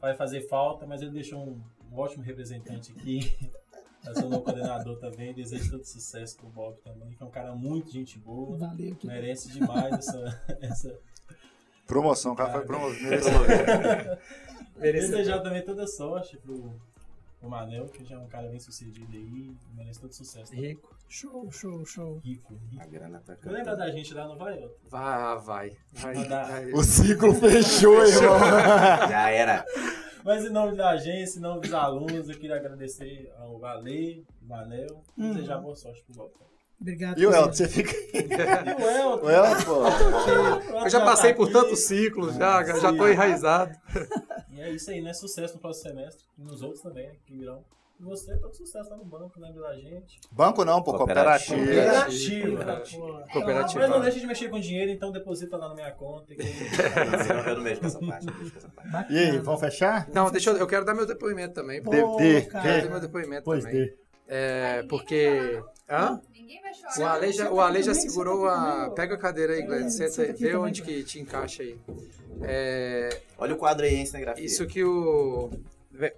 [0.00, 1.60] Vai fazer falta, mas ele deixou um,
[1.92, 3.20] um ótimo representante aqui.
[4.04, 5.32] Eu sou novo coordenador também.
[5.32, 8.58] Desejo todo o sucesso pro Bob também, que é um cara muito gente boa.
[8.58, 8.96] Valeu.
[8.96, 9.06] Que...
[9.06, 10.42] Merece demais essa.
[10.60, 10.98] essa...
[11.92, 13.10] Promoção, o cara foi promovido.
[14.80, 16.72] Desejar também toda sorte pro,
[17.38, 19.54] pro Manel, que já é um cara bem sucedido aí.
[19.76, 20.50] Merece todo sucesso.
[20.50, 20.70] também.
[20.70, 20.96] Rico.
[21.08, 22.18] Show, show, show.
[22.24, 22.82] Rico, rico.
[22.82, 24.66] A grana tá Não lembra da gente lá no Vai?
[24.88, 25.76] Vai, vai.
[25.92, 26.72] vai, vai.
[26.72, 28.38] O ciclo fechou, irmão.
[29.10, 29.64] Já era.
[30.24, 34.48] Mas em nome da agência, em nome dos alunos, eu queria agradecer ao Ale, ao
[34.48, 35.34] Manel e Uhum.
[35.34, 36.30] desejar boa sorte pro Bob.
[36.82, 37.18] Obrigado.
[37.18, 37.32] E o.
[37.32, 37.92] Elton, você fica.
[38.12, 39.26] E o Elton?
[39.26, 40.78] O Elton, pô.
[40.84, 43.72] Eu já passei por tantos ciclos, já, já tô enraizado.
[44.50, 45.14] E é isso aí, né?
[45.14, 46.24] Sucesso no próximo semestre.
[46.38, 47.64] E nos outros também, que virão.
[48.00, 50.18] E você, todo sucesso lá no banco, lembra da gente.
[50.32, 51.56] Banco não, pô, Cooperativa.
[51.56, 52.56] cooperativa.
[52.56, 53.24] Cooperativa.
[53.32, 53.80] Cooperativa.
[53.80, 56.34] Mas não deixe de mexer com dinheiro, então deposita lá na minha conta.
[56.34, 56.42] Que...
[57.48, 58.26] Eu não mexo com essa parte.
[59.12, 60.08] E aí, vamos fechar?
[60.12, 61.80] Não, deixa eu, eu quero dar meu depoimento também.
[61.80, 62.62] Pô, dê- cara.
[62.64, 63.80] Quero dar meu depoimento Pois também.
[63.86, 63.96] dê.
[64.26, 65.62] É, porque...
[65.88, 66.20] Hã?
[66.32, 66.98] Ninguém vai chorar.
[66.98, 68.90] O Ale já, o Ale já segurou a...
[68.90, 69.88] Pega a cadeira aí, Glenn.
[69.90, 70.32] Senta aí.
[70.32, 71.76] Vê onde que te encaixa aí.
[72.42, 74.44] É, Olha o quadro aí, hein, cinegrafia.
[74.44, 75.50] Isso que o.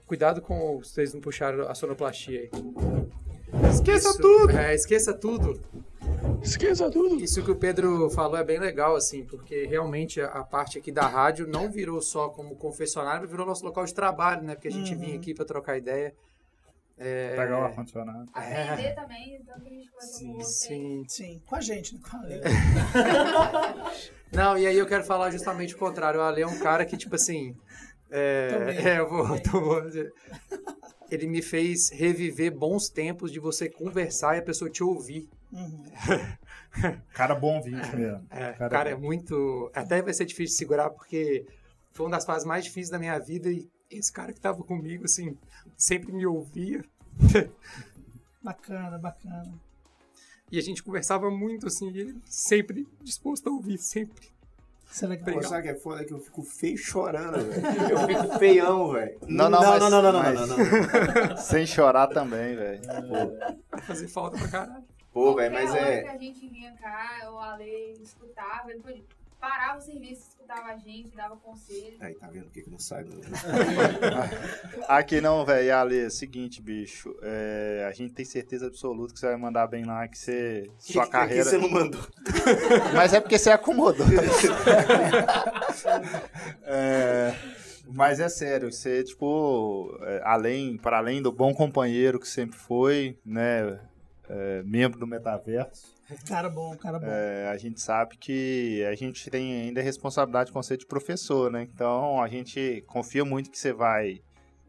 [0.06, 2.50] Cuidado com vocês não puxaram a sonoplastia aí.
[3.70, 4.56] Esqueça tudo!
[4.56, 5.60] É, esqueça tudo.
[6.42, 7.22] Esqueça tudo.
[7.22, 10.92] Isso que o Pedro falou é bem legal, assim, porque realmente a a parte aqui
[10.92, 14.54] da rádio não virou só como confessionário, virou nosso local de trabalho, né?
[14.54, 16.14] Porque a gente vinha aqui pra trocar ideia.
[16.97, 18.28] É, Pegar o ar-condicionado.
[18.32, 20.42] Aprender também, tanto que a gente você.
[20.45, 21.05] Sim.
[21.09, 21.99] Sim, com a gente?
[21.99, 22.40] Com a Ale.
[24.32, 26.20] Não, e aí eu quero falar justamente o contrário.
[26.20, 27.57] O Ale é um cara que, tipo assim.
[28.11, 28.78] É, Também.
[28.86, 30.12] é, eu vou, dizer.
[31.11, 35.28] Ele me fez reviver bons tempos de você conversar e a pessoa te ouvir.
[35.53, 35.84] Uhum.
[37.12, 38.26] Cara bom ouvinte mesmo.
[38.30, 39.70] É, Cara cara, é muito.
[39.74, 41.47] Até vai ser difícil de segurar, porque
[41.92, 43.68] foi uma das fases mais difíceis da minha vida e
[43.99, 45.36] esse cara que tava comigo, assim,
[45.76, 46.84] sempre me ouvia.
[48.42, 49.55] Bacana, bacana.
[50.53, 54.28] E a gente conversava muito, assim, e ele sempre disposto a ouvir, sempre.
[54.90, 55.22] Isso é legal.
[55.28, 55.51] Obrigado.
[55.51, 56.03] Sabe que é foda?
[56.03, 57.66] É que eu fico feio chorando, velho.
[57.90, 59.18] Eu fico feião, velho.
[59.26, 61.36] Não, não, não, mas- não, não, não, não, mas- não, não, não.
[61.40, 62.82] Sem chorar também, velho.
[63.70, 64.84] Vai fazer falta pra caralho.
[65.12, 66.11] Pô, velho, mas hora que é.
[66.11, 69.05] a gente vinha cá, o Ale escutava, ele
[69.45, 71.97] parava o serviço, escutava a gente, dava conselho.
[72.01, 73.20] Aí, tá vendo por que que não sai do.
[74.88, 75.74] Aqui não, velho.
[75.76, 77.14] Ale, é o seguinte, bicho.
[77.22, 80.70] é, a gente tem certeza absoluta que você vai mandar bem lá, que você.
[80.78, 81.45] Sua Que- carreira.
[81.45, 82.01] Que você não mandou.
[82.95, 84.07] Mas é porque você acomodou.
[86.62, 87.34] É,
[87.88, 93.18] Mas é sério, você, tipo, é, além, para além do bom companheiro que sempre foi,
[93.24, 93.78] né?
[94.28, 95.93] é, membro do metaverso,
[96.26, 97.07] Cara bom, cara bom.
[97.07, 101.50] é, a gente sabe que a gente tem ainda a responsabilidade com você de professor,
[101.50, 101.62] né?
[101.62, 104.20] Então a gente confia muito que você vai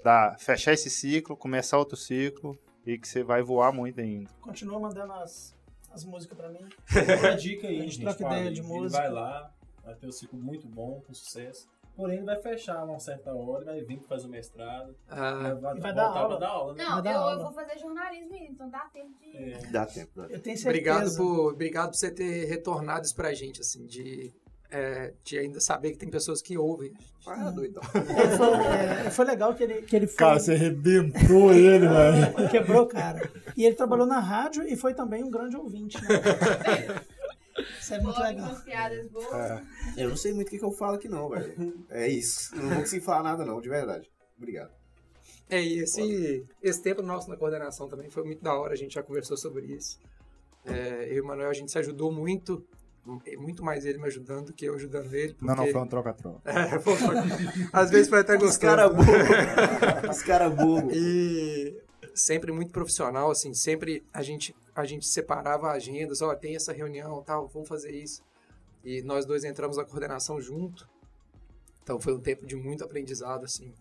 [0.04, 4.30] dar, fechar esse ciclo, começar outro ciclo e que você vai voar muito ainda.
[4.42, 5.56] Continua mandando as,
[5.92, 6.66] as músicas pra mim.
[6.86, 8.04] Fica a dica aí, A gente gente.
[8.04, 9.02] troca ideia de música.
[9.02, 9.52] vai lá,
[9.84, 11.68] vai ter um ciclo muito bom, com sucesso.
[11.96, 14.94] Porém, ele vai fechar a uma certa hora, vai vir fazer o mestrado.
[15.10, 16.40] Ah, vai vai dar voltar aula.
[16.40, 16.84] dar aula, né?
[16.84, 17.32] Não, Vai dar eu, aula.
[17.34, 19.38] eu vou fazer jornalismo ainda, então dá tempo de.
[19.38, 19.58] É.
[19.72, 20.34] Dá tempo, dá tempo.
[20.36, 20.70] Eu tenho certeza.
[20.70, 24.34] obrigado, por, obrigado por você ter retornado isso pra gente, assim, de,
[24.70, 26.92] é, de ainda saber que tem pessoas que ouvem.
[27.28, 27.82] Ah, doidão.
[27.96, 28.48] Ele foi,
[29.08, 30.18] é, foi legal que ele, que ele foi.
[30.18, 32.50] cara, você arrebentou ele, velho.
[32.52, 33.32] Quebrou, cara.
[33.58, 36.10] E ele trabalhou na rádio e foi também um grande ouvinte, né?
[37.80, 38.56] Isso é muito legal.
[38.64, 39.62] piadas boas.
[39.98, 41.86] Eu não sei muito o que, que eu falo aqui, não, velho.
[41.90, 42.56] É isso.
[42.56, 44.10] Não vou conseguir falar nada, não, de verdade.
[44.38, 44.72] Obrigado.
[45.50, 48.94] É, e esse, esse tempo nosso na coordenação também foi muito da hora, a gente
[48.96, 50.00] já conversou sobre isso.
[50.66, 52.66] É, eu e o Manuel, a gente se ajudou muito,
[53.38, 55.34] muito mais ele me ajudando do que eu ajudando ele.
[55.36, 55.46] Porque...
[55.46, 56.42] Não, não, foi um troca-troca.
[56.50, 56.96] É, foi-
[57.72, 58.60] Às vezes foi até Os gostoso.
[58.60, 60.10] caras bobos.
[60.18, 60.96] Os caras bobos.
[60.96, 61.78] E
[62.16, 67.22] sempre muito profissional, assim, sempre a gente, a gente separava agendas, ó, tem essa reunião,
[67.22, 68.24] tal, vamos fazer isso.
[68.84, 70.88] E nós dois entramos na coordenação junto.
[71.84, 73.74] Então foi um tempo de muito aprendizado, assim.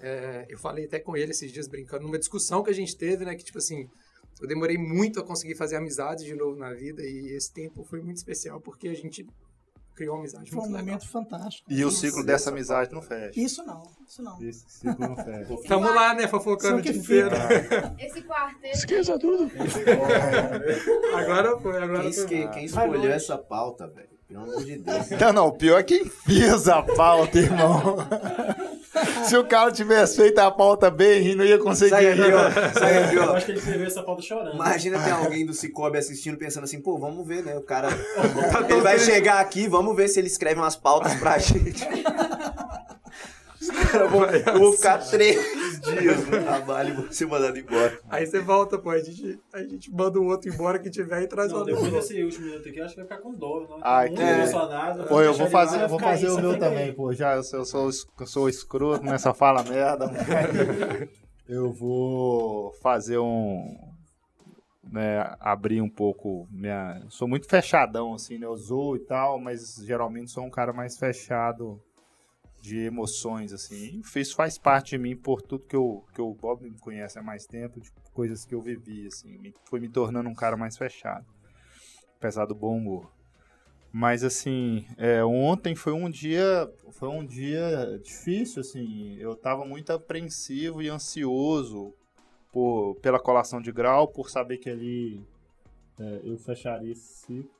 [0.00, 3.24] É, eu falei até com ele esses dias brincando, numa discussão que a gente teve,
[3.24, 3.88] né, que tipo assim,
[4.40, 8.00] eu demorei muito a conseguir fazer amizade de novo na vida e esse tempo foi
[8.00, 9.26] muito especial porque a gente
[9.98, 10.78] criou uma amizade Foi um legal.
[10.80, 11.70] momento fantástico.
[11.70, 13.38] E o ciclo dessa amizade não fecha.
[13.38, 14.40] Isso não, isso não.
[14.40, 15.56] Esse ciclo não fecha.
[15.66, 17.30] Tamo lá, né, fofocando o dia inteiro.
[17.98, 18.76] Esse quarteto.
[18.76, 19.50] Esqueça tudo.
[21.16, 22.48] Agora foi, agora Quem, foi.
[22.48, 24.08] quem, escolheu essa pauta, velho?
[24.28, 25.10] Pelo amor de Deus.
[25.10, 27.96] Não, não, o pior é quem fez a pauta, irmão.
[29.24, 31.90] Se o cara tivesse feito a pauta bem, não ia conseguir.
[31.90, 32.72] Sai.
[32.74, 34.54] Sai aqui, Eu acho que ele escreveu essa pauta chorando.
[34.54, 37.56] Imagina ter alguém do Cicobi assistindo pensando assim, pô, vamos ver, né?
[37.56, 37.88] O cara.
[38.68, 41.84] Ele vai chegar aqui, vamos ver se ele escreve umas pautas pra gente.
[43.60, 44.72] Os caras vão.
[44.72, 47.98] Ficar três dias no trabalho e vou ser mandado embora.
[48.08, 51.26] Aí você volta, pô, a gente, a gente manda o outro embora que tiver e
[51.26, 51.98] traz Não, o depois outro.
[52.00, 53.78] desse último minuto aqui, eu acho que vai ficar com dor, não?
[53.82, 55.04] Ai, Muito que- emocionado.
[55.04, 57.12] Pô, eu vou fazer, eu vou fazer aí, o meu também, pô.
[57.12, 60.06] Já eu sou, eu sou, eu sou escroto nessa fala merda.
[60.08, 61.08] mas
[61.48, 63.76] Eu vou fazer um.
[64.90, 67.02] Né, abrir um pouco minha.
[67.10, 68.46] Sou muito fechadão, assim, né?
[68.46, 71.78] Eu zoo e tal, mas geralmente sou um cara mais fechado
[72.60, 74.02] de emoções, assim.
[74.16, 77.22] Isso faz parte de mim por tudo que, eu, que o Bob me conhece há
[77.22, 79.52] mais tempo, de coisas que eu vivi, assim.
[79.64, 81.26] Foi me tornando um cara mais fechado.
[82.16, 83.12] apesar do bom humor.
[83.90, 89.16] Mas assim, é, ontem foi um dia, foi um dia difícil, assim.
[89.18, 91.94] Eu estava muito apreensivo e ansioso
[92.52, 95.26] por, pela colação de grau, por saber que ali
[95.98, 97.57] é, eu fecharia esse ciclo.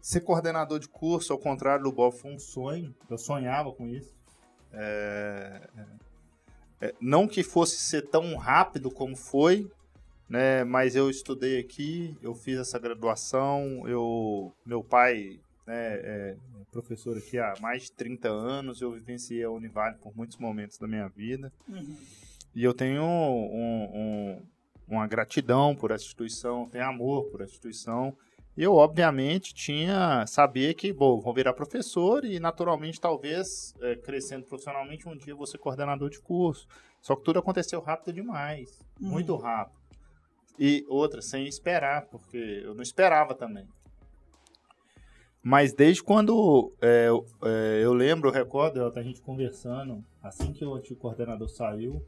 [0.00, 2.94] Ser coordenador de curso, ao contrário do Bob, foi um sonho.
[3.08, 4.14] Eu sonhava com isso.
[4.72, 5.68] É,
[6.80, 9.70] é, não que fosse ser tão rápido como foi,
[10.28, 10.64] né?
[10.64, 16.36] Mas eu estudei aqui, eu fiz essa graduação, eu, meu pai né, é
[16.70, 20.86] professor aqui há mais de 30 anos, eu vivenciei a Univale por muitos momentos da
[20.86, 21.52] minha vida.
[21.68, 21.96] Uhum.
[22.54, 24.42] E eu tenho um, um,
[24.88, 28.16] uma gratidão por essa instituição, tenho amor por essa instituição.
[28.62, 35.08] Eu, obviamente, tinha, sabia que, bom, vou virar professor e, naturalmente, talvez, é, crescendo profissionalmente,
[35.08, 36.68] um dia vou ser coordenador de curso.
[37.00, 39.08] Só que tudo aconteceu rápido demais, Uhum.
[39.08, 39.80] muito rápido.
[40.58, 43.66] E outra, sem esperar, porque eu não esperava também.
[45.42, 50.62] Mas desde quando é, eu- é, eu lembro, eu recordo, a gente conversando, assim que
[50.66, 52.04] o antigo coordenador saiu,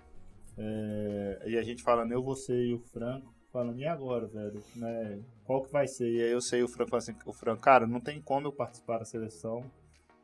[0.58, 4.62] é, e a gente falando, eu, você e o Franco, falando, e agora, velho?
[4.76, 6.10] Né, qual que vai ser?
[6.10, 8.52] E aí eu sei o Franco falou assim, o Franco, cara, não tem como eu
[8.52, 9.64] participar da seleção,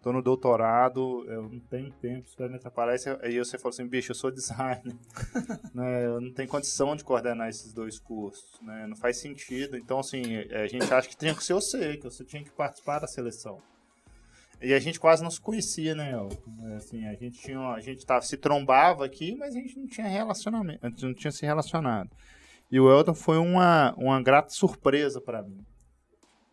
[0.02, 2.96] tô no doutorado, eu não tenho tempo, isso vai me atrapalhar.
[3.22, 4.96] Aí você- falou assim, bicho, eu sou designer,
[5.74, 9.76] né, eu não tenho condição de coordenar esses dois cursos, né, não faz sentido.
[9.76, 13.00] Então, assim, a gente acha que tinha que ser você, que você tinha que participar
[13.00, 13.60] da seleção.
[14.60, 16.10] E a gente quase não se conhecia, né?
[16.64, 19.86] É, Assim, a gente tinha, a gente tava, se trombava aqui, mas a gente não
[19.86, 22.10] tinha relacionamento, não tinha se relacionado.
[22.70, 25.64] E o Elton foi uma, uma grata surpresa para mim.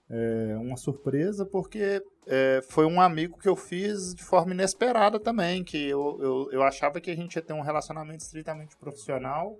[0.09, 5.63] É, uma surpresa porque é, foi um amigo que eu fiz de forma inesperada também,
[5.63, 9.57] que eu, eu, eu achava que a gente ia ter um relacionamento estritamente profissional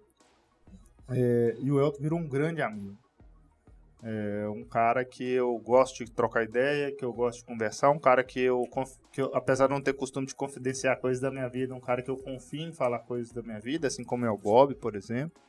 [1.10, 2.98] é, e o Elton virou um grande amigo.
[4.04, 7.98] É um cara que eu gosto de trocar ideia, que eu gosto de conversar, um
[7.98, 8.62] cara que eu,
[9.12, 12.04] que eu, apesar de não ter costume de confidenciar coisas da minha vida, um cara
[12.04, 14.96] que eu confio em falar coisas da minha vida, assim como é o Bob, por
[14.96, 15.42] exemplo.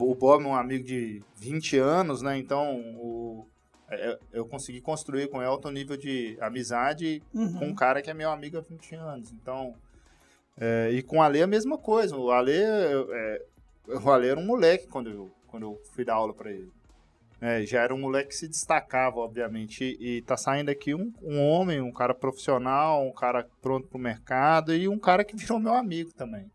[0.00, 2.38] O Bob é um amigo de 20 anos, né?
[2.38, 3.46] Então o,
[3.90, 7.58] é, eu consegui construir com o Elton um nível de amizade Uhum.
[7.58, 9.32] com um cara que é meu amigo há 20 anos.
[9.32, 9.74] Então,
[10.56, 12.16] é, e com o Ale a mesma coisa.
[12.16, 13.42] O Ale, é,
[14.02, 16.70] o Ale era um moleque quando eu, quando eu fui dar aula para ele.
[17.40, 21.12] É, já era um moleque que se destacava, obviamente, e, e tá saindo aqui um,
[21.22, 25.60] um homem, um cara profissional, um cara pronto pro mercado e um cara que virou
[25.60, 26.50] meu amigo também.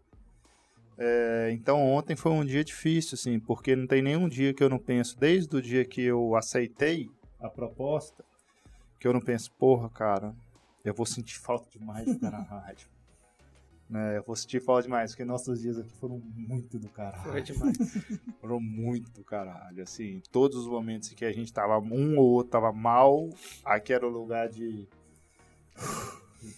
[0.97, 4.69] É, então ontem foi um dia difícil, assim, porque não tem nenhum dia que eu
[4.69, 8.23] não penso, desde o dia que eu aceitei a proposta,
[8.99, 10.35] que eu não penso, porra, cara,
[10.83, 12.87] eu vou sentir falta demais de estar na rádio.
[13.89, 17.31] Né, eu vou sentir falta demais, porque nossos dias aqui foram muito do caralho.
[17.31, 17.77] Foi demais.
[18.39, 22.31] Foram muito do caralho, assim, todos os momentos em que a gente tava, um ou
[22.31, 23.29] outro tava mal,
[23.63, 24.87] aqui era o lugar de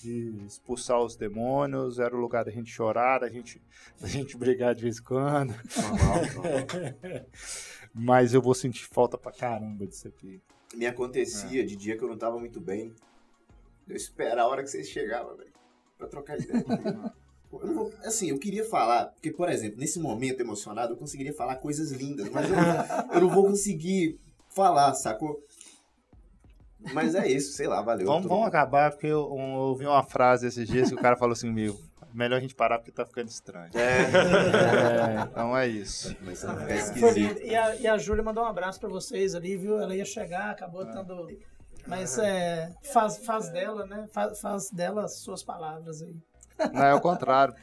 [0.02, 3.62] de expulsar os demônios, era o lugar da gente chorar, da gente,
[4.00, 5.54] da gente brigar de vez em quando.
[7.94, 10.42] Mas eu vou sentir falta pra caramba disso aqui.
[10.74, 12.94] Me acontecia de dia que eu não tava muito bem.
[13.88, 15.52] Eu esperar a hora que vocês chegavam, velho.
[15.98, 16.64] Pra trocar ideia.
[17.54, 21.56] Eu vou- assim, eu queria falar, porque, por exemplo, nesse momento emocionado, eu conseguiria falar
[21.56, 22.56] coisas lindas, mas eu,
[23.14, 24.20] eu não vou conseguir
[24.50, 25.42] falar, sacou?
[26.94, 28.06] Mas é isso, sei lá, valeu.
[28.08, 31.16] Vamos, vamos acabar, porque eu, um, eu ouvi uma frase esses dias que o cara
[31.16, 31.80] falou assim, meu,
[32.14, 33.70] melhor a gente parar porque tá ficando estranho.
[33.74, 33.80] É.
[35.20, 36.16] É, então é isso.
[36.16, 37.14] Começando a ficar Foi esquisito.
[37.18, 37.40] lindo.
[37.42, 39.80] E a, e a Júlia mandou um abraço pra vocês ali, viu?
[39.80, 40.86] Ela ia chegar, acabou Ah.
[40.86, 41.28] dando.
[41.88, 44.08] Mas é, faz, faz dela, né?
[44.12, 46.16] Faz, faz dela as suas palavras aí.
[46.74, 47.54] Não, é o contrário.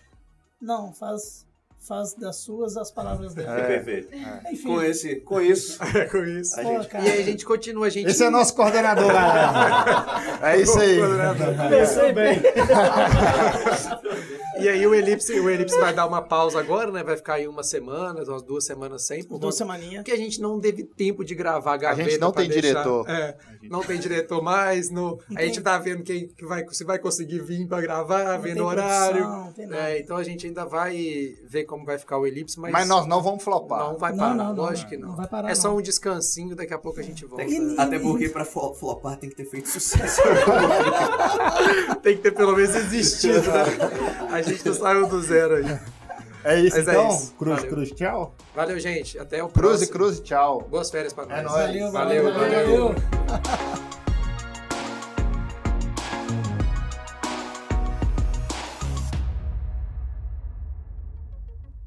[0.60, 1.44] Não, faz,
[1.86, 3.58] faz das suas as palavras dela.
[3.58, 4.08] É, perfeito.
[4.50, 6.58] Enfim, Com, esse, com isso, É com isso.
[6.58, 8.08] a pô, gente E aí a gente continua, a gente.
[8.10, 10.22] Esse é nosso coordenador, galera.
[10.42, 10.98] É isso aí.
[11.70, 12.40] pensei bem.
[14.58, 17.02] E aí o Elipse, o Elipse vai dar uma pausa agora, né?
[17.02, 19.24] Vai ficar aí uma semana, umas duas semanas sem.
[19.24, 19.96] Por Duas semaninhas.
[20.04, 22.10] Porque a gente não teve tempo de gravar a gaveta.
[22.10, 23.08] gente não tem deixar- diretor.
[23.10, 24.90] É, não tem diretor mais.
[24.90, 28.40] No, a gente tá vendo quem que vai, se vai conseguir vir pra gravar, Não
[28.42, 29.16] vendo tem o horário.
[29.16, 29.90] produção, não tem nada.
[29.90, 33.06] É, então a gente ainda vai ver como vai ficar o Elipse, mas, Mas nós
[33.06, 33.78] não vamos flopar.
[33.80, 34.34] não vai parar.
[34.34, 35.16] não, não, lógico que não não.
[35.16, 35.78] vai parar, é só não.
[35.78, 37.44] um descansinho, daqui a pouco a gente volta.
[37.44, 40.20] E- Até porque pra flo- flopar tem que ter feito sucesso.
[42.02, 43.64] Tem que ter pelo menos existido, né?
[44.30, 45.78] A gente não saiu do zero aí.
[46.44, 47.08] É isso, Mas é então.
[47.08, 47.34] isso.
[47.38, 47.70] Cruz, Valeu.
[47.72, 48.34] cruz, tchau.
[48.54, 49.18] Valeu, gente.
[49.18, 49.92] Até o Cruz e próximo.
[49.92, 50.66] cruz, tchau.
[50.68, 51.38] Boas férias pra nós.
[51.38, 51.54] É nóis.
[51.54, 52.88] Valeu, Valeu, valeu, valeu.
[52.88, 54.01] valeu.